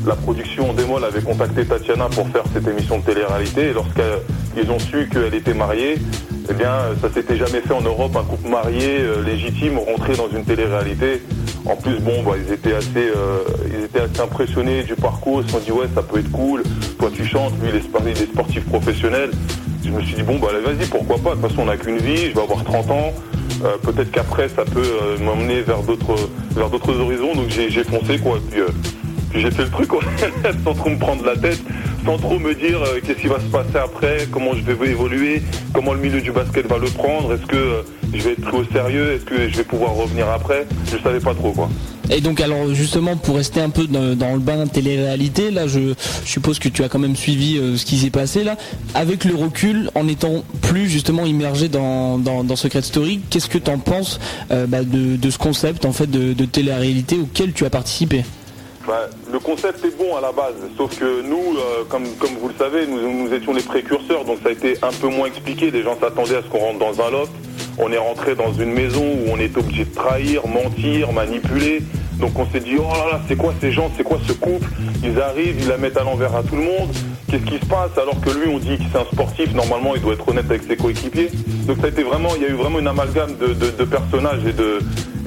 la 0.07 0.15
production 0.15 0.73
Démol 0.73 1.03
avait 1.03 1.21
contacté 1.21 1.65
Tatiana 1.65 2.05
pour 2.05 2.27
faire 2.29 2.43
cette 2.53 2.67
émission 2.67 2.97
de 2.97 3.03
télé-réalité. 3.03 3.69
Et 3.69 3.73
lorsqu'ils 3.73 4.71
ont 4.71 4.79
su 4.79 5.07
qu'elle 5.11 5.35
était 5.35 5.53
mariée, 5.53 5.97
eh 6.49 6.53
bien, 6.53 6.73
ça 7.01 7.09
s'était 7.11 7.37
jamais 7.37 7.61
fait 7.61 7.73
en 7.73 7.81
Europe, 7.81 8.15
un 8.15 8.23
couple 8.23 8.49
marié 8.49 8.99
euh, 8.99 9.23
légitime 9.23 9.77
rentrer 9.77 10.15
dans 10.15 10.29
une 10.29 10.43
télé-réalité. 10.43 11.21
En 11.65 11.75
plus, 11.75 11.99
bon, 11.99 12.23
bah, 12.23 12.33
ils 12.37 12.53
étaient 12.53 12.75
assez, 12.75 12.89
euh, 12.95 13.39
ils 13.67 13.85
étaient 13.85 14.01
assez 14.01 14.19
impressionnés 14.19 14.83
du 14.83 14.95
parcours. 14.95 15.41
Ils 15.41 15.47
se 15.47 15.53
sont 15.53 15.59
dit 15.59 15.71
ouais, 15.71 15.87
ça 15.95 16.03
peut 16.03 16.19
être 16.19 16.31
cool. 16.31 16.63
Toi, 16.99 17.09
tu 17.13 17.25
chantes, 17.25 17.53
lui, 17.61 17.69
il 17.69 17.75
est, 17.75 18.25
sportif 18.25 18.63
professionnel. 18.65 19.31
Je 19.83 19.89
me 19.89 20.01
suis 20.01 20.15
dit 20.15 20.23
bon, 20.23 20.37
bah, 20.37 20.49
vas-y, 20.63 20.87
pourquoi 20.87 21.17
pas. 21.17 21.35
De 21.35 21.41
toute 21.41 21.49
façon, 21.49 21.63
on 21.63 21.65
n'a 21.65 21.77
qu'une 21.77 21.97
vie. 21.97 22.29
Je 22.29 22.33
vais 22.35 22.41
avoir 22.41 22.63
30 22.63 22.91
ans. 22.91 23.13
Euh, 23.63 23.77
Peut-être 23.81 24.11
qu'après, 24.11 24.49
ça 24.49 24.65
peut 24.65 24.83
euh, 24.83 25.17
m'emmener 25.19 25.61
vers 25.61 25.81
d'autres, 25.81 26.29
horizons. 26.99 27.33
Donc, 27.33 27.49
j'ai 27.49 27.83
foncé 27.83 28.19
quoi. 28.19 28.39
Euh, 28.55 28.67
j'ai 29.39 29.51
fait 29.51 29.63
le 29.63 29.69
truc 29.69 29.89
sans 30.63 30.73
trop 30.73 30.89
me 30.89 30.97
prendre 30.97 31.25
la 31.25 31.35
tête, 31.35 31.59
sans 32.05 32.17
trop 32.17 32.39
me 32.39 32.53
dire 32.53 32.81
euh, 32.81 32.99
qu'est-ce 33.05 33.19
qui 33.19 33.27
va 33.27 33.39
se 33.39 33.45
passer 33.45 33.77
après, 33.77 34.27
comment 34.31 34.53
je 34.53 34.61
vais 34.61 34.89
évoluer, 34.89 35.41
comment 35.73 35.93
le 35.93 35.99
milieu 35.99 36.21
du 36.21 36.31
basket 36.31 36.67
va 36.67 36.77
le 36.77 36.87
prendre, 36.87 37.33
est-ce 37.33 37.45
que 37.45 37.55
euh, 37.55 37.81
je 38.13 38.21
vais 38.21 38.31
être 38.31 38.41
pris 38.41 38.57
au 38.57 38.65
sérieux, 38.65 39.13
est-ce 39.13 39.25
que 39.25 39.49
je 39.49 39.57
vais 39.57 39.63
pouvoir 39.63 39.93
revenir 39.95 40.29
après? 40.29 40.65
Je 40.91 40.97
savais 40.97 41.19
pas 41.19 41.33
trop 41.33 41.51
quoi. 41.51 41.69
Et 42.11 42.21
donc 42.21 42.39
alors 42.39 42.73
justement 42.73 43.17
pour 43.17 43.37
rester 43.37 43.59
un 43.61 43.71
peu 43.71 43.87
dans, 43.87 44.33
le 44.33 44.39
bain 44.39 44.65
de 44.65 44.69
télé-réalité, 44.69 45.49
là 45.49 45.67
je, 45.67 45.93
suppose 46.23 46.59
que 46.59 46.69
tu 46.69 46.83
as 46.83 46.89
quand 46.89 46.99
même 46.99 47.15
suivi 47.15 47.57
euh, 47.57 47.77
ce 47.77 47.85
qui 47.85 47.97
s'est 47.97 48.11
passé 48.11 48.43
là. 48.43 48.57
Avec 48.93 49.25
le 49.25 49.35
recul, 49.35 49.89
en 49.95 50.07
étant 50.07 50.43
plus 50.61 50.87
justement 50.87 51.25
immergé 51.25 51.67
dans, 51.67 52.17
dans, 52.19 52.55
Secret 52.55 52.83
Story, 52.83 53.19
qu'est-ce 53.29 53.49
que 53.49 53.57
tu 53.57 53.69
en 53.69 53.79
penses 53.79 54.19
bah, 54.49 54.83
de, 54.83 55.17
de 55.17 55.29
ce 55.29 55.37
concept 55.37 55.83
en 55.83 55.91
fait 55.91 56.09
de, 56.09 56.31
de 56.33 56.45
télé-réalité 56.45 57.17
auquel 57.17 57.51
tu 57.51 57.65
as 57.65 57.69
participé? 57.69 58.23
Bah, 58.87 59.09
le 59.33 59.39
concept 59.39 59.83
est 59.83 59.97
bon 59.97 60.15
à 60.15 60.21
la 60.21 60.31
base, 60.31 60.53
sauf 60.77 60.95
que 60.99 61.23
nous, 61.23 61.57
euh, 61.57 61.83
comme, 61.89 62.03
vous 62.03 62.49
le 62.49 62.53
savez, 62.53 62.85
nous, 62.85 63.33
étions 63.33 63.51
les 63.51 63.63
précurseurs, 63.63 64.25
donc 64.25 64.37
ça 64.43 64.49
a 64.49 64.51
été 64.51 64.77
un 64.83 64.91
peu 64.91 65.07
moins 65.07 65.25
expliqué. 65.25 65.71
Les 65.71 65.81
gens 65.81 65.97
s'attendaient 65.99 66.35
à 66.35 66.43
ce 66.43 66.47
qu'on 66.49 66.59
rentre 66.59 66.77
dans 66.77 67.01
un 67.01 67.09
loft. 67.09 67.31
On 67.79 67.91
est 67.91 67.97
rentré 67.97 68.35
dans 68.35 68.53
une 68.53 68.71
maison 68.71 69.01
où 69.03 69.31
on 69.31 69.39
est 69.39 69.57
obligé 69.57 69.85
de 69.85 69.95
trahir, 69.95 70.47
mentir, 70.47 71.11
manipuler. 71.13 71.81
Donc 72.19 72.37
on 72.37 72.45
s'est 72.51 72.59
dit, 72.59 72.75
oh 72.77 72.83
là 72.83 73.13
là, 73.13 73.21
c'est 73.27 73.35
quoi 73.35 73.55
ces 73.59 73.71
gens, 73.71 73.89
c'est 73.97 74.03
quoi 74.03 74.19
ce 74.27 74.33
couple? 74.33 74.67
Ils 75.03 75.19
arrivent, 75.19 75.59
ils 75.59 75.67
la 75.67 75.77
mettent 75.77 75.97
à 75.97 76.03
l'envers 76.03 76.35
à 76.35 76.43
tout 76.43 76.55
le 76.55 76.63
monde. 76.63 76.89
Qu'est-ce 77.31 77.43
qui 77.43 77.57
se 77.57 77.65
passe? 77.65 77.97
Alors 77.97 78.21
que 78.21 78.29
lui, 78.29 78.53
on 78.53 78.59
dit 78.59 78.77
que 78.77 78.83
c'est 78.93 78.99
un 78.99 79.05
sportif, 79.11 79.51
normalement, 79.55 79.95
il 79.95 80.01
doit 80.03 80.13
être 80.13 80.29
honnête 80.29 80.45
avec 80.45 80.61
ses 80.61 80.77
coéquipiers. 80.77 81.31
Donc 81.65 81.77
ça 81.77 81.87
a 81.87 81.89
été 81.89 82.03
vraiment, 82.03 82.29
il 82.35 82.43
y 82.43 82.45
a 82.45 82.49
eu 82.49 82.53
vraiment 82.55 82.77
une 82.77 82.87
amalgame 82.87 83.35
de, 83.35 83.83
personnages 83.83 84.45
et 84.45 84.53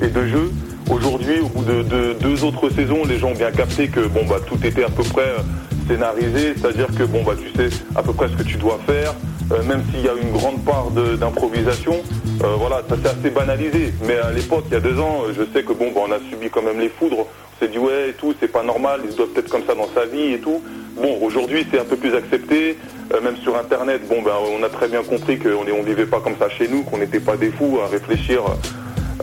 de 0.07 0.27
jeux. 0.29 0.53
Aujourd'hui, 0.91 1.41
au 1.41 1.49
bout 1.49 1.65
de, 1.65 1.83
de 1.83 2.13
deux 2.15 2.45
autres 2.45 2.71
saisons, 2.71 3.05
les 3.07 3.19
gens 3.19 3.29
ont 3.29 3.35
bien 3.35 3.51
capté 3.51 3.89
que 3.89 4.01
bon 4.01 4.25
bah 4.29 4.37
tout 4.47 4.59
était 4.65 4.85
à 4.85 4.89
peu 4.89 5.03
près 5.03 5.23
euh, 5.23 5.39
scénarisé, 5.87 6.55
c'est-à-dire 6.57 6.87
que 6.97 7.03
bon 7.03 7.23
bah 7.25 7.35
tu 7.39 7.51
sais 7.51 7.69
à 7.95 8.03
peu 8.03 8.13
près 8.15 8.29
ce 8.29 8.35
que 8.37 8.43
tu 8.43 8.57
dois 8.57 8.79
faire, 8.87 9.15
euh, 9.53 9.63
même 9.65 9.83
s'il 9.91 10.03
y 10.05 10.09
a 10.09 10.15
une 10.15 10.33
grande 10.33 10.65
part 10.65 10.91
d'improvisation. 10.91 11.97
euh, 12.43 12.55
voilà, 12.59 12.83
ça 12.89 12.97
s'est 12.97 13.09
assez 13.19 13.31
banalisé. 13.31 13.93
Mais 14.07 14.17
à 14.17 14.31
l'époque, 14.33 14.65
il 14.69 14.75
y 14.75 14.77
a 14.77 14.81
deux 14.81 14.99
ans, 14.99 15.25
je 15.37 15.43
sais 15.53 15.63
que 15.63 15.75
bon 15.75 15.91
bah 15.95 16.01
on 16.09 16.13
a 16.13 16.19
subi 16.31 16.49
quand 16.49 16.63
même 16.63 16.81
les 16.81 16.89
foudres. 16.89 17.19
On 17.21 17.65
s'est 17.65 17.71
dit 17.71 17.79
ouais 17.79 18.11
et 18.11 18.13
tout, 18.15 18.35
c'est 18.41 18.51
pas 18.51 18.63
normal, 18.63 19.01
il 19.05 19.15
doit 19.15 19.27
peut-être 19.33 19.51
comme 19.51 19.65
ça 19.67 19.75
dans 19.75 19.89
sa 19.95 20.07
vie 20.07 20.33
et 20.35 20.39
tout. 20.39 20.63
Bon, 20.97 21.19
aujourd'hui 21.23 21.67
c'est 21.71 21.79
un 21.79 21.85
peu 21.85 21.97
plus 21.97 22.15
accepté. 22.15 22.79
Même 23.23 23.37
sur 23.43 23.57
internet, 23.57 24.03
bon 24.09 24.23
ben 24.23 24.33
on 24.59 24.63
a 24.63 24.69
très 24.69 24.89
bien 24.89 25.03
compris 25.03 25.39
qu'on 25.39 25.67
on 25.71 25.83
vivait 25.83 26.07
pas 26.07 26.21
comme 26.21 26.37
ça 26.39 26.49
chez 26.49 26.69
nous, 26.69 26.83
qu'on 26.83 26.99
n'était 26.99 27.21
pas 27.21 27.37
des 27.37 27.51
fous 27.51 27.79
à 27.83 27.89
réfléchir 27.89 28.43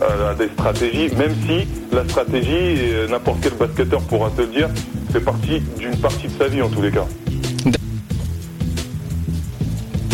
à 0.00 0.34
des 0.34 0.48
stratégies, 0.48 1.08
même 1.16 1.34
si 1.46 1.66
la 1.92 2.04
stratégie, 2.04 2.48
euh, 2.50 3.08
n'importe 3.08 3.38
quel 3.42 3.54
basketteur 3.54 4.00
pourra 4.02 4.30
te 4.30 4.42
le 4.42 4.48
dire, 4.48 4.68
fait 5.12 5.20
partie 5.20 5.60
d'une 5.78 5.96
partie 5.96 6.28
de 6.28 6.32
sa 6.38 6.48
vie 6.48 6.62
en 6.62 6.68
tous 6.68 6.82
les 6.82 6.90
cas. 6.90 7.06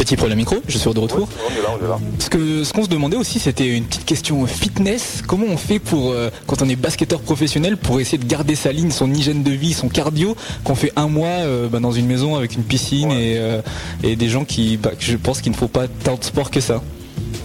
Petit 0.02 0.16
problème 0.16 0.38
micro, 0.38 0.56
je 0.66 0.78
suis 0.78 0.92
de 0.92 0.98
retour. 0.98 1.28
On 1.46 1.50
est 1.50 1.62
là, 1.62 1.68
on 1.80 1.84
est 1.84 1.88
là. 1.88 1.98
Ce 2.18 2.28
que 2.28 2.64
ce 2.64 2.72
qu'on 2.72 2.82
se 2.82 2.88
demandait 2.88 3.16
aussi, 3.16 3.38
c'était 3.38 3.68
une 3.68 3.84
petite 3.84 4.04
question 4.04 4.44
fitness. 4.48 5.22
Comment 5.24 5.46
on 5.48 5.56
fait 5.56 5.78
pour 5.78 6.10
euh, 6.10 6.28
quand 6.48 6.60
on 6.60 6.68
est 6.68 6.74
basketteur 6.74 7.20
professionnel 7.20 7.76
pour 7.76 8.00
essayer 8.00 8.18
de 8.18 8.26
garder 8.26 8.56
sa 8.56 8.72
ligne, 8.72 8.90
son 8.90 9.14
hygiène 9.14 9.44
de 9.44 9.52
vie, 9.52 9.72
son 9.72 9.88
cardio, 9.88 10.36
qu'on 10.64 10.74
fait 10.74 10.92
un 10.96 11.06
mois 11.06 11.28
euh, 11.28 11.68
bah, 11.68 11.78
dans 11.78 11.92
une 11.92 12.06
maison 12.06 12.34
avec 12.34 12.56
une 12.56 12.64
piscine 12.64 13.12
et, 13.12 13.38
euh, 13.38 13.62
et 14.02 14.16
des 14.16 14.28
gens 14.28 14.44
qui, 14.44 14.76
bah, 14.76 14.90
je 14.98 15.16
pense 15.16 15.40
qu'il 15.40 15.52
ne 15.52 15.56
faut 15.56 15.68
pas 15.68 15.86
tant 15.86 16.16
de 16.16 16.24
sport 16.24 16.50
que 16.50 16.60
ça. 16.60 16.82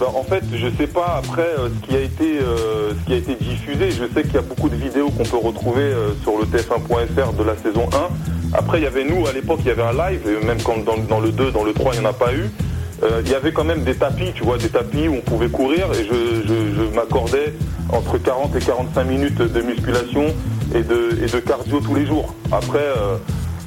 Ben, 0.00 0.06
en 0.14 0.22
fait, 0.22 0.44
je 0.54 0.68
sais 0.76 0.86
pas 0.86 1.16
après 1.18 1.42
euh, 1.58 1.68
ce 1.68 1.88
qui 1.88 1.96
a 1.96 2.00
été 2.00 2.38
euh, 2.40 2.92
ce 2.92 3.06
qui 3.06 3.12
a 3.14 3.16
été 3.16 3.34
diffusé. 3.34 3.90
Je 3.90 4.04
sais 4.12 4.22
qu'il 4.22 4.34
y 4.34 4.38
a 4.38 4.42
beaucoup 4.42 4.68
de 4.68 4.76
vidéos 4.76 5.10
qu'on 5.10 5.24
peut 5.24 5.36
retrouver 5.36 5.82
euh, 5.82 6.10
sur 6.22 6.38
le 6.38 6.44
TF1.fr 6.44 7.32
de 7.32 7.42
la 7.42 7.56
saison 7.56 7.88
1. 7.92 8.56
Après, 8.56 8.78
il 8.78 8.84
y 8.84 8.86
avait 8.86 9.04
nous 9.04 9.26
à 9.26 9.32
l'époque, 9.32 9.60
il 9.62 9.68
y 9.68 9.70
avait 9.70 9.82
un 9.82 9.92
live, 9.92 10.20
même 10.44 10.62
quand 10.62 10.76
dans, 10.84 11.20
le 11.20 11.32
2, 11.32 11.50
dans 11.50 11.64
le 11.64 11.72
3, 11.72 11.94
il 11.94 12.00
n'y 12.00 12.06
en 12.06 12.10
a 12.10 12.12
pas 12.12 12.32
eu. 12.32 12.50
Il 13.24 13.30
y 13.30 13.34
avait 13.34 13.52
quand 13.52 13.64
même 13.64 13.84
des 13.84 13.94
tapis, 13.94 14.32
tu 14.34 14.42
vois, 14.42 14.58
des 14.58 14.70
tapis 14.70 15.06
où 15.06 15.14
on 15.14 15.20
pouvait 15.20 15.48
courir 15.48 15.86
et 15.92 16.04
je, 16.04 16.94
m'accordais 16.96 17.54
entre 17.90 18.18
40 18.18 18.56
et 18.56 18.58
45 18.58 19.04
minutes 19.04 19.38
de 19.40 19.60
musculation 19.60 20.24
et 20.74 20.82
de, 20.82 21.38
cardio 21.38 21.80
tous 21.80 21.94
les 21.94 22.06
jours. 22.06 22.34
Après, 22.50 22.88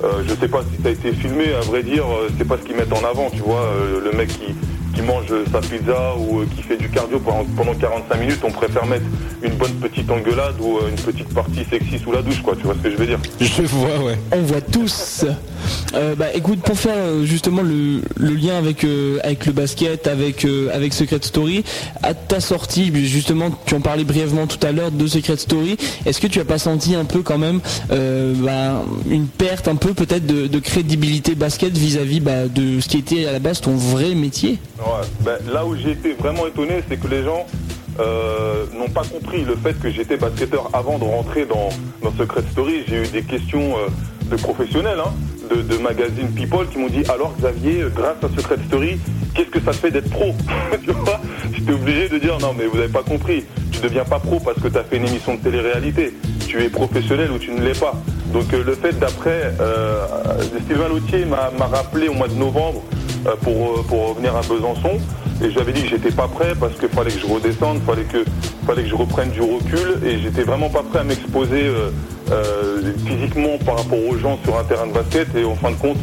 je 0.01 0.33
sais 0.33 0.49
pas 0.49 0.63
si 0.63 0.81
ça 0.81 0.89
a 0.89 0.91
été 0.91 1.13
filmé, 1.13 1.53
à 1.53 1.61
vrai 1.61 1.81
dire, 1.83 2.03
c'est 2.37 2.47
pas 2.47 2.57
ce 2.57 2.63
qu'ils 2.63 2.75
mettent 2.75 2.91
en 2.91 3.07
avant, 3.07 3.29
tu 3.29 3.39
vois, 3.39 3.69
le 4.03 4.17
mec 4.17 4.27
qui, 4.27 4.53
qui 4.93 5.01
mange 5.01 5.27
sa 5.51 5.59
pizza 5.59 6.15
ou 6.17 6.39
euh, 6.39 6.47
qui 6.55 6.63
fait 6.63 6.77
du 6.77 6.89
cardio 6.89 7.19
pendant, 7.19 7.45
pendant 7.55 7.73
45 7.73 8.19
minutes, 8.19 8.39
on 8.43 8.51
préfère 8.51 8.85
mettre 8.85 9.05
une 9.43 9.53
bonne 9.53 9.73
petite 9.73 10.09
engueulade 10.09 10.55
ou 10.59 10.77
euh, 10.77 10.89
une 10.89 10.95
petite 10.95 11.33
partie 11.33 11.65
sexy 11.69 11.99
sous 11.99 12.11
la 12.11 12.21
douche, 12.21 12.41
quoi, 12.41 12.55
tu 12.55 12.63
vois 12.63 12.75
ce 12.75 12.79
que 12.79 12.91
je 12.91 12.97
veux 12.97 13.05
dire? 13.05 13.19
Je 13.39 13.63
vois, 13.63 13.99
ouais. 14.03 14.17
On 14.31 14.41
voit 14.41 14.61
tous. 14.61 15.25
Euh, 15.93 16.15
bah 16.15 16.27
écoute, 16.33 16.61
pour 16.61 16.77
faire 16.77 17.23
justement 17.23 17.61
le, 17.61 18.01
le 18.17 18.33
lien 18.33 18.57
avec 18.57 18.83
euh, 18.83 19.19
avec 19.23 19.45
le 19.45 19.51
basket, 19.51 20.07
avec 20.07 20.45
euh, 20.45 20.69
avec 20.73 20.93
Secret 20.93 21.19
Story, 21.21 21.63
à 22.01 22.13
ta 22.13 22.39
sortie, 22.39 22.91
justement, 23.07 23.49
tu 23.65 23.75
en 23.75 23.81
parlais 23.81 24.03
brièvement 24.03 24.47
tout 24.47 24.65
à 24.65 24.71
l'heure 24.71 24.91
de 24.91 25.07
Secret 25.07 25.37
Story. 25.37 25.77
Est-ce 26.05 26.19
que 26.21 26.27
tu 26.27 26.39
as 26.39 26.45
pas 26.45 26.57
senti 26.57 26.95
un 26.95 27.05
peu 27.05 27.21
quand 27.21 27.37
même 27.37 27.59
euh, 27.91 28.33
bah, 28.37 28.83
une 29.09 29.27
perte 29.27 29.67
un 29.67 29.75
peu 29.75 29.93
peut-être 29.93 30.25
de, 30.25 30.47
de 30.47 30.59
crédibilité 30.59 31.35
basket 31.35 31.77
vis-à-vis 31.77 32.19
bah, 32.21 32.47
de 32.47 32.79
ce 32.79 32.87
qui 32.87 32.97
était 32.97 33.25
à 33.25 33.33
la 33.33 33.39
base 33.39 33.61
ton 33.61 33.75
vrai 33.75 34.15
métier? 34.15 34.59
Ben, 35.21 35.37
là 35.51 35.65
où 35.65 35.75
j'ai 35.75 35.91
été 35.91 36.13
vraiment 36.13 36.47
étonné, 36.47 36.83
c'est 36.89 36.97
que 36.97 37.07
les 37.07 37.23
gens 37.23 37.45
euh, 37.99 38.65
n'ont 38.77 38.89
pas 38.89 39.03
compris 39.03 39.43
le 39.43 39.55
fait 39.55 39.79
que 39.79 39.89
j'étais 39.89 40.17
basketteur 40.17 40.69
avant 40.73 40.97
de 40.97 41.03
rentrer 41.03 41.45
dans, 41.45 41.69
dans 42.01 42.15
Secret 42.17 42.41
Story. 42.51 42.83
J'ai 42.87 43.03
eu 43.03 43.07
des 43.07 43.21
questions 43.21 43.77
euh, 43.77 43.87
de 44.29 44.35
professionnels, 44.41 44.99
hein, 44.99 45.13
de, 45.53 45.61
de 45.61 45.77
magazines 45.77 46.31
People 46.31 46.67
qui 46.71 46.79
m'ont 46.79 46.87
dit 46.87 47.03
alors 47.09 47.33
Xavier, 47.37 47.85
grâce 47.93 48.17
à 48.23 48.29
Secret 48.35 48.57
Story, 48.67 48.97
qu'est-ce 49.35 49.49
que 49.49 49.59
ça 49.61 49.73
fait 49.73 49.91
d'être 49.91 50.09
pro? 50.09 50.33
J'étais 51.53 51.73
obligé 51.73 52.09
de 52.09 52.17
dire 52.17 52.37
non 52.39 52.53
mais 52.57 52.65
vous 52.65 52.77
n'avez 52.77 52.91
pas 52.91 53.03
compris. 53.03 53.45
Tu 53.71 53.81
deviens 53.81 54.05
pas 54.05 54.19
pro 54.19 54.39
parce 54.39 54.59
que 54.59 54.67
tu 54.67 54.77
as 54.77 54.83
fait 54.83 54.97
une 54.97 55.07
émission 55.07 55.35
de 55.35 55.41
télé-réalité. 55.41 56.13
Tu 56.47 56.63
es 56.63 56.69
professionnel 56.69 57.31
ou 57.31 57.37
tu 57.37 57.51
ne 57.51 57.61
l'es 57.61 57.73
pas. 57.73 57.93
Donc 58.33 58.51
euh, 58.53 58.63
le 58.63 58.73
fait 58.73 58.97
d'après, 58.97 59.53
Sylvain 60.67 60.87
Lautier 60.89 61.25
m'a 61.25 61.67
rappelé 61.67 62.07
au 62.07 62.13
mois 62.13 62.27
de 62.27 62.35
novembre 62.35 62.81
pour, 63.41 63.79
euh, 63.79 63.83
pour 63.87 64.09
revenir 64.09 64.35
à 64.35 64.41
Besançon. 64.41 64.99
Et 65.43 65.49
j'avais 65.51 65.73
dit 65.73 65.81
que 65.83 65.89
j'étais 65.89 66.11
pas 66.11 66.27
prêt 66.27 66.53
parce 66.59 66.73
qu'il 66.77 66.89
fallait 66.89 67.11
que 67.11 67.19
je 67.19 67.25
redescende, 67.25 67.79
fallait 67.85 68.03
que, 68.03 68.23
fallait 68.65 68.83
que 68.83 68.89
je 68.89 68.95
reprenne 68.95 69.29
du 69.31 69.41
recul. 69.41 69.99
Et 70.05 70.19
j'étais 70.19 70.43
vraiment 70.43 70.69
pas 70.69 70.83
prêt 70.83 70.99
à 70.99 71.03
m'exposer 71.03 71.67
euh, 71.67 71.89
euh, 72.31 72.93
physiquement 73.05 73.57
par 73.65 73.77
rapport 73.77 73.99
aux 74.07 74.17
gens 74.17 74.37
sur 74.43 74.57
un 74.57 74.63
terrain 74.63 74.87
de 74.87 74.93
basket. 74.93 75.35
Et 75.35 75.43
en 75.43 75.55
fin 75.55 75.71
de 75.71 75.77
compte, 75.77 75.97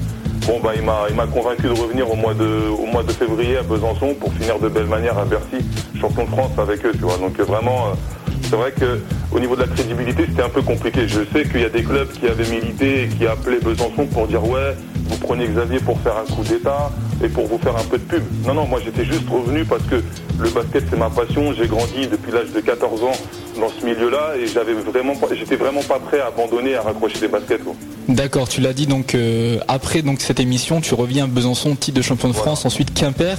bon 0.48 0.60
bah 0.60 0.72
il 0.74 1.14
m'a 1.14 1.26
convaincu 1.26 1.64
de 1.64 1.78
revenir 1.80 2.10
au 2.10 2.16
mois 2.16 2.32
de 2.32 2.70
au 2.70 2.86
mois 2.86 3.02
de 3.02 3.12
février 3.12 3.58
à 3.58 3.62
Besançon 3.62 4.14
pour 4.18 4.32
finir 4.32 4.58
de 4.58 4.68
belle 4.68 4.86
manière 4.86 5.18
à 5.18 5.24
Bercy, 5.24 5.58
champion 6.00 6.24
de 6.24 6.30
France 6.30 6.52
avec 6.58 6.84
eux, 6.86 6.92
tu 6.92 7.00
vois. 7.00 7.18
Donc 7.18 7.38
euh, 7.38 7.44
vraiment 7.44 7.88
euh, 7.88 7.94
c'est 8.42 8.56
vrai 8.56 8.72
que 8.72 9.00
au 9.32 9.40
niveau 9.40 9.56
de 9.56 9.62
la 9.62 9.66
crédibilité, 9.66 10.26
c'était 10.28 10.42
un 10.42 10.48
peu 10.48 10.62
compliqué. 10.62 11.06
Je 11.06 11.20
sais 11.32 11.44
qu'il 11.44 11.60
y 11.60 11.64
a 11.64 11.68
des 11.68 11.82
clubs 11.82 12.10
qui 12.12 12.26
avaient 12.26 12.48
milité 12.48 13.04
et 13.04 13.08
qui 13.08 13.26
appelaient 13.26 13.60
Besançon 13.60 14.06
pour 14.06 14.26
dire 14.26 14.46
ouais, 14.48 14.74
vous 15.08 15.18
prenez 15.18 15.46
Xavier 15.46 15.80
pour 15.80 16.00
faire 16.00 16.16
un 16.16 16.34
coup 16.34 16.42
d'état 16.42 16.90
et 17.22 17.28
pour 17.28 17.46
vous 17.46 17.58
faire 17.58 17.76
un 17.76 17.84
peu 17.84 17.98
de 17.98 18.04
pub. 18.04 18.22
Non, 18.46 18.54
non, 18.54 18.66
moi 18.66 18.80
j'étais 18.84 19.04
juste 19.04 19.28
revenu 19.28 19.64
parce 19.64 19.82
que 19.84 19.96
le 20.38 20.50
basket 20.50 20.84
c'est 20.90 20.98
ma 20.98 21.10
passion. 21.10 21.52
J'ai 21.52 21.66
grandi 21.66 22.06
depuis 22.06 22.32
l'âge 22.32 22.52
de 22.52 22.60
14 22.60 23.02
ans 23.04 23.12
dans 23.58 23.68
ce 23.68 23.84
milieu-là 23.84 24.34
et 24.38 24.46
j'étais 24.46 25.56
vraiment 25.56 25.82
pas 25.82 25.98
prêt 25.98 26.20
à 26.20 26.26
abandonner, 26.26 26.74
à 26.74 26.82
raccrocher 26.82 27.18
des 27.18 27.28
baskets. 27.28 27.62
D'accord, 28.08 28.48
tu 28.48 28.62
l'as 28.62 28.72
dit 28.72 28.86
donc 28.86 29.14
euh, 29.14 29.58
après 29.68 30.00
donc 30.00 30.22
cette 30.22 30.40
émission, 30.40 30.80
tu 30.80 30.94
reviens 30.94 31.24
à 31.24 31.26
Besançon, 31.26 31.76
titre 31.76 31.98
de 31.98 32.02
champion 32.02 32.28
de 32.28 32.32
France, 32.32 32.64
ensuite 32.64 32.94
Quimper, 32.94 33.36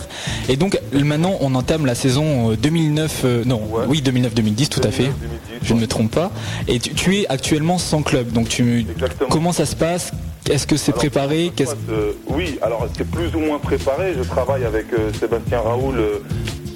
et 0.47 0.57
donc 0.57 0.79
maintenant 0.93 1.37
on 1.41 1.55
entame 1.55 1.87
la 1.87 1.95
saison 1.95 2.51
euh, 2.51 2.55
2009, 2.55 3.21
euh, 3.25 3.43
non, 3.45 3.61
Ouais. 3.71 3.85
oui 3.87 4.03
2009-2010 4.05 4.67
tout 4.69 4.81
à 4.83 4.91
fait, 4.91 5.05
2010, 5.05 5.15
je 5.63 5.73
ne 5.73 5.79
me 5.81 5.87
trompe 5.87 6.11
pas, 6.11 6.31
et 6.67 6.77
tu, 6.77 6.93
tu 6.93 7.17
es 7.17 7.25
actuellement 7.29 7.79
sans 7.79 8.03
club, 8.03 8.31
donc 8.31 8.47
tu, 8.47 8.85
Exactement. 8.91 9.29
comment 9.31 9.51
ça 9.53 9.65
se 9.65 9.75
passe? 9.75 10.11
Est-ce 10.47 10.67
que 10.67 10.77
c'est 10.77 10.91
préparé? 10.93 11.51
euh, 11.89 12.11
Oui, 12.27 12.59
alors 12.61 12.87
c'est 12.95 13.09
plus 13.09 13.33
ou 13.35 13.39
moins 13.39 13.59
préparé. 13.59 14.13
Je 14.17 14.23
travaille 14.23 14.65
avec 14.65 14.85
euh, 14.93 15.11
Sébastien 15.19 15.61
Raoul, 15.61 15.95
euh, 15.97 16.19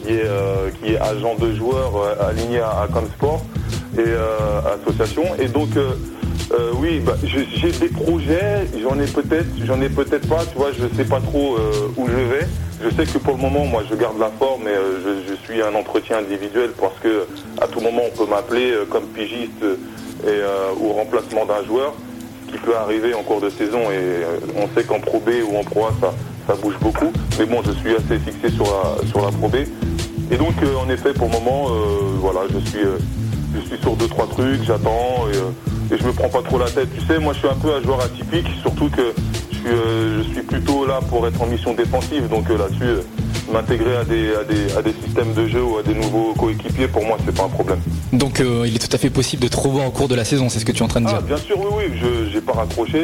qui, 0.06 0.14
est, 0.14 0.22
euh, 0.26 0.70
qui 0.84 0.94
est 0.94 1.00
agent 1.00 1.36
de 1.36 1.56
joueurs 1.56 1.94
euh, 1.96 2.30
aligné 2.30 2.60
à, 2.60 2.82
à 2.82 2.88
Comsport 2.88 3.44
et 3.98 4.02
euh, 4.02 4.60
association. 4.86 5.24
Et 5.40 5.48
donc, 5.48 5.70
euh, 6.54 6.72
oui, 6.76 7.00
bah, 7.00 7.16
j'ai 7.24 7.72
des 7.72 7.90
projets. 7.90 8.68
J'en 8.82 9.00
ai 9.00 9.08
peut-être, 9.08 9.48
j'en 9.66 9.82
ai 9.82 9.90
peut-être 9.90 10.28
pas. 10.28 10.46
Tu 10.46 10.58
vois, 10.58 10.72
je 10.72 10.96
sais 10.96 11.06
pas 11.06 11.20
trop 11.20 11.56
euh, 11.56 11.90
où 11.98 12.08
je 12.08 12.14
vais. 12.14 12.48
Je 12.84 12.90
sais 12.90 13.06
que 13.06 13.18
pour 13.18 13.36
le 13.36 13.42
moment, 13.42 13.66
moi, 13.66 13.84
je 13.90 13.96
garde 13.96 14.20
la 14.20 14.30
forme 14.30 14.68
et 14.68 14.72
euh, 14.72 15.22
je, 15.28 15.34
suis 15.46 15.62
un 15.62 15.74
entretien 15.74 16.18
individuel 16.20 16.72
parce 16.80 16.98
que 17.00 17.26
à 17.60 17.68
tout 17.68 17.80
moment, 17.80 18.04
on 18.06 18.18
peut 18.18 18.30
m'appeler 18.30 18.74
comme 18.90 19.06
pigiste 19.06 19.64
et, 20.26 20.42
remplacement 20.96 21.46
d'un 21.46 21.64
joueur 21.66 21.94
qui 22.50 22.58
peut 22.58 22.76
arriver 22.76 23.14
en 23.14 23.24
cours 23.24 23.42
de 23.42 23.50
saison 23.50 23.92
et 23.92 24.24
on 24.56 24.68
sait 24.76 24.86
qu'en 24.86 25.00
Pro 25.00 25.20
B 25.20 25.30
ou 25.50 25.58
en 25.58 25.64
Pro 25.64 25.88
A 25.88 25.94
ça, 26.00 26.14
ça 26.48 26.56
bouge 26.56 26.76
beaucoup. 26.80 27.12
Mais 27.40 27.46
bon, 27.46 27.62
je 27.66 27.72
suis 27.72 27.96
assez 27.96 28.20
fixé 28.20 28.50
sur 28.52 28.66
la, 28.66 29.08
sur 29.08 29.22
la 29.22 29.32
Pro 29.32 29.50
B. 29.50 29.56
Et 30.32 30.38
donc, 30.38 30.54
en 30.78 30.90
effet, 30.90 31.14
pour 31.14 31.28
le 31.28 31.34
moment, 31.34 31.68
voilà, 32.20 32.42
je 32.54 32.70
suis, 32.70 32.80
je 33.56 33.60
suis 33.68 33.78
sur 33.82 33.96
deux 33.96 34.08
trois 34.08 34.28
trucs, 34.28 34.64
j'attends 34.64 35.28
et, 35.32 35.38
euh, 35.38 35.94
et 35.96 35.98
je 36.00 36.04
me 36.06 36.12
prends 36.14 36.30
pas 36.30 36.42
trop 36.42 36.58
la 36.58 36.70
tête. 36.70 36.90
Tu 36.98 37.06
sais, 37.06 37.20
moi, 37.20 37.34
je 37.34 37.40
suis 37.40 37.48
un 37.48 37.56
peu 37.56 37.74
un 37.74 37.82
joueur 37.82 38.02
atypique, 38.02 38.48
surtout 38.62 38.90
que 38.90 39.14
je 39.52 39.58
suis, 39.58 39.68
euh, 39.68 40.24
je 40.24 40.30
suis 40.34 40.42
plutôt 40.42 40.86
là 40.86 41.00
pour 41.10 41.26
être 41.28 41.42
en 41.42 41.46
mission 41.48 41.74
défensive. 41.74 42.28
Donc 42.30 42.50
euh, 42.50 42.58
là-dessus, 42.58 42.84
euh, 42.84 43.02
m'intégrer 43.52 43.96
à 43.98 44.04
des, 44.04 44.34
à, 44.36 44.44
des, 44.44 44.74
à 44.78 44.82
des 44.82 44.94
systèmes 45.04 45.34
de 45.34 45.48
jeu 45.48 45.62
ou 45.64 45.78
à 45.78 45.84
des 45.84 45.94
nouveaux 45.94 46.34
coéquipiers, 46.34 46.88
pour 46.88 47.06
moi, 47.06 47.18
c'est 47.26 47.36
pas 47.36 47.44
un 47.44 47.50
problème. 47.50 47.80
Donc 48.14 48.40
il 48.40 48.76
est 48.76 48.80
tout 48.80 48.96
à 48.96 48.98
fait 48.98 49.10
possible 49.10 49.44
de 49.44 49.48
te 49.50 49.58
revoir 49.58 49.88
au 49.88 49.92
cours 49.92 50.08
de 50.08 50.16
la 50.16 50.24
saison, 50.26 50.50
c'est 50.50 50.60
ce 50.60 50.66
que 50.66 50.72
tu 50.72 50.80
es 50.80 50.84
en 50.84 50.88
train 50.88 51.02
de 51.02 51.08
Ah, 51.08 51.14
dire. 51.14 51.22
bien 51.24 51.38
sûr, 51.38 51.58
oui, 51.60 51.68
oui, 51.92 52.00
je 52.32 52.34
n'ai 52.36 52.42
pas 52.42 52.54
raccroché. 52.54 53.04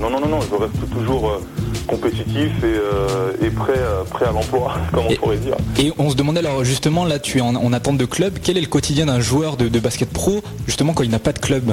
non, 0.00 0.10
non, 0.10 0.20
non, 0.20 0.28
non, 0.28 0.38
je 0.40 0.54
reste 0.54 0.90
toujours 0.92 1.40
compétitif 1.86 2.50
et, 2.62 2.64
euh, 2.64 3.32
et 3.42 3.50
prêt, 3.50 3.72
euh, 3.76 4.04
prêt 4.04 4.26
à 4.26 4.32
l'emploi, 4.32 4.74
comme 4.92 5.06
on 5.06 5.10
Et- 5.10 5.16
pourrait 5.16 5.36
dire. 5.38 5.56
Et 5.78 5.92
on 5.98 6.10
se 6.10 6.16
demandait 6.16 6.40
alors 6.40 6.64
justement 6.64 7.04
là 7.04 7.18
tu 7.18 7.38
es 7.38 7.40
en, 7.40 7.54
en 7.56 7.72
attente 7.72 7.98
de 7.98 8.04
club, 8.04 8.38
quel 8.42 8.56
est 8.58 8.62
le 8.62 8.66
quotidien 8.66 9.06
d'un 9.06 9.20
joueur 9.20 9.56
de, 9.56 9.68
de 9.68 9.78
basket 9.80 10.10
pro 10.10 10.42
justement 10.66 10.92
quand 10.92 11.02
il 11.02 11.10
n'a 11.10 11.18
pas 11.18 11.32
de 11.32 11.38
club? 11.38 11.72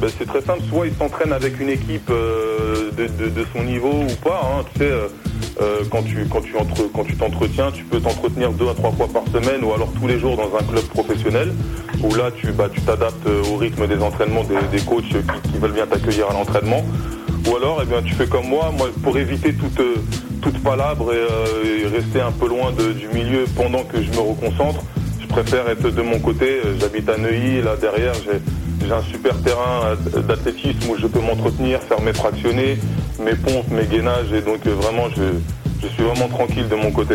Ben, 0.00 0.10
c'est 0.18 0.26
très 0.26 0.42
simple, 0.42 0.60
soit 0.68 0.88
il 0.88 0.92
s'entraîne 0.94 1.32
avec 1.32 1.60
une 1.60 1.68
équipe 1.68 2.10
euh, 2.10 2.90
de, 2.98 3.06
de- 3.06 3.30
de 3.30 3.46
son 3.54 3.62
niveau 3.62 3.92
ou 3.92 4.14
pas. 4.28 4.40
hein. 4.42 4.64
Tu 4.72 4.80
sais, 4.80 4.90
euh, 4.90 5.78
quand 5.88 6.02
tu 6.02 6.26
quand 6.28 6.40
tu 6.40 6.56
entre- 6.56 6.90
quand 6.92 7.04
tu 7.04 7.16
t'entretiens, 7.16 7.70
tu 7.70 7.84
peux 7.84 8.00
t'entretenir 8.00 8.50
deux 8.52 8.68
à 8.68 8.74
trois 8.74 8.90
fois 8.90 9.06
par 9.06 9.22
semaine 9.32 9.62
ou 9.62 9.72
alors 9.72 9.88
tous 9.92 10.08
les 10.08 10.18
jours 10.18 10.36
dans 10.36 10.50
un 10.58 10.62
club 10.64 10.82
professionnel 10.86 11.52
où 12.02 12.12
là 12.16 12.30
tu 12.36 12.50
bah, 12.50 12.68
tu 12.72 12.80
t'adaptes 12.80 13.26
au 13.52 13.56
rythme 13.56 13.86
des 13.86 13.98
entraînements 14.02 14.42
des, 14.42 14.56
des 14.76 14.82
coachs 14.84 15.04
qui, 15.04 15.50
qui 15.52 15.58
veulent 15.58 15.72
bien 15.72 15.86
t'accueillir 15.86 16.28
à 16.28 16.32
l'entraînement. 16.32 16.84
Ou 17.46 17.56
alors, 17.56 17.80
eh 17.82 17.86
bien, 17.86 18.02
tu 18.02 18.14
fais 18.14 18.26
comme 18.26 18.48
moi, 18.48 18.72
moi 18.76 18.88
pour 19.02 19.16
éviter 19.18 19.52
toute 19.52 19.78
euh, 19.80 19.96
toute 20.40 20.62
palabre 20.62 21.12
et, 21.12 21.16
euh, 21.16 21.82
et 21.82 21.86
rester 21.86 22.20
un 22.20 22.32
peu 22.32 22.48
loin 22.48 22.72
du 22.72 23.08
milieu 23.08 23.44
pendant 23.56 23.82
que 23.84 24.02
je 24.02 24.10
me 24.10 24.20
reconcentre. 24.20 24.82
Je 25.20 25.26
préfère 25.26 25.68
être 25.68 25.90
de 25.90 26.02
mon 26.02 26.18
côté. 26.20 26.60
Euh, 26.64 26.76
J'habite 26.80 27.08
à 27.08 27.16
Neuilly, 27.16 27.62
là 27.62 27.76
derrière, 27.76 28.14
j'ai 28.14 28.92
un 28.92 29.02
super 29.02 29.40
terrain 29.42 29.96
d'athlétisme 30.28 30.90
où 30.90 30.96
je 30.96 31.06
peux 31.06 31.20
m'entretenir, 31.20 31.80
faire 31.80 32.00
mes 32.02 32.12
fractionnés, 32.12 32.78
mes 33.18 33.34
pompes, 33.34 33.70
mes 33.70 33.86
gainages, 33.86 34.32
et 34.32 34.42
donc 34.42 34.66
vraiment, 34.66 35.08
je, 35.10 35.88
suis 35.88 36.02
vraiment 36.02 36.28
tranquille 36.28 36.68
de 36.68 36.74
mon 36.74 36.90
côté. 36.90 37.14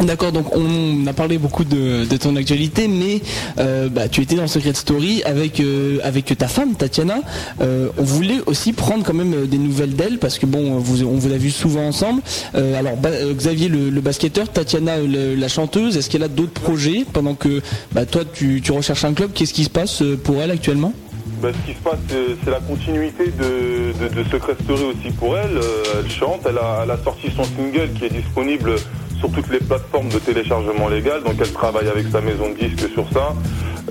D'accord, 0.00 0.32
donc 0.32 0.56
on 0.56 1.06
a 1.06 1.12
parlé 1.12 1.38
beaucoup 1.38 1.64
de, 1.64 2.04
ton 2.16 2.34
actualité, 2.36 2.88
mais 2.88 3.20
euh, 3.58 3.88
bah, 3.88 4.08
tu 4.08 4.22
étais 4.22 4.36
dans 4.36 4.46
Secret 4.46 4.74
Story 4.74 5.22
avec 5.24 5.60
euh, 5.60 5.98
avec 6.02 6.36
ta 6.36 6.48
femme 6.48 6.74
Tatiana. 6.74 7.16
Euh, 7.60 7.88
on 7.98 8.02
voulait 8.02 8.40
aussi 8.46 8.72
prendre 8.72 9.04
quand 9.04 9.14
même 9.14 9.46
des 9.46 9.58
nouvelles 9.58 9.94
d'elle 9.94 10.18
parce 10.18 10.38
que 10.38 10.46
bon, 10.46 10.78
vous, 10.78 11.04
on 11.04 11.16
vous 11.16 11.32
a 11.32 11.36
vu 11.36 11.50
souvent 11.50 11.86
ensemble. 11.86 12.22
Alors 12.54 12.96
Xavier 13.34 13.68
le, 13.68 14.00
basketteur, 14.00 14.48
Tatiana 14.48 14.96
la 14.98 15.48
chanteuse. 15.48 15.96
Est-ce 15.96 16.08
qu'elle 16.08 16.22
a 16.22 16.28
d'autres 16.28 16.60
projets 16.60 17.04
pendant 17.12 17.34
que 17.34 17.60
bah, 17.92 18.06
toi 18.06 18.22
tu, 18.32 18.62
recherches 18.70 19.04
un 19.04 19.12
club? 19.12 19.32
Qu'est-ce 19.34 19.54
qui 19.54 19.64
se 19.64 19.70
passe 19.70 20.02
pour 20.24 20.40
elle 20.40 20.50
actuellement? 20.50 20.94
Ben, 21.42 21.52
ce 21.52 21.72
qui 21.72 21.76
se 21.76 21.82
passe, 21.82 21.98
c'est- 22.08 22.50
la 22.50 22.60
continuité 22.60 23.26
de, 23.26 24.22
Secret 24.30 24.56
Story 24.64 24.84
aussi 24.84 25.12
pour 25.16 25.36
elle. 25.36 25.60
Elle 25.98 26.10
chante, 26.10 26.40
elle 26.48 26.58
a 26.58 26.96
sorti 27.04 27.28
son 27.36 27.44
single 27.44 27.90
qui 27.98 28.06
est 28.06 28.12
disponible 28.22 28.76
sur 29.22 29.30
toutes 29.30 29.50
les 29.52 29.60
plateformes 29.60 30.08
de 30.08 30.18
téléchargement 30.18 30.88
légal. 30.88 31.22
Donc 31.22 31.34
elle 31.38 31.52
travaille 31.52 31.86
avec 31.86 32.06
sa 32.10 32.20
maison 32.20 32.50
de 32.50 32.66
disques 32.66 32.92
sur 32.92 33.06
ça, 33.12 33.34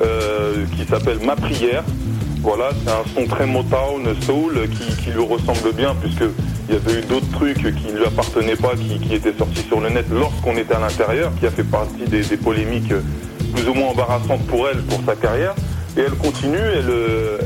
euh, 0.01 0.65
qui 0.75 0.85
s'appelle 0.85 1.19
Ma 1.25 1.37
Prière. 1.37 1.83
Voilà, 2.41 2.71
c'est 2.83 2.91
un 2.91 3.03
son 3.15 3.27
très 3.29 3.45
Motown, 3.45 4.03
soul, 4.25 4.67
qui, 4.69 5.11
lui 5.11 5.23
ressemble 5.23 5.73
bien, 5.73 5.95
puisque 6.01 6.23
il 6.67 6.73
y 6.73 6.77
avait 6.77 6.99
eu 6.99 7.05
d'autres 7.05 7.29
trucs 7.31 7.63
qui 7.75 7.93
ne 7.93 7.99
lui 7.99 8.05
appartenaient 8.05 8.55
pas, 8.55 8.73
qui, 8.75 9.13
étaient 9.13 9.37
sortis 9.37 9.61
sur 9.61 9.79
le 9.79 9.89
net 9.89 10.05
lorsqu'on 10.11 10.57
était 10.57 10.73
à 10.73 10.79
l'intérieur, 10.79 11.31
qui 11.39 11.45
a 11.45 11.51
fait 11.51 11.63
partie 11.63 12.03
des, 12.07 12.23
polémiques 12.37 12.93
plus 13.53 13.69
ou 13.69 13.73
moins 13.73 13.89
embarrassantes 13.89 14.45
pour 14.47 14.67
elle, 14.67 14.81
pour 14.81 14.99
sa 15.05 15.15
carrière. 15.15 15.53
Et 15.95 16.01
elle 16.01 16.15
continue, 16.15 16.57
elle, 16.57 16.91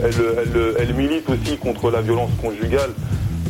elle, 0.06 0.76
elle, 0.80 0.94
milite 0.96 1.30
aussi 1.30 1.58
contre 1.58 1.92
la 1.92 2.02
violence 2.02 2.32
conjugale. 2.42 2.92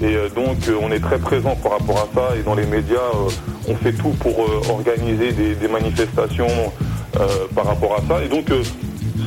Et 0.02 0.16
euh, 0.16 0.30
donc 0.30 0.58
on 0.82 0.92
est 0.92 1.00
très 1.00 1.20
présent 1.20 1.56
par 1.56 1.74
rapport 1.74 1.98
à 1.98 2.08
ça 2.14 2.36
et 2.36 2.44
dans 2.44 2.56
les 2.56 2.66
médias 2.66 2.98
euh, 2.98 3.30
on 3.68 3.76
fait 3.76 3.94
tout 3.94 4.10
pour 4.20 4.44
euh, 4.44 4.62
organiser 4.70 5.32
des, 5.32 5.68
manifestations 5.68 6.48
euh, 7.20 7.28
par 7.56 7.66
rapport 7.66 7.96
à 7.96 8.02
ça. 8.08 8.24
Et 8.24 8.28
donc 8.28 8.50
euh, 8.52 8.64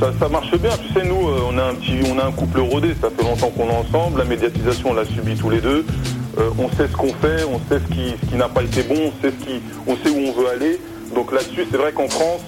ça, 0.01 0.29
marche 0.29 0.57
bien. 0.59 0.71
Tu 0.87 0.93
sais, 0.93 1.07
nous, 1.07 1.17
on 1.17 1.59
a 1.59 2.25
un 2.25 2.33
couple 2.33 2.61
rodé. 2.61 2.95
Ça 3.01 3.11
fait 3.11 3.23
longtemps 3.23 3.51
qu'on 3.51 3.69
est 3.69 3.77
ensemble. 3.77 4.19
La 4.19 4.25
médiatisation, 4.25 4.91
on 4.91 4.95
l'a 4.95 5.05
subi 5.05 5.35
tous 5.35 5.51
les 5.51 5.61
deux. 5.61 5.85
On 6.57 6.69
sait 6.69 6.87
ce 6.87 6.97
qu'on 6.97 7.13
fait, 7.15 7.43
on 7.45 7.59
sait 7.69 7.81
ce 7.81 8.27
qui, 8.29 8.37
n'a 8.37 8.49
pas 8.49 8.63
été 8.63 8.85
bon, 8.85 9.11
on 9.89 9.97
sait 9.97 10.11
où 10.11 10.29
on 10.29 10.41
veut 10.41 10.49
aller. 10.49 10.79
Donc 11.13 11.33
là-dessus, 11.33 11.67
c'est 11.69 11.77
vrai 11.77 11.91
qu'en 11.91 12.09
France, 12.09 12.43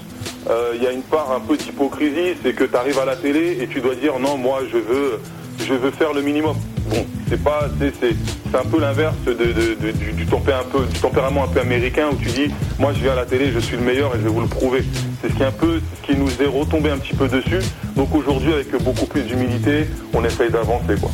il 0.76 0.80
y 0.80 0.86
a 0.86 0.92
une 0.92 1.02
part 1.02 1.32
un 1.32 1.40
peu 1.40 1.56
d'hypocrisie, 1.56 2.36
c'est 2.40 2.52
que 2.52 2.62
tu 2.62 2.76
arrives 2.76 3.00
à 3.00 3.04
la 3.04 3.16
télé 3.16 3.58
et 3.60 3.66
tu 3.66 3.80
dois 3.80 3.96
dire 3.96 4.20
non, 4.20 4.36
moi, 4.36 4.60
je 4.70 5.74
veux 5.74 5.90
faire 5.90 6.12
le 6.12 6.22
minimum. 6.22 6.54
Bon, 6.88 7.04
c'est 7.28 7.42
pas, 7.42 7.68
c'est, 8.00 8.14
un 8.56 8.64
peu 8.64 8.80
l'inverse 8.80 9.14
de, 9.26 9.32
de- 9.32 9.52
de- 9.52 9.92
du, 9.92 10.12
du 10.12 10.24
tempé- 10.26 10.52
un 10.52 10.64
peu, 10.70 10.84
du 10.86 10.98
tempérament 10.98 11.44
un 11.44 11.48
peu 11.48 11.60
américain 11.60 12.08
où 12.12 12.16
tu 12.16 12.28
dis, 12.30 12.52
moi, 12.78 12.92
je 12.94 13.00
viens 13.02 13.12
à 13.12 13.16
la 13.16 13.26
télé, 13.26 13.52
je 13.52 13.58
suis 13.60 13.76
le 13.76 13.82
meilleur 13.82 14.14
et 14.14 14.18
je 14.18 14.24
vais 14.24 14.30
vous 14.30 14.40
le 14.40 14.48
prouver. 14.48 14.82
C'est 15.22 15.28
ce 15.30 15.34
qui 15.36 15.42
est 15.42 15.46
un 15.46 15.52
peu, 15.52 15.80
ce 16.02 16.06
qui 16.12 16.18
nous 16.18 16.28
est 16.42 16.46
retombé 16.46 16.90
un 16.90 16.98
petit 16.98 17.14
peu 17.14 17.28
dessus. 17.28 17.60
Donc 17.96 18.14
aujourd'hui, 18.14 18.52
avec 18.52 18.68
beaucoup 18.82 19.06
plus 19.06 19.22
d'humilité, 19.22 19.86
on 20.14 20.24
essaye 20.24 20.50
d'avancer, 20.50 20.94
quoi. 21.00 21.10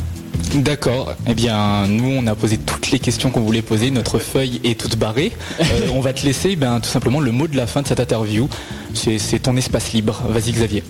D'accord. 0.55 1.13
Eh 1.27 1.33
bien, 1.33 1.87
nous, 1.87 2.09
on 2.09 2.25
a 2.25 2.33
posé 2.33 2.57
toutes 2.57 2.89
les 2.91 2.99
questions 2.99 3.29
qu'on 3.31 3.41
voulait 3.41 3.61
poser. 3.61 3.91
Notre 3.91 4.17
feuille 4.17 4.61
est 4.63 4.79
toute 4.79 4.97
barrée. 4.97 5.33
Euh, 5.59 5.89
on 5.93 5.99
va 5.99 6.13
te 6.13 6.25
laisser, 6.25 6.55
ben, 6.55 6.79
tout 6.79 6.87
simplement, 6.89 7.19
le 7.19 7.31
mot 7.31 7.47
de 7.47 7.57
la 7.57 7.67
fin 7.67 7.81
de 7.81 7.87
cette 7.87 7.99
interview. 7.99 8.47
C'est 8.93 9.39
ton 9.39 9.55
espace 9.57 9.91
libre. 9.93 10.23
Vas-y, 10.29 10.51
Xavier. 10.53 10.83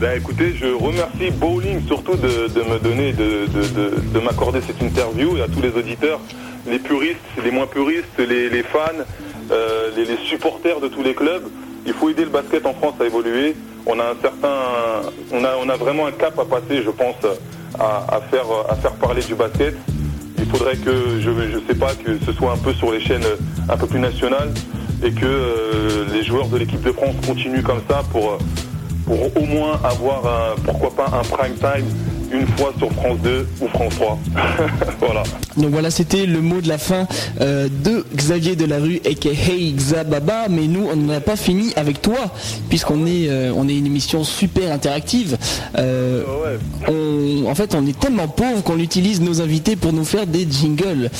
Ben 0.00 0.16
écoutez, 0.16 0.54
je 0.56 0.66
remercie 0.66 1.30
Bowling 1.30 1.86
surtout 1.86 2.16
de, 2.16 2.48
de 2.48 2.62
me 2.62 2.78
donner, 2.78 3.12
de, 3.12 3.46
de, 3.46 3.68
de- 3.68 4.00
de 4.14 4.18
m'accorder 4.20 4.60
cette 4.66 4.80
interview 4.80 5.36
et 5.36 5.42
à 5.42 5.46
tous 5.48 5.60
les 5.60 5.68
auditeurs, 5.70 6.20
les 6.66 6.78
puristes, 6.78 7.18
les 7.44 7.50
moins 7.50 7.66
puristes, 7.66 8.06
les, 8.18 8.48
les 8.48 8.62
fans, 8.62 8.78
euh, 9.50 9.90
les, 9.94 10.16
supporters 10.24 10.80
de 10.80 10.88
tous 10.88 11.02
les 11.02 11.14
clubs. 11.14 11.42
Il 11.86 11.92
faut 11.92 12.08
aider 12.08 12.24
le 12.24 12.30
basket 12.30 12.64
en 12.64 12.72
France 12.72 12.94
à 13.00 13.04
évoluer. 13.04 13.54
On 13.84 13.98
a 14.00 14.04
un 14.04 14.16
certain, 14.22 14.54
on 15.32 15.44
a, 15.44 15.50
on 15.62 15.68
a 15.68 15.76
vraiment 15.76 16.06
un 16.06 16.12
cap 16.12 16.38
à 16.38 16.44
passer, 16.46 16.82
je 16.82 16.90
pense, 16.90 17.16
à, 17.78 18.20
faire, 18.30 18.46
à 18.70 18.76
faire 18.76 18.92
parler 18.92 19.22
du 19.22 19.34
basket. 19.34 19.74
Il 20.38 20.46
faudrait 20.46 20.76
que, 20.76 21.20
je 21.20 21.30
je 21.30 21.58
sais 21.68 21.78
pas, 21.78 21.92
que 21.94 22.18
ce 22.24 22.32
soit 22.32 22.52
un 22.52 22.56
peu 22.58 22.72
sur 22.72 22.90
les 22.90 23.00
chaînes 23.00 23.24
un 23.68 23.76
peu 23.76 23.86
plus 23.86 24.00
nationales 24.00 24.52
et 25.04 25.12
que 25.12 25.26
euh, 25.26 26.04
les 26.12 26.22
joueurs 26.24 26.48
de 26.48 26.56
l'équipe 26.56 26.80
de 26.82 26.92
France 26.92 27.14
continuent 27.26 27.62
comme 27.62 27.80
ça 27.88 28.02
pour, 28.10 28.38
pour 29.06 29.36
au 29.36 29.46
moins 29.46 29.80
avoir, 29.84 30.24
un- 30.26 30.60
pourquoi 30.64 30.90
pas, 30.94 31.06
un 31.18 31.22
prime 31.24 31.54
time 31.56 31.86
une 32.32 32.46
fois 32.56 32.72
sur 32.78 32.92
France 32.92 33.18
2 33.24 33.48
ou 33.60 33.66
France 33.66 33.92
3. 33.96 34.18
voilà. 35.00 35.24
Donc 35.56 35.70
voilà, 35.70 35.90
c'était 35.90 36.26
le 36.26 36.40
mot 36.40 36.60
de 36.60 36.68
la 36.68 36.78
fin 36.78 37.08
euh, 37.40 37.66
de 37.82 38.06
Xavier 38.14 38.54
Delarue 38.54 39.00
et 39.04 39.16
Hey 39.26 39.72
Xababa. 39.72 40.46
Mais 40.48 40.68
nous, 40.68 40.86
on 40.92 40.94
n'a 40.94 41.20
pas 41.20 41.34
fini 41.34 41.72
avec 41.74 42.00
toi, 42.00 42.32
puisqu'on 42.68 43.04
est, 43.04 43.28
euh, 43.28 43.52
on 43.56 43.68
est 43.68 43.76
une 43.76 43.86
émission 43.86 44.22
super 44.22 44.70
interactive. 44.72 45.36
Euh, 45.76 46.22
on- 46.86 47.46
en 47.50 47.54
fait, 47.56 47.74
on 47.74 47.84
est 47.84 47.98
tellement 47.98 48.28
pauvre 48.28 48.62
qu'on 48.62 48.78
utilise 48.78 49.20
nos 49.20 49.40
invités 49.40 49.74
pour 49.74 49.92
nous 49.92 50.04
faire 50.04 50.26
des 50.28 50.46
jingles, 50.48 51.10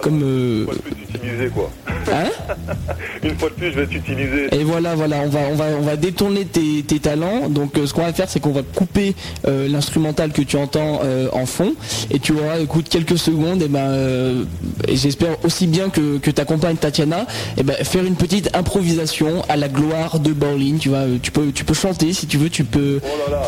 comme. 0.00 0.66
Utiliser 1.14 1.48
quoi. 1.48 1.70
hein 2.12 2.24
Une 3.22 3.36
fois 3.36 3.50
de 3.50 3.54
plus, 3.54 3.72
je 3.72 3.80
vais 3.80 3.86
t'utiliser. 3.86 4.54
Et 4.54 4.64
voilà, 4.64 4.94
voilà, 4.94 5.18
on 5.24 5.28
va, 5.28 5.40
on 5.50 5.54
va, 5.54 5.64
on 5.78 5.82
va 5.82 5.96
détourner 5.96 6.44
tes, 6.44 6.82
tes 6.86 6.98
talents. 6.98 7.48
Donc, 7.48 7.76
euh, 7.76 7.86
ce 7.86 7.92
qu'on 7.92 8.02
va 8.02 8.12
faire, 8.12 8.28
c'est 8.28 8.40
qu'on 8.40 8.52
va 8.52 8.62
couper 8.62 9.14
euh, 9.46 9.68
l'instrumental 9.68 10.32
que 10.32 10.42
tu 10.42 10.56
entends 10.56 11.00
euh, 11.04 11.28
en 11.32 11.46
fond, 11.46 11.74
et 12.10 12.18
tu 12.18 12.32
auras, 12.32 12.58
écoute, 12.60 12.88
quelques 12.88 13.18
secondes. 13.18 13.62
Et 13.62 13.68
ben, 13.68 14.46
et 14.88 14.96
j'espère 14.96 15.36
aussi 15.44 15.66
bien 15.66 15.90
que, 15.90 16.18
que 16.18 16.30
ta 16.30 16.44
compagne 16.44 16.76
Tatiana, 16.76 17.26
et 17.58 17.62
ben, 17.62 17.76
faire 17.84 18.04
une 18.04 18.16
petite 18.16 18.54
improvisation 18.56 19.42
à 19.48 19.56
la 19.56 19.68
gloire 19.68 20.18
de 20.20 20.32
Berlin. 20.32 20.76
Tu 20.80 20.88
vois, 20.88 21.04
tu 21.22 21.30
peux, 21.30 21.52
tu 21.52 21.64
peux 21.64 21.74
chanter 21.74 22.12
si 22.12 22.26
tu 22.26 22.36
veux, 22.38 22.48
tu 22.50 22.64
peux, 22.64 23.00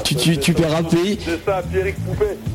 tu, 0.05 0.15
tu, 0.17 0.37
tu 0.39 0.53
peux 0.53 0.67
rapper. 0.67 1.19
C'est 1.25 1.45
ça, 1.45 1.63
Pierrick. 1.73 1.97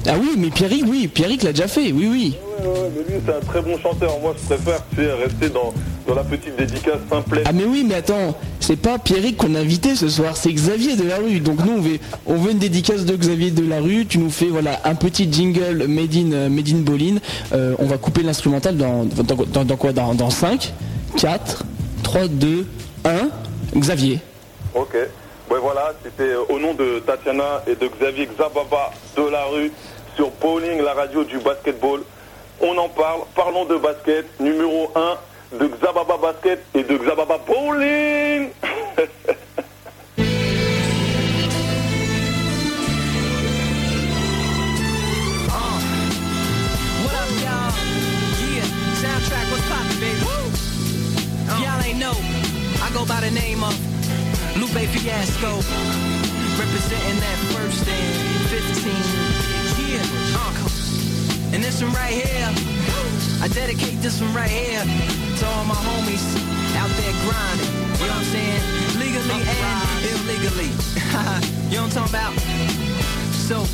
Ah 0.07 0.13
oui, 0.19 0.35
mais 0.37 0.49
Pierrick, 0.49 0.83
oui, 0.87 1.07
Pierrick 1.07 1.43
l'a 1.43 1.51
déjà 1.51 1.67
fait, 1.67 1.91
oui, 1.91 2.07
oui. 2.11 2.35
Ouais, 2.63 2.89
mais 2.95 3.03
lui, 3.15 3.21
c'est 3.25 3.33
un 3.33 3.39
très 3.39 3.61
bon 3.61 3.77
chanteur. 3.77 4.19
Moi, 4.21 4.33
je 4.37 4.45
préfère 4.55 4.79
tu 4.89 4.97
sais, 5.03 5.13
rester 5.13 5.49
dans, 5.49 5.73
dans 6.07 6.15
la 6.15 6.23
petite 6.23 6.55
dédicace 6.57 6.97
simplette. 7.09 7.45
Ah 7.47 7.51
mais 7.53 7.65
oui, 7.65 7.85
mais 7.87 7.95
attends, 7.95 8.35
c'est 8.59 8.75
pas 8.75 8.97
Pierrick 8.99 9.37
qu'on 9.37 9.53
a 9.55 9.59
invité 9.59 9.95
ce 9.95 10.09
soir, 10.09 10.35
c'est 10.37 10.51
Xavier 10.51 10.95
Delarue. 10.95 11.39
Donc 11.39 11.63
nous 11.65 11.73
on 11.77 11.81
veut, 11.81 11.99
on 12.25 12.35
veut 12.35 12.51
une 12.51 12.59
dédicace 12.59 13.05
de 13.05 13.15
Xavier 13.15 13.51
Delarue. 13.51 14.05
Tu 14.07 14.17
nous 14.19 14.29
fais 14.31 14.47
voilà 14.47 14.79
un 14.85 14.95
petit 14.95 15.31
jingle 15.31 15.85
made 15.87 16.15
in, 16.15 16.31
euh, 16.33 16.49
made 16.49 16.69
in 16.69 16.79
Bolin. 16.79 17.15
Euh, 17.53 17.75
on 17.79 17.85
va 17.85 17.97
couper 17.97 18.23
l'instrumental 18.23 18.75
dans, 18.77 19.03
dans, 19.05 19.23
dans- 19.45 19.63
dans 19.65 19.75
quoi? 19.77 19.91
Dans, 19.93 20.13
dans 20.15 20.29
5, 20.29 20.73
4, 21.17 21.63
3, 22.03 22.27
2, 22.27 22.65
1. 23.05 23.29
Xavier. 23.75 24.19
Ok. 24.73 24.95
Ouais, 25.49 25.59
voilà, 25.61 25.93
c'était 26.03 26.31
euh, 26.33 26.41
au 26.49 26.59
nom 26.59 26.73
de 26.73 26.99
Tatiana 27.05 27.63
et 27.67 27.75
de 27.75 27.87
Xavier 27.99 28.27
Xababa 28.27 28.91
de 29.15 29.29
la 29.29 29.45
rue 29.45 29.71
sur 30.15 30.31
Bowling, 30.41 30.81
la 30.83 30.93
radio 30.93 31.23
du 31.23 31.37
basketball. 31.39 32.01
On 32.61 32.77
en 32.77 32.89
parle, 32.89 33.21
parlons 33.35 33.65
de 33.65 33.77
basket, 33.77 34.25
numéro 34.39 34.91
1 34.95 35.57
de 35.59 35.67
Xababa 35.67 36.17
Basket 36.17 36.59
et 36.73 36.83
de 36.83 36.97
Xababa 36.97 37.37
Bowling. 37.45 38.49
I 52.87 52.89
go 52.93 53.05
by 53.05 53.19
the 53.19 53.31
name 53.31 53.63
of 53.63 53.75
Lupe 54.55 54.87
Fiasco, 54.87 55.55
representing 56.57 57.19
that 57.19 57.37
first 57.51 57.85
and 57.85 58.47
15. 58.47 58.93
Yeah, 59.91 60.37
uh, 60.39 60.66
and 61.53 61.63
this 61.63 61.81
one 61.81 61.93
right 61.93 62.13
here, 62.13 62.49
I 63.41 63.47
dedicate 63.47 64.01
this 64.01 64.21
one 64.21 64.33
right 64.33 64.49
here 64.49 64.81
to 64.81 65.45
all 65.45 65.65
my 65.65 65.75
homies 65.75 66.25
out 66.75 66.89
there 66.99 67.13
grinding. 67.23 67.73
You 67.99 68.07
know 68.07 68.13
what 68.13 68.21
I'm 68.21 68.25
saying? 68.25 68.61
Legally 68.99 69.41
and 69.47 70.05
illegally. 70.11 70.71
you 71.69 71.77
know 71.77 71.83
what 71.83 71.97
I'm 71.97 72.07
talking 72.07 72.13
about? 72.13 72.33
So, 73.47 73.65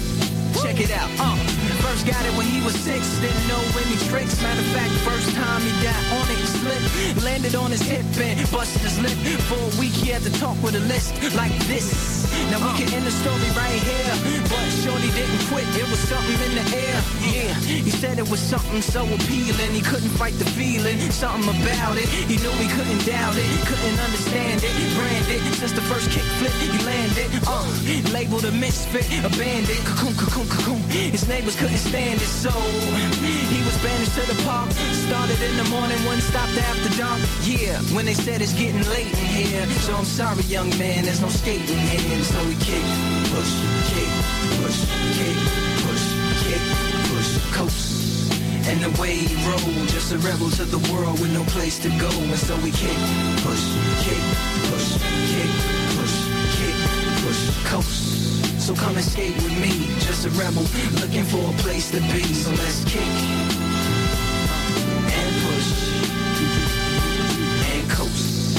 check 0.61 0.79
it 0.79 0.91
out. 0.91 1.09
Uh, 1.19 1.62
first 1.93 2.07
got 2.07 2.25
it 2.25 2.33
when 2.35 2.47
he 2.47 2.59
was 2.65 2.73
six, 2.73 3.05
didn't 3.19 3.47
know 3.47 3.61
any 3.85 3.97
tricks. 4.09 4.41
Matter 4.41 4.61
of 4.61 4.67
fact, 4.73 4.91
first 5.05 5.29
time 5.35 5.61
he 5.61 5.69
got 5.85 6.01
on 6.17 6.25
it, 6.33 6.37
he 6.41 6.47
slipped. 6.57 7.23
Landed 7.23 7.53
on 7.53 7.69
his 7.69 7.81
hip 7.81 8.05
and 8.17 8.49
busted 8.49 8.81
his 8.81 8.97
lip. 8.99 9.17
For 9.45 9.61
a 9.61 9.71
week, 9.79 9.93
he 9.93 10.09
had 10.09 10.23
to 10.23 10.33
talk 10.39 10.57
with 10.63 10.73
a 10.73 10.83
list 10.89 11.13
like 11.35 11.53
this. 11.69 12.25
Now 12.49 12.57
we 12.65 12.71
can 12.81 12.89
end 12.93 13.05
the 13.05 13.13
story 13.13 13.49
right 13.53 13.77
here. 13.77 14.13
But 14.49 14.65
Shorty 14.81 15.11
didn't 15.13 15.45
quit, 15.53 15.69
it 15.77 15.85
was 15.85 16.01
something 16.09 16.39
in 16.49 16.53
the 16.57 16.65
air. 16.73 16.97
Yeah, 17.29 17.53
he 17.85 17.91
said 17.91 18.17
it 18.17 18.29
was 18.29 18.41
something 18.41 18.81
so 18.81 19.05
appealing. 19.05 19.71
He 19.77 19.81
couldn't 19.81 20.13
fight 20.17 20.33
the 20.41 20.49
feeling, 20.57 20.97
something 21.11 21.45
about 21.45 21.97
it. 22.01 22.09
He 22.09 22.41
knew 22.41 22.53
he 22.57 22.69
couldn't 22.73 23.05
doubt 23.05 23.37
it, 23.37 23.49
couldn't 23.69 23.99
understand 24.01 24.65
it. 24.65 24.73
Branded 24.97 25.41
since 25.61 25.73
the 25.73 25.85
first 25.85 26.09
kick 26.09 26.25
flip, 26.41 26.53
he 26.57 26.73
landed. 26.85 27.29
Uh, 27.45 27.69
labeled 28.11 28.45
a 28.45 28.51
misfit, 28.51 29.05
a 29.23 29.29
bandit. 29.37 29.77
Cocoon, 29.85 30.15
cocoon, 30.17 30.47
cocoon. 30.49 30.81
His 30.89 31.27
neighbors 31.27 31.55
couldn't 31.55 31.82
stand 31.83 32.21
it, 32.21 32.31
so 32.31 32.51
he 33.51 33.59
was 33.67 33.75
banished 33.83 34.15
to 34.15 34.23
the 34.31 34.37
park. 34.43 34.71
Started 35.07 35.39
in 35.41 35.55
the 35.57 35.67
morning, 35.69 35.99
one 36.05 36.21
stopped 36.21 36.57
after 36.57 36.89
dark. 36.97 37.19
Yeah, 37.43 37.79
when 37.95 38.05
they 38.05 38.13
said 38.13 38.41
it's 38.41 38.53
getting 38.53 38.83
late 38.89 39.11
in 39.11 39.27
here. 39.27 39.65
So 39.83 39.95
I'm 39.95 40.05
sorry, 40.05 40.43
young 40.43 40.69
man, 40.79 41.05
there's 41.05 41.21
no 41.21 41.29
skating 41.29 41.83
here. 41.91 42.23
So 42.23 42.39
we 42.47 42.55
kick, 42.63 42.85
push, 43.33 43.53
kick, 43.91 44.09
push, 44.63 44.79
kick, 45.17 45.37
push, 45.83 46.05
kick, 46.43 46.63
push, 47.11 47.31
coast. 47.51 47.91
And 48.69 48.79
the 48.79 48.91
way 49.01 49.15
he 49.15 49.35
rolled, 49.47 49.87
just 49.89 50.13
a 50.13 50.17
rebel 50.19 50.49
to 50.51 50.63
the 50.63 50.81
world 50.91 51.19
with 51.19 51.33
no 51.33 51.43
place 51.51 51.79
to 51.79 51.89
go. 51.99 52.09
And 52.09 52.39
so 52.39 52.55
we 52.63 52.71
kick, 52.71 52.97
push, 53.43 53.63
kick, 54.05 54.23
push, 54.71 54.87
kick, 55.31 55.51
push, 55.99 56.15
kick, 56.55 56.77
push, 57.23 57.41
coast. 57.67 58.32
So 58.63 58.73
come 58.73 58.95
and 58.95 59.03
skate 59.03 59.35
with 59.43 59.59
me, 59.59 59.93
just 59.99 60.25
a 60.25 60.29
rebel 60.39 60.63
looking 61.01 61.25
for 61.25 61.43
a 61.49 61.53
place 61.57 61.91
to 61.91 61.99
be. 61.99 62.23
So 62.23 62.49
let's 62.51 62.85
kick 62.85 63.01
and 65.19 65.31
push 65.43 65.69
and 67.75 67.89
coast. 67.91 68.57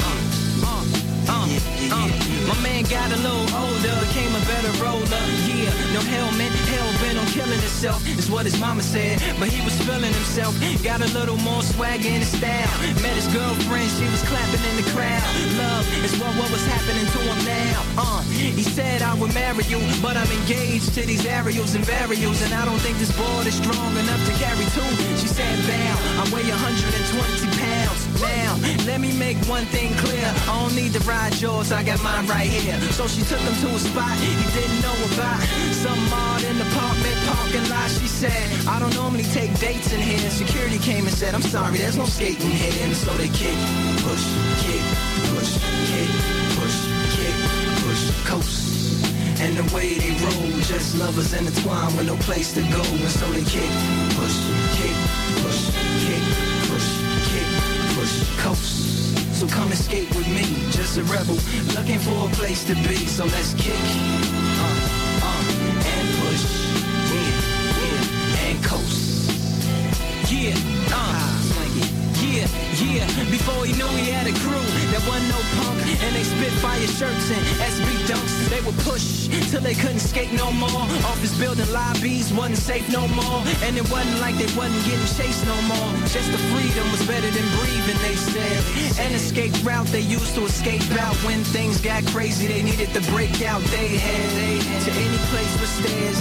Uh, 0.00 0.64
uh, 0.64 0.84
uh, 1.28 1.44
uh. 1.92 2.08
My 2.48 2.56
man 2.62 2.84
got 2.84 3.12
a 3.12 3.16
little 3.20 3.54
older, 3.54 3.94
became 4.08 4.34
a 4.34 4.40
better 4.48 4.72
roller. 4.82 5.24
Yeah, 5.44 5.92
no 5.92 6.00
helmet, 6.00 6.52
killing 7.48 7.60
himself, 7.60 8.06
is 8.18 8.30
what 8.30 8.44
his 8.44 8.58
mama 8.60 8.82
said. 8.82 9.20
But 9.40 9.48
he 9.48 9.64
was 9.64 9.74
feeling 9.82 10.12
himself, 10.12 10.52
got 10.84 11.00
a 11.00 11.08
little 11.16 11.36
more 11.38 11.62
swag 11.62 12.04
in 12.04 12.20
his 12.20 12.28
style. 12.28 12.68
Met 13.00 13.16
his 13.16 13.28
girlfriend, 13.28 13.90
she 13.96 14.04
was 14.04 14.22
clapping 14.28 14.62
in 14.68 14.76
the 14.76 14.86
crowd. 14.92 15.24
Love 15.56 15.86
is 16.04 16.12
what, 16.20 16.32
what 16.36 16.50
was 16.50 16.64
happening 16.66 17.06
to 17.06 17.20
him 17.24 17.40
now. 17.44 17.78
Uh, 17.96 18.22
he 18.22 18.62
said 18.62 19.02
I 19.02 19.14
would 19.14 19.32
marry 19.32 19.64
you, 19.64 19.80
but 20.02 20.16
I'm 20.16 20.30
engaged 20.42 20.94
to 20.94 21.06
these 21.06 21.24
aerials 21.24 21.74
and 21.74 21.86
burials, 21.86 22.42
and 22.42 22.52
I 22.52 22.64
don't 22.64 22.80
think 22.80 22.98
this 22.98 23.12
board 23.16 23.46
is 23.46 23.56
strong 23.56 23.96
enough 23.96 24.22
to 24.28 24.32
carry 24.36 24.66
two. 24.76 24.90
She 25.16 25.28
said, 25.28 25.56
bow, 25.64 26.20
I 26.20 26.24
weigh 26.34 26.50
120 26.50 27.46
pounds. 27.46 27.57
Now, 28.20 28.56
let 28.86 29.00
me 29.00 29.12
make 29.16 29.36
one 29.46 29.64
thing 29.66 29.94
clear. 29.98 30.26
I 30.26 30.60
don't 30.60 30.74
need 30.74 30.92
to 30.94 31.00
ride 31.00 31.40
yours, 31.40 31.70
I 31.70 31.82
got 31.84 32.02
mine 32.02 32.26
right 32.26 32.48
here. 32.48 32.78
So 32.92 33.06
she 33.06 33.22
took 33.22 33.38
him 33.38 33.54
to 33.62 33.74
a 33.74 33.78
spot 33.78 34.18
he 34.18 34.34
didn't 34.58 34.80
know 34.82 34.96
about. 35.14 35.40
Some 35.72 35.98
odd 36.12 36.42
in 36.42 36.58
the 36.58 36.66
apartment 36.66 37.16
parking 37.30 37.68
lot. 37.70 37.90
She 37.90 38.08
said, 38.08 38.66
I 38.66 38.78
don't 38.78 38.94
normally 38.94 39.24
take 39.24 39.52
dates 39.60 39.92
in 39.92 40.00
here. 40.00 40.18
Security 40.30 40.78
came 40.78 41.06
and 41.06 41.14
said, 41.14 41.34
I'm 41.34 41.42
sorry, 41.42 41.78
there's 41.78 41.96
no 41.96 42.06
skating 42.06 42.50
here. 42.50 42.72
And 42.86 42.96
so 42.96 43.12
they 43.14 43.28
kick, 43.28 43.58
push, 44.02 44.24
kick, 44.64 44.82
push, 45.30 45.52
kick, 45.86 46.10
push, 46.58 46.78
kick, 47.14 47.34
push, 47.86 48.02
coast. 48.26 48.66
And 49.40 49.56
the 49.56 49.66
way 49.74 49.94
they 49.94 50.10
roll, 50.24 50.60
just 50.62 50.98
lovers 50.98 51.32
intertwined 51.32 51.96
with 51.96 52.06
no 52.06 52.16
place 52.16 52.52
to 52.54 52.62
go. 52.62 52.82
And 52.82 53.10
so 53.10 53.26
they 53.30 53.44
kick, 53.44 53.70
push, 54.18 54.36
kick, 54.74 54.96
push, 55.42 55.70
kick, 56.02 56.47
coast. 58.38 59.36
So 59.38 59.46
come 59.46 59.70
skate 59.72 60.08
with 60.14 60.26
me, 60.28 60.44
just 60.70 60.98
a 60.98 61.02
rebel, 61.04 61.38
looking 61.74 61.98
for 61.98 62.28
a 62.28 62.30
place 62.34 62.64
to 62.66 62.74
be. 62.74 62.96
So 63.06 63.24
let's 63.24 63.54
kick, 63.54 63.74
uh, 63.74 64.66
uh, 65.22 65.42
and 65.94 66.08
push, 66.18 66.44
yeah, 67.14 67.32
yeah, 67.84 68.46
and 68.48 68.64
coast. 68.64 69.30
Yeah, 70.30 70.54
uh, 70.90 71.38
yeah, 72.22 72.46
yeah. 72.82 73.06
Before 73.30 73.64
he 73.64 73.72
knew 73.74 73.88
he 73.98 74.10
had 74.10 74.26
a 74.26 74.32
crew 74.42 74.66
that 74.92 75.02
wasn't 75.06 75.28
no 75.28 75.40
punk, 75.56 75.87
and 76.02 76.14
they 76.14 76.22
spit 76.24 76.52
fire 76.60 76.86
shirts 76.86 77.30
and 77.30 77.42
SB 77.60 77.88
dunks. 78.06 78.48
They 78.48 78.60
would 78.62 78.78
push 78.86 79.28
till 79.50 79.60
they 79.60 79.74
couldn't 79.74 80.00
skate 80.00 80.32
no 80.32 80.50
more. 80.52 80.84
Office 81.10 81.36
building 81.38 81.70
lobbies 81.72 82.32
wasn't 82.32 82.58
safe 82.58 82.88
no 82.92 83.06
more, 83.08 83.40
and 83.64 83.76
it 83.76 83.88
wasn't 83.90 84.20
like 84.20 84.36
they 84.36 84.50
wasn't 84.56 84.84
getting 84.84 85.10
chased 85.18 85.44
no 85.46 85.58
more. 85.62 85.90
Just 86.08 86.30
the 86.32 86.40
freedom 86.52 86.86
was 86.92 87.02
better 87.06 87.30
than 87.30 87.46
breathing, 87.58 87.98
they 88.02 88.16
said. 88.16 88.60
An 89.04 89.14
escape 89.14 89.52
route 89.64 89.86
they 89.88 90.00
used 90.00 90.34
to 90.34 90.44
escape 90.44 90.82
out 91.00 91.16
when 91.26 91.42
things 91.44 91.80
got 91.80 92.04
crazy. 92.06 92.46
They 92.46 92.62
needed 92.62 92.90
the 92.90 93.04
breakout 93.12 93.62
they 93.74 93.96
had. 93.96 94.84
To 94.84 94.90
any 94.92 95.18
place 95.30 95.54
with 95.60 95.72
stairs, 95.80 96.18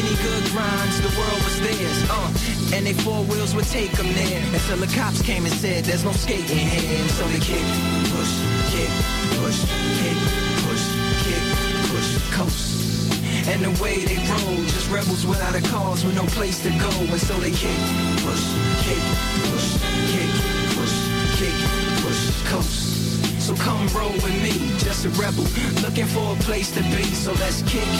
any 0.00 0.14
good 0.22 0.44
grinds, 0.52 1.00
the 1.00 1.12
world 1.18 1.40
was 1.44 1.60
theirs. 1.60 1.98
Uh, 2.10 2.30
and 2.74 2.86
they 2.86 2.92
four 2.92 3.22
wheels 3.24 3.54
would 3.54 3.66
take 3.66 3.92
them 3.92 4.12
there 4.12 4.42
until 4.52 4.76
the 4.76 4.86
cops 4.94 5.22
came 5.22 5.44
and 5.44 5.54
said 5.54 5.84
there's 5.84 6.04
no 6.04 6.12
skating 6.12 6.58
here. 6.58 7.00
And 7.00 7.10
so 7.10 7.26
they 7.28 7.40
kick, 7.40 7.64
push, 8.14 8.59
kick, 8.70 8.90
push, 9.42 9.66
kick, 9.98 10.18
push, 10.62 10.84
kick, 11.26 11.44
push, 11.90 12.10
coast. 12.30 12.70
And 13.48 13.62
the 13.64 13.82
way 13.82 14.04
they 14.04 14.16
roll. 14.30 14.56
Just 14.70 14.90
rebels 14.90 15.26
without 15.26 15.54
a 15.54 15.62
cause 15.68 16.04
with 16.04 16.14
no 16.14 16.24
place 16.38 16.62
to 16.62 16.70
go. 16.70 16.90
And 17.10 17.20
so 17.20 17.34
they 17.38 17.50
kick, 17.50 17.80
push, 18.22 18.44
kick, 18.86 19.02
push, 19.50 19.68
kick, 20.12 20.30
push, 20.76 20.96
kick, 21.38 21.56
push, 22.02 22.22
coast. 22.50 22.80
So 23.40 23.54
come 23.56 23.88
roll 23.88 24.12
with 24.12 24.42
me, 24.42 24.54
just 24.78 25.04
a 25.04 25.10
rebel, 25.10 25.44
looking 25.82 26.06
for 26.06 26.32
a 26.32 26.38
place 26.46 26.70
to 26.72 26.82
be. 26.94 27.02
So 27.02 27.32
let's 27.32 27.62
kick, 27.62 27.90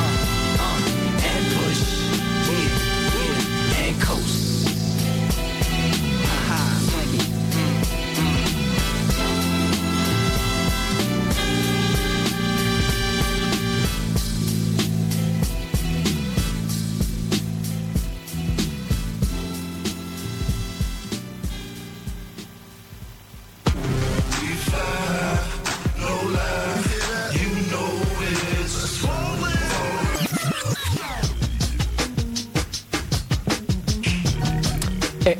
uh, 0.00 0.64
uh, 0.64 0.80
and 1.28 1.44
push, 1.60 1.82
yeah, 2.48 2.70
yeah, 3.16 3.88
and 3.88 4.00
coast. 4.00 4.49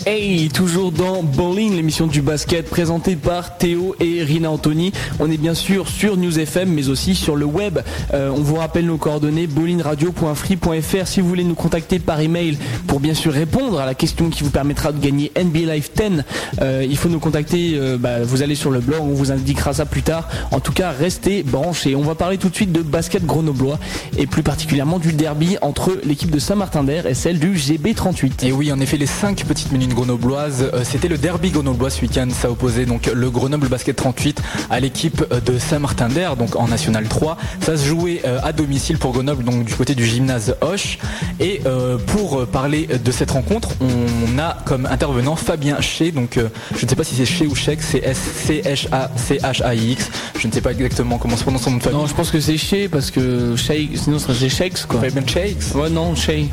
Hey, 0.07 0.49
toujours 0.51 0.93
dans 0.93 1.23
Bowling, 1.23 1.75
l'émission 1.75 2.07
du 2.07 2.23
basket 2.23 2.69
présentée 2.71 3.17
par 3.17 3.59
Théo 3.59 3.97
et 3.99 4.23
Rina 4.23 4.51
Anthony. 4.51 4.93
On 5.19 5.29
est 5.31 5.37
bien 5.37 5.55
sûr 5.55 5.89
sur 5.89 6.17
News 6.17 6.39
FM, 6.39 6.73
mais 6.73 6.89
aussi 6.89 7.17
sur 7.17 7.35
le 7.35 7.45
web. 7.45 7.81
Euh, 8.15 8.31
on 8.31 8.41
vous 8.41 8.55
rappelle 8.55 8.87
nos 8.87 8.99
coordonnées 8.99 9.49
bowlingradio.free.fr 9.49 11.07
si 11.07 11.21
vous 11.21 11.29
voulez 11.29 11.43
nous 11.43 11.57
contacter 11.57 11.99
par 11.99 12.21
email 12.21 12.57
pour 12.87 13.01
bien 13.01 13.15
sûr 13.15 13.33
répondre 13.33 13.81
à 13.81 13.87
la 13.87 13.95
question 13.95 14.31
qui 14.31 14.45
vous 14.45 14.51
permettra 14.51 14.93
de 14.93 15.01
gagner 15.01 15.33
NBA 15.37 15.75
Live 15.75 15.91
10. 15.97 16.23
Euh, 16.61 16.87
il 16.89 16.97
faut 16.97 17.09
nous 17.09 17.19
contacter. 17.21 17.73
euh, 17.75 17.97
bah, 17.99 18.23
vous 18.23 18.43
allez 18.43 18.55
sur 18.55 18.71
le 18.71 18.81
blog, 18.81 19.01
on 19.03 19.15
vous 19.15 19.33
indiquera 19.33 19.73
ça 19.73 19.87
plus 19.87 20.03
tard. 20.03 20.29
En 20.53 20.61
tout 20.61 20.73
cas, 20.73 20.91
restez 20.91 21.43
branchés. 21.43 21.97
On 21.97 22.03
va 22.03 22.15
parler 22.15 22.39
tout 22.39 22.49
de 22.49 22.55
suite 22.55 22.73
de 22.73 22.83
basket 22.83 23.27
grenoblois 23.27 23.79
et 24.17 24.27
plus 24.27 24.43
particulièrement 24.45 24.99
du 24.99 25.13
derby 25.13 25.57
entre 25.63 25.99
l'équipe 26.05 26.31
de 26.31 26.39
Saint-Martin-d'Air 26.39 27.07
et 27.07 27.15
celle 27.15 27.41
du 27.41 27.55
GB38. 27.55 28.47
Et 28.47 28.53
oui, 28.53 28.71
en 28.71 28.79
effet, 28.79 28.97
les 28.97 29.07
5 29.07 29.45
petites 29.45 29.73
minutes 29.73 29.80
grenobloises, 29.89 30.71
euh, 30.73 30.83
c'était 30.85 31.09
le 31.09 31.19
derby 31.19 31.51
grenoblois 31.51 31.91
ce 31.91 32.03
week-end. 32.03 32.29
Ça 32.31 32.51
opposait 32.51 32.87
donc 32.87 33.11
le 33.13 33.31
Grenoble 33.31 33.69
Basket 33.69 33.97
38 33.97 34.43
à 34.71 34.81
l'équipe 34.81 35.25
de 35.45 35.59
Saint-Martin-d'Air, 35.59 36.37
donc 36.37 36.57
en 36.57 36.69
National 36.69 37.09
3. 37.09 37.37
Ça 37.61 37.77
se 37.77 37.87
jouait 37.87 38.23
euh, 38.25 38.39
à 38.43 38.53
domicile 38.53 38.99
pour 38.99 39.13
Grenoble, 39.13 39.45
donc 39.45 39.65
du 39.65 39.75
côté 39.75 39.95
du 39.95 40.05
gymnase 40.05 40.57
Hoche. 40.61 40.99
Et 41.39 41.61
euh, 41.67 41.99
pour 41.99 42.47
parler 42.47 42.87
de 42.87 43.13
cette 43.13 43.31
rencontre, 43.31 43.71
on 43.81 44.39
a 44.39 44.57
comme 44.65 44.87
intervenant 44.87 45.37
Fabien 45.37 45.81
Chez, 45.81 46.13
donc 46.13 46.39
je 46.77 46.85
ne 46.85 46.89
sais 46.89 46.97
pas 46.97 47.05
si 47.05 47.15
c'est 47.15 47.27
Chez 47.27 47.47
ou 47.47 47.55
Chex, 47.55 47.87
c'est 47.91 48.05
S-C-H-A-C-H-A-I-X. 48.05 50.11
Je 50.39 50.47
ne 50.47 50.53
sais 50.53 50.61
pas 50.61 50.73
exactement 50.73 51.19
comment 51.19 51.37
se 51.37 51.43
prononce 51.43 51.63
son 51.63 51.73
nom 51.73 51.77
de 51.79 51.83
famille. 51.83 51.99
Non, 51.99 52.07
je 52.07 52.15
pense 52.15 52.31
que 52.31 52.41
c'est 52.41 52.57
Shea 52.57 52.89
parce 52.91 53.11
que 53.11 53.57
Shea, 53.57 53.89
sinon 53.95 54.19
ce 54.19 54.33
serait 54.33 54.49
Shakes 54.49 54.87
quoi. 54.87 55.01
Fabian 55.01 55.27
Shakes 55.27 55.75
Ouais, 55.75 55.91
non, 55.91 56.15
Shea. 56.15 56.47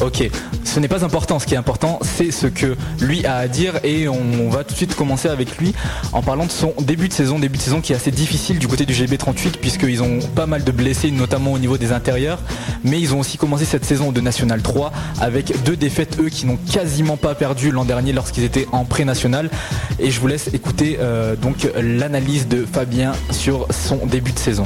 Ok, 0.00 0.28
ce 0.64 0.80
n'est 0.80 0.88
pas 0.88 1.04
important. 1.04 1.38
Ce 1.38 1.46
qui 1.46 1.54
est 1.54 1.58
important, 1.58 1.98
c'est 2.02 2.30
ce 2.30 2.46
que 2.56 2.76
lui 3.00 3.24
a 3.24 3.36
à 3.36 3.48
dire 3.48 3.74
et 3.84 4.08
on 4.08 4.48
va 4.48 4.64
tout 4.64 4.72
de 4.72 4.76
suite 4.76 4.94
commencer 4.94 5.28
avec 5.28 5.58
lui 5.58 5.74
en 6.12 6.22
parlant 6.22 6.46
de 6.46 6.50
son 6.50 6.74
début 6.80 7.08
de 7.08 7.12
saison, 7.12 7.38
début 7.38 7.58
de 7.58 7.62
saison 7.62 7.80
qui 7.80 7.92
est 7.92 7.96
assez 7.96 8.10
difficile 8.10 8.58
du 8.58 8.66
côté 8.66 8.86
du 8.86 8.94
GB38 8.94 9.58
puisqu'ils 9.60 10.02
ont 10.02 10.18
pas 10.34 10.46
mal 10.46 10.64
de 10.64 10.72
blessés, 10.72 11.10
notamment 11.10 11.52
au 11.52 11.58
niveau 11.58 11.78
des 11.78 11.92
intérieurs, 11.92 12.38
mais 12.82 13.00
ils 13.00 13.14
ont 13.14 13.20
aussi 13.20 13.38
commencé 13.38 13.64
cette 13.64 13.84
saison 13.84 14.12
de 14.12 14.20
National 14.20 14.62
3 14.62 14.92
avec 15.20 15.62
deux 15.64 15.76
défaites 15.76 16.18
eux 16.18 16.28
qui 16.28 16.46
n'ont 16.46 16.58
quasiment 16.72 17.16
pas 17.16 17.34
perdu 17.34 17.70
l'an 17.70 17.84
dernier 17.84 18.12
lorsqu'ils 18.12 18.44
étaient 18.44 18.66
en 18.72 18.84
pré-national. 18.84 19.50
Et 19.98 20.10
je 20.10 20.20
vous 20.20 20.26
laisse 20.26 20.48
écouter 20.54 20.98
euh, 21.00 21.36
donc 21.36 21.68
l'analyse 21.76 22.48
de 22.48 22.64
Fabien 22.64 23.12
sur 23.30 23.66
son 23.70 24.06
début 24.06 24.32
de 24.32 24.38
saison. 24.38 24.64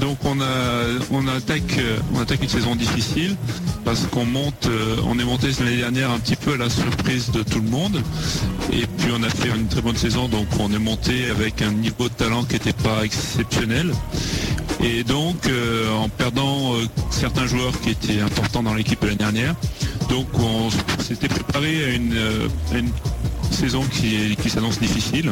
Donc 0.00 0.18
euh, 0.24 0.98
on 1.10 1.28
attaque 1.28 2.42
une 2.42 2.48
saison 2.48 2.74
difficile 2.74 3.36
parce 3.84 4.06
qu'on 4.06 4.26
euh, 4.26 5.20
est 5.20 5.24
monté 5.24 5.48
l'année 5.60 5.76
dernière 5.76 6.10
un 6.10 6.18
petit 6.18 6.36
peu 6.36 6.54
à 6.54 6.56
la 6.56 6.70
surprise 6.70 7.30
de 7.30 7.42
tout 7.42 7.60
le 7.60 7.68
monde. 7.68 8.00
Et 8.72 8.86
puis 8.86 9.10
on 9.14 9.22
a 9.22 9.28
fait 9.28 9.48
une 9.48 9.68
très 9.68 9.82
bonne 9.82 9.96
saison. 9.96 10.28
Donc 10.28 10.46
on 10.58 10.72
est 10.72 10.78
monté 10.78 11.28
avec 11.30 11.60
un 11.60 11.72
niveau 11.72 12.08
de 12.08 12.14
talent 12.14 12.44
qui 12.44 12.54
n'était 12.54 12.72
pas 12.72 13.04
exceptionnel. 13.04 13.92
Et 14.82 15.04
donc 15.04 15.46
euh, 15.46 15.92
en 15.92 16.08
perdant 16.08 16.72
certains 17.10 17.46
joueurs 17.46 17.78
qui 17.82 17.90
étaient 17.90 18.20
importants 18.20 18.62
dans 18.62 18.74
l'équipe 18.74 19.02
l'année 19.02 19.16
dernière. 19.16 19.54
Donc 20.08 20.26
on 20.34 20.70
s'était 21.02 21.28
préparé 21.28 21.84
à 21.84 21.88
une, 21.88 22.14
saison 23.50 23.82
qui, 23.82 24.48
s'annonce 24.48 24.78
difficile. 24.78 25.30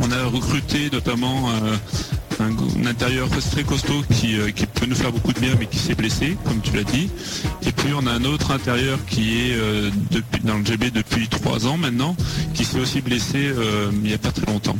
On 0.00 0.10
a 0.10 0.24
recruté 0.24 0.90
notamment 0.90 1.50
un, 2.40 2.86
intérieur 2.86 3.28
très 3.50 3.64
costaud 3.64 4.02
qui, 4.12 4.38
euh, 4.38 4.50
qui 4.50 4.66
peut 4.66 4.86
nous 4.86 4.94
faire 4.94 5.12
beaucoup 5.12 5.32
de 5.32 5.40
bien 5.40 5.54
mais 5.58 5.66
qui 5.66 5.78
s'est 5.78 5.94
blessé, 5.94 6.36
comme 6.44 6.60
tu 6.60 6.74
l'as 6.76 6.84
dit. 6.84 7.08
Et 7.66 7.72
puis 7.72 7.92
on 7.94 8.06
a 8.06 8.12
un 8.12 8.24
autre 8.24 8.50
intérieur 8.50 8.98
qui 9.06 9.38
est 9.50 9.54
euh, 9.54 9.90
depuis, 10.10 10.40
dans 10.42 10.58
le 10.58 10.64
GB 10.64 10.90
depuis 10.90 11.28
trois 11.28 11.66
ans 11.66 11.76
maintenant, 11.76 12.16
qui 12.54 12.64
s'est 12.64 12.80
aussi 12.80 13.00
blessé 13.00 13.36
euh, 13.38 13.90
il 13.92 14.08
n'y 14.08 14.14
a 14.14 14.18
pas 14.18 14.32
très 14.32 14.46
longtemps. 14.46 14.76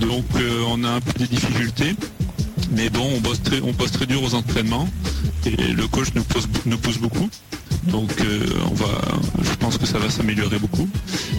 Donc 0.00 0.24
on 0.68 0.82
a 0.84 0.88
un 0.90 1.00
peu 1.00 1.12
des 1.18 1.26
difficultés. 1.26 1.94
Mais 2.72 2.88
bon, 2.90 3.08
on 3.16 3.20
bosse 3.20 3.42
très, 3.42 3.60
on 3.60 3.72
bosse 3.72 3.92
très 3.92 4.06
dur 4.06 4.22
aux 4.22 4.34
entraînements 4.34 4.88
et 5.46 5.72
le 5.72 5.86
coach 5.86 6.08
nous, 6.14 6.22
pousse- 6.24 6.48
nous 6.66 6.78
pousse 6.78 6.98
beaucoup. 6.98 7.28
Donc 7.88 8.10
euh, 8.20 8.46
on 8.70 8.74
va, 8.74 8.86
je 9.42 9.54
pense 9.56 9.78
que 9.78 9.86
ça 9.86 9.98
va 9.98 10.10
s'améliorer 10.10 10.58
beaucoup. 10.58 10.88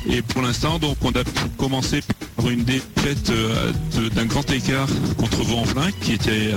Et 0.09 0.21
pour 0.21 0.41
l'instant, 0.41 0.79
donc 0.79 0.97
on 1.03 1.11
a 1.11 1.23
commencé 1.57 2.01
par 2.35 2.49
une 2.49 2.63
défaite 2.63 3.29
euh, 3.29 3.71
d'un 4.15 4.25
grand 4.25 4.49
écart 4.51 4.87
contre 5.17 5.43
Vaux-en-Velin 5.43 5.91
qui 6.01 6.13
était 6.13 6.53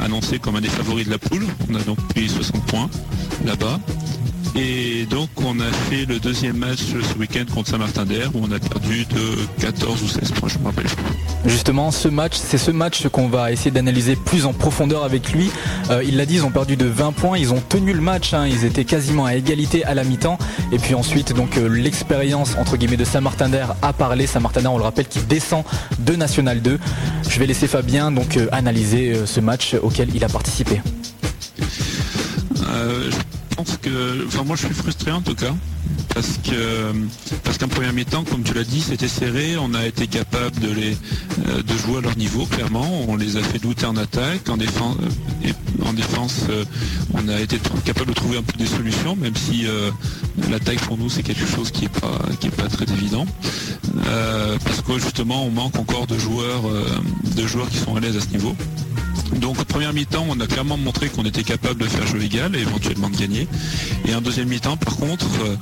annoncé 0.00 0.38
comme 0.38 0.56
un 0.56 0.60
des 0.60 0.68
favoris 0.68 1.06
de 1.06 1.10
la 1.10 1.18
poule. 1.18 1.46
On 1.70 1.74
a 1.74 1.80
donc 1.80 1.98
pris 2.08 2.28
60 2.28 2.66
points 2.66 2.90
là-bas. 3.44 3.80
Et 4.54 5.06
donc 5.06 5.28
on 5.36 5.60
a 5.60 5.70
fait 5.88 6.04
le 6.06 6.18
deuxième 6.18 6.56
match 6.56 6.80
ce 6.80 7.18
week-end 7.18 7.44
contre 7.52 7.70
Saint-Martin-d'Air 7.70 8.30
où 8.34 8.40
on 8.42 8.52
a 8.52 8.58
perdu 8.58 9.04
de 9.06 9.60
14 9.60 10.02
ou 10.02 10.08
16 10.08 10.32
points, 10.32 10.48
je 10.48 10.58
me 10.58 10.64
rappelle. 10.64 10.86
Justement, 11.46 11.90
ce 11.90 12.08
match, 12.08 12.34
c'est 12.36 12.58
ce 12.58 12.70
match 12.70 13.06
qu'on 13.08 13.28
va 13.28 13.52
essayer 13.52 13.70
d'analyser 13.70 14.16
plus 14.16 14.44
en 14.44 14.52
profondeur 14.52 15.04
avec 15.04 15.32
lui. 15.32 15.50
Euh, 15.90 16.02
il 16.04 16.16
l'a 16.16 16.26
dit, 16.26 16.34
ils 16.34 16.44
ont 16.44 16.50
perdu 16.50 16.76
de 16.76 16.86
20 16.86 17.12
points, 17.12 17.38
ils 17.38 17.52
ont 17.52 17.60
tenu 17.60 17.92
le 17.92 18.00
match, 18.00 18.34
hein, 18.34 18.46
ils 18.46 18.64
étaient 18.64 18.84
quasiment 18.84 19.24
à 19.24 19.34
égalité 19.34 19.84
à 19.84 19.94
la 19.94 20.04
mi-temps. 20.04 20.38
Et 20.72 20.78
puis 20.78 20.94
ensuite, 20.94 21.32
donc 21.32 21.56
euh, 21.56 21.68
l'expérience 21.68 22.56
entre 22.58 22.76
guillemets 22.76 22.96
de 22.96 23.04
Saint-Martin-d'Air 23.04 23.76
a 23.82 23.92
parlé. 23.92 24.26
Saint-Martin-d'Air, 24.26 24.72
on 24.72 24.78
le 24.78 24.84
rappelle, 24.84 25.06
qui 25.06 25.20
descend 25.20 25.64
de 26.00 26.16
National 26.16 26.60
2. 26.60 26.78
Je 27.28 27.38
vais 27.38 27.46
laisser 27.46 27.68
Fabien 27.68 28.10
donc 28.10 28.36
euh, 28.36 28.48
analyser 28.52 29.14
ce 29.24 29.40
match 29.40 29.74
auquel 29.80 30.14
il 30.14 30.24
a 30.24 30.28
participé. 30.28 30.80
Je 32.56 33.37
pense 33.58 33.76
que, 33.78 34.24
enfin 34.26 34.44
moi 34.44 34.54
je 34.54 34.66
suis 34.66 34.74
frustré 34.74 35.10
en 35.10 35.20
tout 35.20 35.34
cas, 35.34 35.52
parce 36.14 36.38
que 36.44 36.92
parce 37.42 37.58
qu'en 37.58 37.66
première 37.66 37.92
mi-temps, 37.92 38.22
comme 38.22 38.44
tu 38.44 38.54
l'as 38.54 38.62
dit, 38.62 38.80
c'était 38.80 39.08
serré. 39.08 39.56
On 39.56 39.74
a 39.74 39.84
été 39.84 40.06
capable 40.06 40.60
de 40.60 40.70
les 40.70 40.92
euh, 40.92 41.62
de 41.62 41.76
jouer 41.76 41.98
à 41.98 42.00
leur 42.02 42.16
niveau 42.16 42.46
clairement. 42.46 42.88
On 43.08 43.16
les 43.16 43.36
a 43.36 43.42
fait 43.42 43.58
douter 43.58 43.86
en 43.86 43.96
attaque, 43.96 44.48
en 44.48 44.56
défense. 44.56 44.96
Et 45.44 45.52
en 45.84 45.92
défense, 45.92 46.44
euh, 46.50 46.64
on 47.14 47.26
a 47.28 47.40
été 47.40 47.58
capable 47.84 48.10
de 48.10 48.14
trouver 48.14 48.38
un 48.38 48.42
peu 48.42 48.56
des 48.56 48.66
solutions, 48.66 49.16
même 49.16 49.34
si 49.34 49.66
euh, 49.66 49.90
l'attaque 50.50 50.78
pour 50.82 50.96
nous 50.96 51.10
c'est 51.10 51.24
quelque 51.24 51.46
chose 51.46 51.72
qui 51.72 51.86
est 51.86 52.00
pas 52.00 52.18
pas 52.56 52.68
très 52.68 52.86
évident. 52.92 53.26
Euh, 54.06 54.56
parce 54.64 54.82
que 54.82 54.98
justement, 54.98 55.44
on 55.44 55.50
manque 55.50 55.76
encore 55.78 56.06
de 56.06 56.16
joueurs 56.16 56.68
euh, 56.68 56.84
de 57.36 57.46
joueurs 57.46 57.68
qui 57.68 57.78
sont 57.78 57.96
à 57.96 58.00
l'aise 58.00 58.16
à 58.16 58.20
ce 58.20 58.28
niveau. 58.28 58.54
Donc 59.36 59.62
première 59.64 59.92
mi-temps, 59.92 60.26
on 60.28 60.40
a 60.40 60.46
clairement 60.46 60.76
montré 60.76 61.08
qu'on 61.08 61.24
était 61.24 61.44
capable 61.44 61.82
de 61.82 61.88
faire 61.88 62.06
jeu 62.06 62.22
égal 62.22 62.56
et 62.56 62.60
éventuellement 62.60 63.10
de 63.10 63.16
gagner. 63.16 63.46
Et 64.06 64.14
en 64.14 64.20
deuxième 64.20 64.48
mi-temps, 64.48 64.76
par 64.76 64.96
contre, 64.96 65.26
euh, 65.44 65.56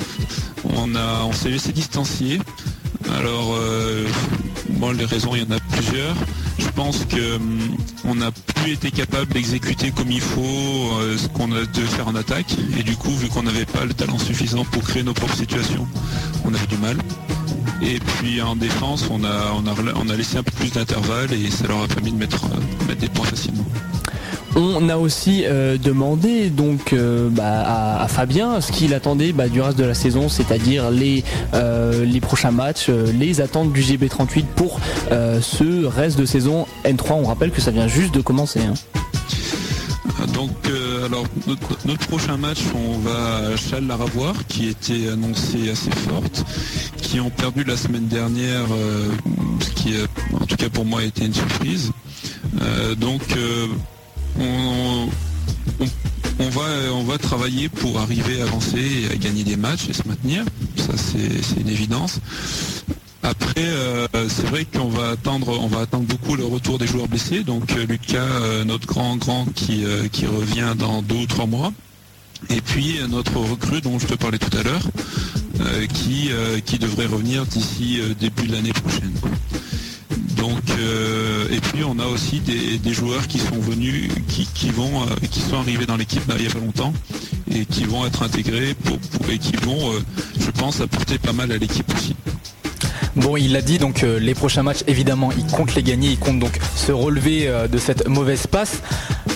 on, 0.64 0.95
on 0.95 1.33
s'est 1.33 1.51
laissé 1.51 1.73
distancier. 1.73 2.41
Alors, 3.19 3.55
euh, 3.55 4.07
bon, 4.71 4.93
les 4.93 5.05
raisons, 5.05 5.35
il 5.35 5.43
y 5.43 5.47
en 5.47 5.57
a 5.57 5.61
plusieurs. 5.61 6.17
Je 6.59 6.69
pense 6.69 7.05
que 7.05 7.37
hum, 7.37 7.77
n'a 8.17 8.31
plus 8.31 8.73
été 8.73 8.91
capable 8.91 9.33
d'exécuter 9.33 9.91
comme 9.91 10.11
il 10.11 10.21
faut 10.21 10.43
euh, 10.43 11.17
ce 11.19 11.29
qu'on 11.29 11.53
a 11.53 11.64
de 11.64 11.81
faire 11.83 12.09
en 12.09 12.14
attaque. 12.14 12.57
Et 12.79 12.83
du 12.83 12.97
coup, 12.97 13.11
vu 13.11 13.29
qu'on 13.29 13.43
n'avait 13.43 13.67
pas 13.67 13.85
le 13.85 13.95
talent 13.95 14.19
suffisant 14.19 14.64
pour 14.64 14.83
créer 14.83 15.03
nos 15.03 15.12
propres 15.14 15.37
situations, 15.37 15.87
on 16.45 16.55
avait 16.55 16.67
du 16.67 16.79
mal. 16.79 16.97
Et 17.83 17.99
puis 17.99 18.41
en 18.41 18.57
défense, 18.57 19.05
on 19.11 19.23
a, 19.25 19.53
on 19.55 19.67
a, 19.67 19.75
on 19.97 20.09
a 20.09 20.17
laissé 20.17 20.39
un 20.39 20.43
peu 20.43 20.53
plus 20.53 20.73
d'intervalle 20.73 21.33
et 21.33 21.51
ça 21.51 21.67
leur 21.67 21.83
a 21.83 21.89
permis 21.89 22.12
de 22.12 22.17
mettre, 22.17 22.45
euh, 22.47 22.87
mettre 22.89 23.01
des 23.01 23.09
points 23.09 23.27
facilement. 23.27 23.64
On 24.59 24.89
a 24.89 24.97
aussi 24.97 25.43
euh, 25.45 25.77
demandé 25.77 26.49
donc 26.49 26.95
euh, 26.95 27.29
bah, 27.31 27.61
à, 27.61 28.03
à 28.03 28.09
Fabien 28.09 28.62
ce 28.62 28.73
qu'il 28.73 28.95
attendait 28.95 29.33
bah, 29.33 29.49
du 29.49 29.61
reste 29.61 29.77
de 29.77 29.85
la 29.85 29.93
saison, 29.93 30.31
c'est-à-dire 30.31 30.91
les, 30.91 31.25
euh, 31.53 32.07
les 32.07 32.21
prochains 32.23 32.53
matchs, 32.53 32.89
les 32.89 33.43
attentes 33.43 33.73
du 33.75 33.83
GB38 33.83 34.45
pour 34.57 34.81
ce 35.11 35.85
reste 35.85 36.19
de 36.19 36.25
saison 36.25 36.67
N3. 36.87 37.12
On 37.12 37.25
rappelle 37.27 37.51
que 37.51 37.61
ça 37.61 37.71
vient 37.71 37.89
juste 37.89 38.14
de 38.14 38.23
commencer. 38.23 38.61
hein. 38.61 38.75
Donc, 40.35 40.51
euh, 40.69 41.07
alors, 41.07 41.25
notre, 41.47 41.87
notre 41.87 42.07
prochain 42.09 42.37
match, 42.37 42.61
on 42.75 42.99
va 42.99 43.53
à 43.53 43.57
Châles-Laravoir, 43.57 44.35
qui 44.49 44.69
était 44.69 45.09
annoncé 45.12 45.71
assez 45.71 45.91
forte, 45.91 46.45
qui 47.07 47.21
ont 47.21 47.31
perdu 47.31 47.63
la 47.63 47.77
semaine 47.77 48.09
dernière, 48.09 48.67
euh, 48.73 49.13
ce 49.61 49.71
qui, 49.71 49.95
euh, 49.95 50.07
en 50.33 50.45
tout 50.45 50.57
cas 50.57 50.69
pour 50.69 50.85
moi, 50.85 51.01
a 51.01 51.05
été 51.05 51.25
une 51.25 51.35
surprise. 51.35 51.93
Euh, 52.61 52.97
donc, 52.97 53.23
on, 54.41 55.09
va, 56.51 56.63
on 56.93 57.05
va 57.05 57.19
travailler 57.19 57.69
pour 57.69 58.01
arriver 58.01 58.41
à 58.41 58.45
avancer 58.45 59.05
et 59.05 59.13
à 59.13 59.17
gagner 59.17 59.45
des 59.45 59.57
matchs 59.57 59.89
et 59.89 59.93
se 59.93 60.07
maintenir. 60.09 60.45
Ça, 60.77 60.95
c'est 60.97 61.61
une 61.61 61.69
évidence. 61.69 62.19
Après, 63.23 63.69
c'est 64.29 64.47
vrai 64.47 64.65
qu'on 64.65 64.89
va 64.89 65.11
attendre, 65.11 65.59
on 65.61 65.69
va 65.69 65.81
attendre 65.81 66.05
beaucoup 66.05 66.37
le 66.37 66.45
retour 66.45 66.79
des 66.79 66.87
joueurs 66.87 67.09
blessés. 67.09 67.43
Donc 67.45 67.73
Lucas, 67.89 68.65
notre 68.65 68.87
grand 68.87 69.17
grand 69.17 69.47
qui, 69.55 69.85
qui 70.13 70.27
revient 70.27 70.75
dans 70.77 71.03
deux 71.03 71.17
ou 71.17 71.27
trois 71.27 71.47
mois. 71.47 71.73
Et 72.51 72.61
puis 72.61 72.99
notre 73.09 73.37
recrue 73.39 73.81
dont 73.81 73.99
je 73.99 74.07
te 74.07 74.15
parlais 74.15 74.39
tout 74.39 74.57
à 74.57 74.63
l'heure, 74.63 74.83
qui, 75.93 76.31
euh, 76.31 76.61
qui 76.61 76.79
devrait 76.79 77.07
revenir 77.07 77.45
d'ici 77.47 78.01
euh, 78.01 78.15
début 78.19 78.47
de 78.47 78.53
l'année 78.53 78.73
prochaine. 78.73 79.13
Donc 80.37 80.63
euh, 80.79 81.47
et 81.51 81.61
puis 81.61 81.83
on 81.85 81.99
a 81.99 82.07
aussi 82.07 82.41
des, 82.41 82.79
des 82.79 82.93
joueurs 82.93 83.27
qui 83.27 83.39
sont 83.39 83.59
venus, 83.59 84.11
qui, 84.29 84.47
qui 84.47 84.71
vont, 84.71 85.03
euh, 85.03 85.07
qui 85.31 85.41
sont 85.41 85.57
arrivés 85.57 85.87
dans 85.87 85.97
l'équipe 85.97 86.27
là, 86.29 86.35
il 86.39 86.43
n'y 86.43 86.51
a 86.51 86.53
pas 86.53 86.61
longtemps 86.61 86.93
et 87.51 87.65
qui 87.65 87.85
vont 87.85 88.07
être 88.07 88.23
intégrés 88.23 88.75
et 89.31 89.39
qui 89.39 89.57
vont, 89.57 89.93
euh, 89.93 90.01
je 90.39 90.51
pense, 90.51 90.81
apporter 90.81 91.19
pas 91.19 91.33
mal 91.33 91.53
à 91.53 91.57
l'équipe 91.57 91.91
aussi. 91.95 92.15
Bon, 93.17 93.37
il 93.39 93.53
l'a 93.53 93.63
dit, 93.63 93.79
donc 93.79 94.03
euh, 94.03 94.19
les 94.19 94.35
prochains 94.35 94.63
matchs, 94.63 94.85
évidemment, 94.87 95.31
il 95.33 95.47
compte 95.47 95.75
les 95.75 95.83
gagner, 95.83 96.11
il 96.11 96.19
compte 96.19 96.39
donc 96.39 96.59
se 96.75 96.93
relever 96.93 97.49
euh, 97.49 97.67
de 97.67 97.79
cette 97.79 98.07
mauvaise 98.09 98.47
passe. 98.47 98.83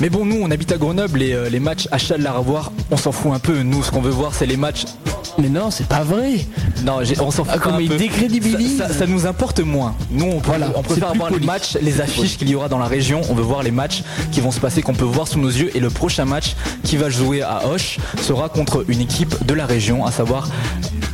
Mais 0.03 0.11
bon, 0.11 0.27
nous, 0.27 0.39
on 0.43 0.51
habite 0.51 0.71
à 0.73 0.77
Grenoble 0.77 1.23
et 1.23 1.33
euh, 1.33 1.49
les 1.49 1.61
matchs 1.61 1.89
à 1.91 1.97
Châles-Laravoir, 1.97 2.73
on 2.91 2.99
s'en 2.99 3.11
fout 3.11 3.33
un 3.33 3.39
peu. 3.39 3.63
Nous, 3.63 3.83
ce 3.83 3.91
qu'on 3.91 4.03
veut 4.03 4.11
voir, 4.11 4.35
c'est 4.35 4.47
les 4.47 4.59
matchs. 4.59 4.85
Mais 5.41 5.49
non, 5.49 5.71
c'est 5.71 5.87
pas 5.87 6.03
vrai. 6.03 6.45
Non, 6.85 6.99
on 7.21 7.31
s'en 7.31 7.45
fout 7.45 7.47
Ah, 7.49 7.53
pas 7.55 7.59
comment 7.59 7.77
un 7.77 7.81
il 7.81 7.89
peu. 7.89 7.97
décrédibilise. 7.97 8.77
Ça, 8.79 8.89
ça- 8.89 8.95
ça 8.95 9.07
nous 9.07 9.27
importe 9.27 9.61
moins. 9.61 9.95
Nous, 10.11 10.27
on, 10.27 10.41
peut- 10.41 10.49
Voilà, 10.49 10.71
on 10.75 10.83
préfère 10.83 11.15
voir 11.15 11.31
les 11.31 11.41
matchs, 11.41 11.77
les 11.81 12.01
affiches 12.01 12.37
qu'il 12.37 12.49
y 12.51 12.55
aura 12.55 12.69
dans 12.69 12.79
la 12.79 12.87
région. 12.87 13.23
On 13.31 13.35
veut 13.35 13.43
voir 13.43 13.63
les 13.63 13.71
matchs 13.71 14.03
qui 14.33 14.41
vont 14.41 14.51
se 14.51 14.61
passer, 14.61 14.83
qu'on 14.83 14.95
peut 14.95 15.05
voir 15.05 15.29
sous 15.29 15.39
nos 15.41 15.49
yeux. 15.49 15.71
Et 15.75 15.81
le 15.81 15.89
prochain 15.91 16.25
match 16.27 16.55
qui 16.85 16.97
va 16.97 17.09
jouer 17.09 17.43
à 17.43 17.67
Hoche 17.69 17.99
sera 18.21 18.49
contre 18.49 18.85
une 18.89 19.01
équipe 19.01 19.47
de 19.47 19.55
la 19.55 19.67
région, 19.67 20.05
à 20.05 20.13
savoir, 20.13 20.49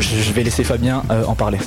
je 0.00 0.32
vais 0.32 0.42
laisser 0.42 0.64
Fabien 0.64 1.02
euh, 1.10 1.24
en 1.26 1.34
parler. 1.34 1.58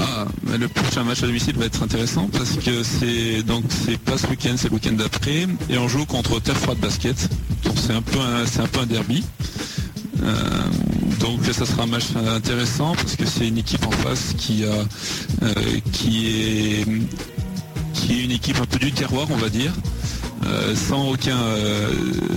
Ah, 0.00 0.24
le 0.58 0.68
prochain 0.68 1.04
match 1.04 1.22
à 1.22 1.26
domicile 1.26 1.56
va 1.56 1.66
être 1.66 1.82
intéressant 1.82 2.28
parce 2.32 2.52
que 2.52 2.82
c'est 2.82 3.42
donc 3.42 3.64
c'est 3.68 3.98
pas 3.98 4.16
ce 4.18 4.26
week-end, 4.28 4.54
c'est 4.56 4.68
le 4.68 4.74
week-end 4.74 4.92
d'après 4.92 5.46
et 5.70 5.78
on 5.78 5.88
joue 5.88 6.04
contre 6.06 6.40
Terre 6.40 6.56
Froide 6.56 6.78
Basket. 6.78 7.28
C'est 7.88 7.94
un 7.94 8.02
peu 8.02 8.80
un, 8.80 8.86
derby. 8.86 9.24
Euh, 10.22 10.34
donc 11.20 11.40
ça 11.50 11.64
sera 11.64 11.84
un 11.84 11.86
match 11.86 12.08
intéressant 12.16 12.92
parce 12.92 13.16
que 13.16 13.24
c'est 13.24 13.48
une 13.48 13.56
équipe 13.56 13.86
en 13.86 13.90
face 13.90 14.34
qui 14.36 14.66
a 14.66 14.84
euh, 15.42 15.54
qui 15.90 16.26
est 16.26 16.86
qui 17.94 18.20
est 18.20 18.24
une 18.24 18.32
équipe 18.32 18.60
un 18.60 18.66
peu 18.66 18.78
du 18.78 18.92
terroir, 18.92 19.26
on 19.30 19.36
va 19.36 19.48
dire. 19.48 19.72
Euh, 20.44 20.74
sans 20.76 21.08
aucun 21.08 21.38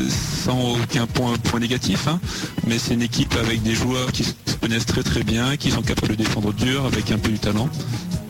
sans 0.10 0.76
aucun 0.76 1.06
point, 1.06 1.34
point 1.44 1.60
négatif 1.60 2.08
hein. 2.08 2.22
mais 2.66 2.80
c'est 2.80 2.94
une 2.94 3.04
équipe 3.04 3.36
avec 3.36 3.62
des 3.62 3.76
joueurs 3.76 4.12
qui 4.14 4.24
se 4.24 4.34
connaissent 4.62 4.86
très 4.86 5.04
très 5.04 5.24
bien 5.24 5.58
qui 5.58 5.70
sont 5.70 5.82
capables 5.82 6.16
de 6.16 6.24
défendre 6.24 6.52
dur 6.54 6.86
avec 6.86 7.12
un 7.12 7.18
peu 7.20 7.30
du 7.30 7.40
talent 7.40 7.70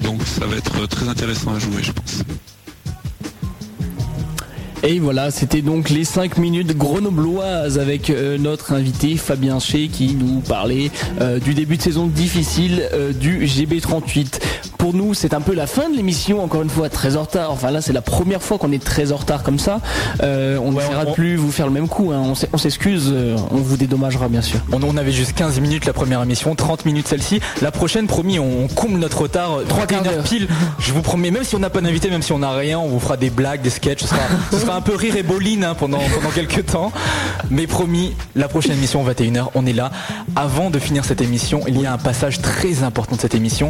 donc 0.01 0.21
ça 0.25 0.45
va 0.45 0.57
être 0.57 0.87
très 0.87 1.07
intéressant 1.07 1.53
à 1.53 1.59
jouer 1.59 1.83
je 1.83 1.91
pense 1.93 2.23
Et 4.83 4.97
voilà, 4.97 5.29
c'était 5.29 5.61
donc 5.61 5.91
les 5.91 6.03
5 6.03 6.39
minutes 6.39 6.75
grenobloises 6.75 7.77
avec 7.77 8.09
euh, 8.09 8.39
notre 8.39 8.73
invité 8.73 9.15
Fabien 9.15 9.59
Ché 9.59 9.89
qui 9.89 10.15
nous 10.15 10.39
parlait 10.39 10.89
euh, 11.19 11.37
du 11.37 11.53
début 11.53 11.77
de 11.77 11.83
saison 11.83 12.07
difficile 12.07 12.89
euh, 12.91 13.13
du 13.13 13.45
GB38. 13.45 14.41
Pour 14.81 14.95
nous, 14.95 15.13
c'est 15.13 15.35
un 15.35 15.41
peu 15.41 15.53
la 15.53 15.67
fin 15.67 15.91
de 15.91 15.95
l'émission, 15.95 16.43
encore 16.43 16.63
une 16.63 16.69
fois, 16.71 16.89
très 16.89 17.15
en 17.15 17.21
retard. 17.21 17.51
Enfin 17.51 17.69
là, 17.69 17.81
c'est 17.81 17.93
la 17.93 18.01
première 18.01 18.41
fois 18.41 18.57
qu'on 18.57 18.71
est 18.71 18.83
très 18.83 19.11
en 19.11 19.17
retard 19.17 19.43
comme 19.43 19.59
ça. 19.59 19.79
Euh, 20.23 20.57
on 20.57 20.71
de 20.71 20.79
on- 21.05 21.13
plus 21.13 21.35
vous 21.35 21.51
faire 21.51 21.67
le 21.67 21.71
même 21.71 21.87
coup, 21.87 22.11
hein. 22.11 22.33
on 22.51 22.57
s'excuse, 22.57 23.11
euh, 23.13 23.35
on 23.51 23.57
vous 23.57 23.77
dédommagera 23.77 24.27
bien 24.27 24.41
sûr. 24.41 24.59
On, 24.71 24.81
on 24.81 24.97
avait 24.97 25.11
juste 25.11 25.33
15 25.33 25.59
minutes 25.59 25.85
la 25.85 25.93
première 25.93 26.23
émission, 26.23 26.55
30 26.55 26.85
minutes 26.85 27.07
celle-ci. 27.07 27.41
La 27.61 27.69
prochaine, 27.69 28.07
promis, 28.07 28.39
on, 28.39 28.67
comble 28.69 28.97
notre 28.97 29.21
retard. 29.21 29.59
Trois 29.69 29.85
quarts 29.85 29.99
31 30.01 30.05
heures 30.07 30.13
d'heure. 30.15 30.23
pile. 30.23 30.47
Je 30.79 30.93
vous 30.93 31.03
promets, 31.03 31.29
même 31.29 31.43
si 31.43 31.55
on 31.55 31.59
n'a 31.59 31.69
pas 31.69 31.81
d'invité, 31.81 32.09
même 32.09 32.23
si 32.23 32.31
on 32.31 32.39
n'a 32.39 32.49
rien, 32.51 32.79
on 32.79 32.87
vous 32.87 32.99
fera 32.99 33.17
des 33.17 33.29
blagues, 33.29 33.61
des 33.61 33.69
sketchs. 33.69 34.01
Ce 34.01 34.07
sera, 34.07 34.21
ce 34.51 34.57
sera 34.57 34.75
un 34.75 34.81
peu 34.81 34.95
rire 34.95 35.15
et 35.15 35.21
boline 35.21 35.63
hein, 35.63 35.75
pendant, 35.77 35.99
pendant 35.99 36.31
quelques 36.33 36.65
temps. 36.65 36.91
Mais 37.51 37.67
promis, 37.67 38.15
la 38.33 38.47
prochaine 38.47 38.73
émission, 38.73 39.05
21h, 39.07 39.49
on 39.53 39.67
est 39.67 39.73
là. 39.73 39.91
Avant 40.35 40.71
de 40.71 40.79
finir 40.79 41.05
cette 41.05 41.21
émission, 41.21 41.61
il 41.67 41.79
y 41.79 41.85
a 41.85 41.93
un 41.93 41.99
passage 41.99 42.41
très 42.41 42.81
important 42.81 43.15
de 43.15 43.21
cette 43.21 43.35
émission. 43.35 43.69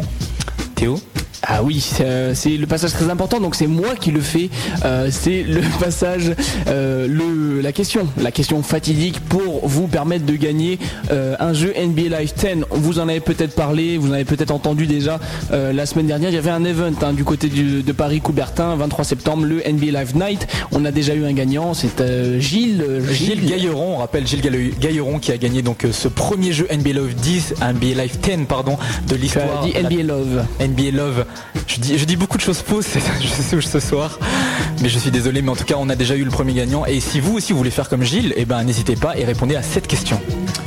Théo 0.82 0.98
Ah 1.44 1.62
oui, 1.64 1.80
c'est 1.80 2.04
euh, 2.04 2.34
c'est 2.34 2.56
le 2.56 2.66
passage 2.68 2.92
très 2.92 3.10
important, 3.10 3.40
donc 3.40 3.56
c'est 3.56 3.66
moi 3.66 3.96
qui 3.98 4.12
le 4.12 4.20
fais. 4.20 4.48
Euh, 4.84 5.08
c'est 5.10 5.42
le 5.42 5.60
passage, 5.80 6.30
euh, 6.68 7.08
le, 7.08 7.60
la 7.60 7.72
question, 7.72 8.06
la 8.20 8.30
question 8.30 8.62
fatidique 8.62 9.18
pour 9.28 9.66
vous 9.66 9.88
permettre 9.88 10.24
de 10.24 10.36
gagner 10.36 10.78
euh, 11.10 11.34
un 11.40 11.52
jeu 11.52 11.74
NBA 11.76 12.16
Live 12.16 12.32
10. 12.36 12.46
Vous 12.70 13.00
en 13.00 13.08
avez 13.08 13.18
peut-être 13.20 13.54
parlé, 13.56 13.98
vous 13.98 14.08
en 14.10 14.12
avez 14.12 14.24
peut-être 14.24 14.52
entendu 14.52 14.86
déjà 14.86 15.18
la 15.50 15.84
semaine 15.86 16.06
dernière. 16.06 16.30
Il 16.30 16.34
y 16.34 16.38
avait 16.38 16.50
un 16.50 16.64
event 16.64 16.92
hein, 17.02 17.12
du 17.12 17.24
côté 17.24 17.48
du- 17.48 17.82
de 17.82 17.92
Paris-Coubertin, 17.92 18.76
23 18.76 19.04
septembre, 19.04 19.44
le 19.44 19.62
NBA 19.68 19.98
Live 19.98 20.16
Night. 20.16 20.46
On 20.70 20.84
a 20.84 20.92
déjà 20.92 21.14
eu 21.14 21.24
un 21.24 21.32
gagnant, 21.32 21.74
c'est 21.74 22.00
euh, 22.00 22.38
Gilles. 22.38 22.84
euh, 22.88 23.12
Gilles 23.12 23.44
Gailleron, 23.44 23.94
on 23.94 23.98
rappelle 23.98 24.26
Gilles 24.28 24.42
Gaille- 24.42 24.74
Gailleron 24.78 25.18
qui 25.18 25.32
a 25.32 25.36
gagné 25.38 25.62
donc 25.62 25.86
ce 25.90 26.06
premier 26.08 26.52
jeu 26.52 26.68
NBA 26.70 26.92
Love 26.92 27.14
10, 27.14 27.54
NBA 27.60 28.00
Live 28.02 28.18
10 28.22 28.46
pardon, 28.48 28.76
de 29.08 29.16
l'histoire. 29.16 29.66
NBA 29.66 30.02
Love. 30.04 30.44
NBA 30.60 30.90
Love. 30.96 31.24
Je 31.66 31.80
dis, 31.80 31.98
je 31.98 32.04
dis 32.04 32.16
beaucoup 32.16 32.36
de 32.36 32.42
choses 32.42 32.58
fausses 32.58 32.96
je 33.20 33.26
sais, 33.28 33.60
ce 33.60 33.80
soir, 33.80 34.18
mais 34.82 34.88
je 34.88 34.98
suis 34.98 35.10
désolé, 35.10 35.42
mais 35.42 35.50
en 35.50 35.56
tout 35.56 35.64
cas, 35.64 35.74
on 35.78 35.88
a 35.88 35.96
déjà 35.96 36.16
eu 36.16 36.24
le 36.24 36.30
premier 36.30 36.54
gagnant. 36.54 36.84
Et 36.86 37.00
si 37.00 37.20
vous 37.20 37.34
aussi 37.36 37.52
vous 37.52 37.58
voulez 37.58 37.70
faire 37.70 37.88
comme 37.88 38.02
Gilles, 38.02 38.34
eh 38.36 38.44
ben 38.44 38.62
n'hésitez 38.64 38.96
pas 38.96 39.16
et 39.16 39.24
répondez 39.24 39.56
à 39.56 39.62
cette 39.62 39.86
question. 39.86 40.20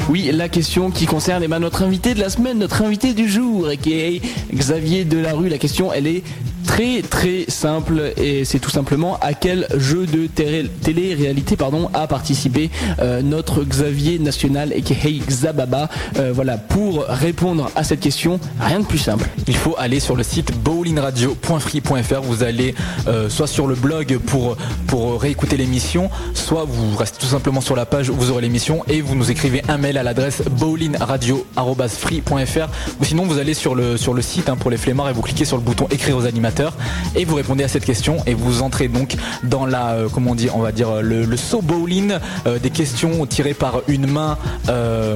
Oui, 0.09 0.29
la 0.31 0.49
question 0.49 0.91
qui 0.91 1.05
concerne 1.05 1.43
eh 1.43 1.47
ben, 1.47 1.59
notre 1.59 1.83
invité 1.83 2.13
de 2.13 2.19
la 2.19 2.29
semaine, 2.29 2.59
notre 2.59 2.81
invité 2.83 3.13
du 3.13 3.27
jour, 3.29 3.69
qui 3.81 4.21
Xavier 4.53 5.03
Delarue. 5.05 5.49
La 5.49 5.57
question, 5.57 5.91
elle 5.91 6.07
est 6.07 6.23
très 6.65 7.01
très 7.01 7.45
simple 7.47 8.13
et 8.17 8.43
c'est 8.43 8.59
tout 8.59 8.69
simplement 8.71 9.17
à 9.21 9.33
quel 9.33 9.67
jeu 9.77 10.05
de 10.07 10.27
télé- 10.27 10.67
télé-réalité 10.81 11.55
pardon, 11.55 11.89
a 11.93 12.07
participé 12.07 12.69
euh, 12.99 13.21
notre 13.21 13.63
Xavier 13.63 14.19
national 14.19 14.73
et 14.73 14.81
Xababa? 14.81 15.89
Euh, 16.17 16.31
voilà, 16.33 16.57
pour 16.57 17.05
répondre 17.07 17.69
à 17.75 17.83
cette 17.83 17.99
question, 17.99 18.39
rien 18.59 18.79
de 18.79 18.85
plus 18.85 18.97
simple. 18.97 19.29
Il 19.47 19.55
faut 19.55 19.75
aller 19.77 19.99
sur 19.99 20.15
le 20.15 20.23
site 20.23 20.51
bowlingradio.free.fr. 20.55 22.21
Vous 22.21 22.43
allez 22.43 22.75
euh, 23.07 23.29
soit 23.29 23.47
sur 23.47 23.67
le 23.67 23.75
blog 23.75 24.17
pour, 24.25 24.57
pour 24.87 25.21
réécouter 25.21 25.57
l'émission, 25.57 26.09
soit 26.33 26.65
vous 26.67 26.95
restez 26.97 27.19
tout 27.19 27.25
simplement 27.27 27.61
sur 27.61 27.75
la 27.75 27.85
page 27.85 28.09
où 28.09 28.15
vous 28.15 28.31
aurez 28.31 28.41
l'émission 28.41 28.83
et 28.87 29.01
vous 29.01 29.15
nous 29.15 29.31
écrivez 29.31 29.61
un 29.67 29.77
mail 29.77 29.97
à 29.97 30.03
l'adresse 30.03 30.41
bowlingradio.free.fr 30.51 32.67
ou 32.99 33.03
sinon 33.03 33.23
vous 33.25 33.37
allez 33.39 33.53
sur 33.53 33.75
le, 33.75 33.97
sur 33.97 34.13
le 34.13 34.21
site 34.21 34.49
hein, 34.49 34.55
pour 34.55 34.71
les 34.71 34.77
flemmards 34.77 35.09
et 35.09 35.13
vous 35.13 35.21
cliquez 35.21 35.45
sur 35.45 35.57
le 35.57 35.63
bouton 35.63 35.87
écrire 35.91 36.17
aux 36.17 36.25
animateurs 36.25 36.73
et 37.15 37.25
vous 37.25 37.35
répondez 37.35 37.63
à 37.63 37.67
cette 37.67 37.85
question 37.85 38.17
et 38.25 38.33
vous 38.33 38.61
entrez 38.61 38.87
donc 38.87 39.15
dans 39.43 39.65
la, 39.65 39.91
euh, 39.93 40.09
comment 40.13 40.31
on 40.31 40.35
dit, 40.35 40.49
on 40.53 40.59
va 40.59 40.71
dire 40.71 40.89
euh, 40.89 41.01
le, 41.01 41.25
le 41.25 41.37
saut 41.37 41.61
bowling 41.61 42.13
euh, 42.47 42.59
des 42.59 42.69
questions 42.69 43.25
tirées 43.25 43.53
par 43.53 43.81
une 43.87 44.07
main, 44.07 44.37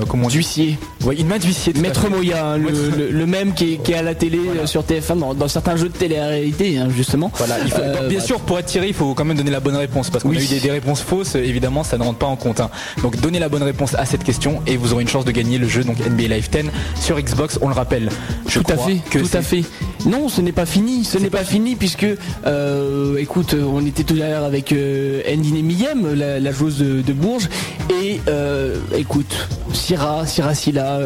comment 0.07 0.25
on 0.25 0.27
dit 0.27 0.39
D'huissier. 0.39 0.77
Ouais, 1.03 1.15
une 1.17 1.27
main 1.27 1.37
d'huissier. 1.37 1.73
Maître. 1.73 2.07
Moya, 2.09 2.55
le, 2.57 2.69
le- 2.97 3.09
le 3.11 3.25
même 3.25 3.53
qui 3.53 3.73
est, 3.73 3.77
qui 3.77 3.91
est 3.91 3.95
à 3.95 4.01
la 4.03 4.15
télé 4.15 4.39
sur 4.65 4.83
TF1 4.83 5.19
dans, 5.19 5.28
dans 5.33 5.47
certains 5.47 5.75
jeux 5.75 5.89
de 5.89 5.93
télé-réalité 5.97 6.77
hein, 6.77 6.87
justement. 6.95 7.31
Voilà, 7.35 7.55
il 7.63 7.71
faut- 7.71 7.77
Euh, 7.81 8.07
bien 8.07 8.19
bah, 8.19 8.23
sûr, 8.25 8.39
pour 8.41 8.59
être 8.59 8.65
tiré, 8.65 8.87
il 8.87 8.93
faut 8.93 9.13
quand 9.13 9.25
même 9.25 9.37
donner 9.37 9.51
la 9.51 9.59
bonne 9.59 9.75
réponse 9.75 10.09
parce 10.09 10.23
qu'on 10.23 10.29
Oui. 10.29 10.37
a 10.37 10.41
eu 10.41 10.45
des, 10.47 10.59
des 10.59 10.71
réponses 10.71 11.01
fausses. 11.01 11.35
Évidemment, 11.35 11.83
ça 11.83 11.97
ne 11.97 12.03
rentre 12.03 12.19
pas 12.19 12.25
en 12.27 12.35
compte. 12.35 12.59
hein. 12.59 12.69
Donc, 13.01 13.19
donnez 13.19 13.39
la 13.39 13.49
bonne 13.49 13.63
réponse 13.63 13.95
à 13.95 14.05
cette 14.05 14.23
question 14.23 14.61
et 14.67 14.77
vous 14.77 14.93
aurez 14.93 15.03
une 15.03 15.07
chance 15.09 15.25
de 15.25 15.31
gagner 15.31 15.57
le 15.57 15.67
jeu 15.67 15.83
donc 15.83 15.97
NBA 15.99 16.27
Live 16.35 16.49
10 16.51 16.69
sur 17.01 17.19
Xbox. 17.19 17.57
On 17.61 17.67
le 17.67 17.73
rappelle. 17.73 18.09
Je 18.47 18.59
tout 18.59 18.71
à 18.71 18.77
fait, 18.77 18.97
que 19.09 19.19
tout 19.19 19.37
à 19.37 19.41
fait. 19.41 19.63
Non, 20.05 20.29
ce 20.29 20.41
n'est 20.41 20.51
pas 20.53 20.65
fini, 20.65 21.03
ce 21.03 21.17
n'est 21.17 21.29
pas 21.29 21.43
fini 21.43 21.75
puisque, 21.75 22.05
euh, 22.45 23.17
écoute, 23.17 23.53
on 23.55 23.85
était 23.85 24.03
tout 24.03 24.13
à 24.15 24.27
l'heure 24.29 24.43
avec 24.43 24.71
euh, 24.71 25.21
Ndine 25.35 25.63
Miyem, 25.65 26.13
la, 26.15 26.39
la 26.39 26.51
joueuse 26.51 26.77
de, 26.77 27.01
de 27.01 27.13
Bourges, 27.13 27.49
et 28.03 28.21
euh, 28.27 28.77
écoute, 28.97 29.47
Syrah, 29.73 30.25
Syrah 30.25 30.55
Silla, 30.55 30.99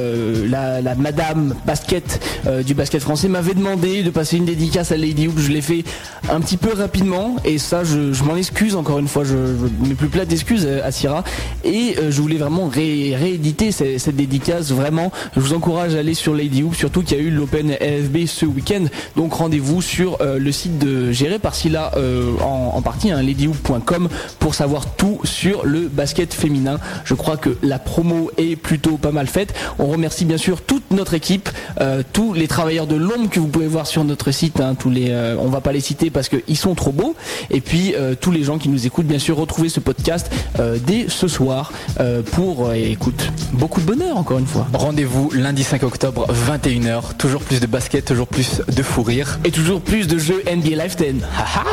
la, 0.47 0.81
la 0.81 0.95
madame 0.95 1.55
basket 1.65 2.23
du 2.65 2.73
basket 2.73 3.01
français 3.01 3.27
m'avait 3.27 3.53
demandé 3.55 4.02
de 4.03 4.09
passer 4.09 4.37
une 4.37 4.45
dédicace 4.45 4.91
à 4.91 4.97
Lady 4.97 5.27
Hoop. 5.27 5.37
Je 5.37 5.51
l'ai 5.51 5.61
fait 5.61 5.83
un 6.29 6.39
petit 6.41 6.57
peu 6.57 6.73
rapidement 6.73 7.35
et 7.45 7.57
ça 7.57 7.83
je, 7.83 8.23
m'en 8.23 8.35
excuse 8.35 8.75
encore 8.75 8.99
une 8.99 9.07
fois. 9.07 9.23
Je, 9.23 9.31
je 9.31 9.87
mets 9.87 9.95
plus 9.95 10.07
plat 10.09 10.25
d'excuses 10.25 10.67
à 10.67 10.91
Syrah 10.91 11.23
et 11.63 11.95
euh, 11.99 12.11
je 12.11 12.21
voulais 12.21 12.37
vraiment 12.37 12.67
ré- 12.67 13.15
rééditer 13.15 13.71
cette, 13.71 14.15
dédicace. 14.15 14.71
Vraiment, 14.71 15.11
je 15.35 15.41
vous 15.41 15.53
encourage 15.53 15.95
à 15.95 15.99
aller 15.99 16.13
sur 16.13 16.33
Lady 16.33 16.63
Hoop, 16.63 16.75
surtout 16.75 17.01
qu'il 17.01 17.17
y 17.17 17.19
a 17.19 17.23
eu 17.23 17.31
l'Open 17.31 17.71
LFB 17.71 18.25
ce 18.27 18.45
week-end. 18.45 18.85
Donc 19.15 19.33
rendez-vous 19.33 19.81
sur 19.81 20.17
euh, 20.21 20.37
le 20.39 20.51
site 20.51 20.77
de 20.79 21.11
géré 21.11 21.39
par 21.39 21.55
Silla 21.55 21.91
euh, 21.97 22.31
en, 22.41 22.81
partie, 22.81 23.11
hein, 23.11 23.21
ladyhoop.com 23.21 24.09
pour 24.39 24.55
savoir 24.55 24.85
tout 24.95 25.19
sur 25.23 25.65
le 25.65 25.87
basket 25.87 26.33
féminin. 26.33 26.77
Je 27.05 27.13
crois 27.13 27.37
que 27.37 27.57
la 27.61 27.79
promo 27.79 28.31
est 28.37 28.55
plutôt 28.55 28.97
pas 28.97 29.11
mal 29.11 29.27
faite. 29.27 29.53
On 29.79 29.87
remercie 29.87 30.25
bien 30.25 30.37
sûr 30.37 30.61
toute 30.61 30.91
notre 30.91 31.13
équipe, 31.13 31.49
euh, 31.81 32.03
tous 32.13 32.33
les 32.33 32.47
travailleurs 32.47 32.87
de 32.87 32.95
l'ombre 32.95 33.29
que 33.29 33.39
vous 33.39 33.47
pouvez 33.47 33.67
voir 33.67 33.87
sur 33.87 33.92
notre 34.03 34.31
site. 34.31 34.59
hein, 34.59 34.75
tous 34.75 34.89
les, 34.89 35.11
euh, 35.11 35.35
on 35.39 35.49
va 35.49 35.61
pas 35.61 35.71
les 35.71 35.79
citer 35.79 36.09
parce 36.09 36.29
qu'ils 36.29 36.57
sont 36.57 36.75
trop 36.75 36.91
beaux. 36.91 37.15
Et 37.51 37.61
puis 37.61 37.93
euh, 37.95 38.15
tous 38.19 38.31
les 38.31 38.43
gens 38.43 38.57
qui 38.57 38.69
nous 38.69 38.85
écoutent, 38.85 39.05
bien 39.05 39.19
sûr, 39.19 39.37
retrouvez 39.37 39.69
ce 39.69 39.79
podcast 39.79 40.31
euh, 40.59 40.77
dès 40.85 41.05
ce 41.09 41.27
soir 41.27 41.71
pour, 42.31 42.73
écoute, 42.73 43.31
beaucoup 43.53 43.81
de 43.81 43.85
bonheur 43.85 44.17
encore 44.17 44.39
une 44.39 44.47
fois. 44.47 44.67
Rendez-vous 44.73 45.29
lundi 45.31 45.63
5 45.63 45.83
octobre, 45.83 46.27
21h. 46.49 47.15
Toujours 47.17 47.41
plus 47.41 47.59
de 47.59 47.67
basket, 47.67 48.05
toujours 48.05 48.27
plus 48.27 48.61
de 48.67 48.83
fou 48.83 49.03
rire. 49.03 49.39
Et 49.45 49.51
toujours 49.51 49.81
plus 49.81 50.07
de 50.07 50.17
jeux 50.17 50.43
NBA 50.47 50.83
Live 50.83 50.95
10. 50.95 51.23
Ha 51.37 51.45
ha 51.59 51.63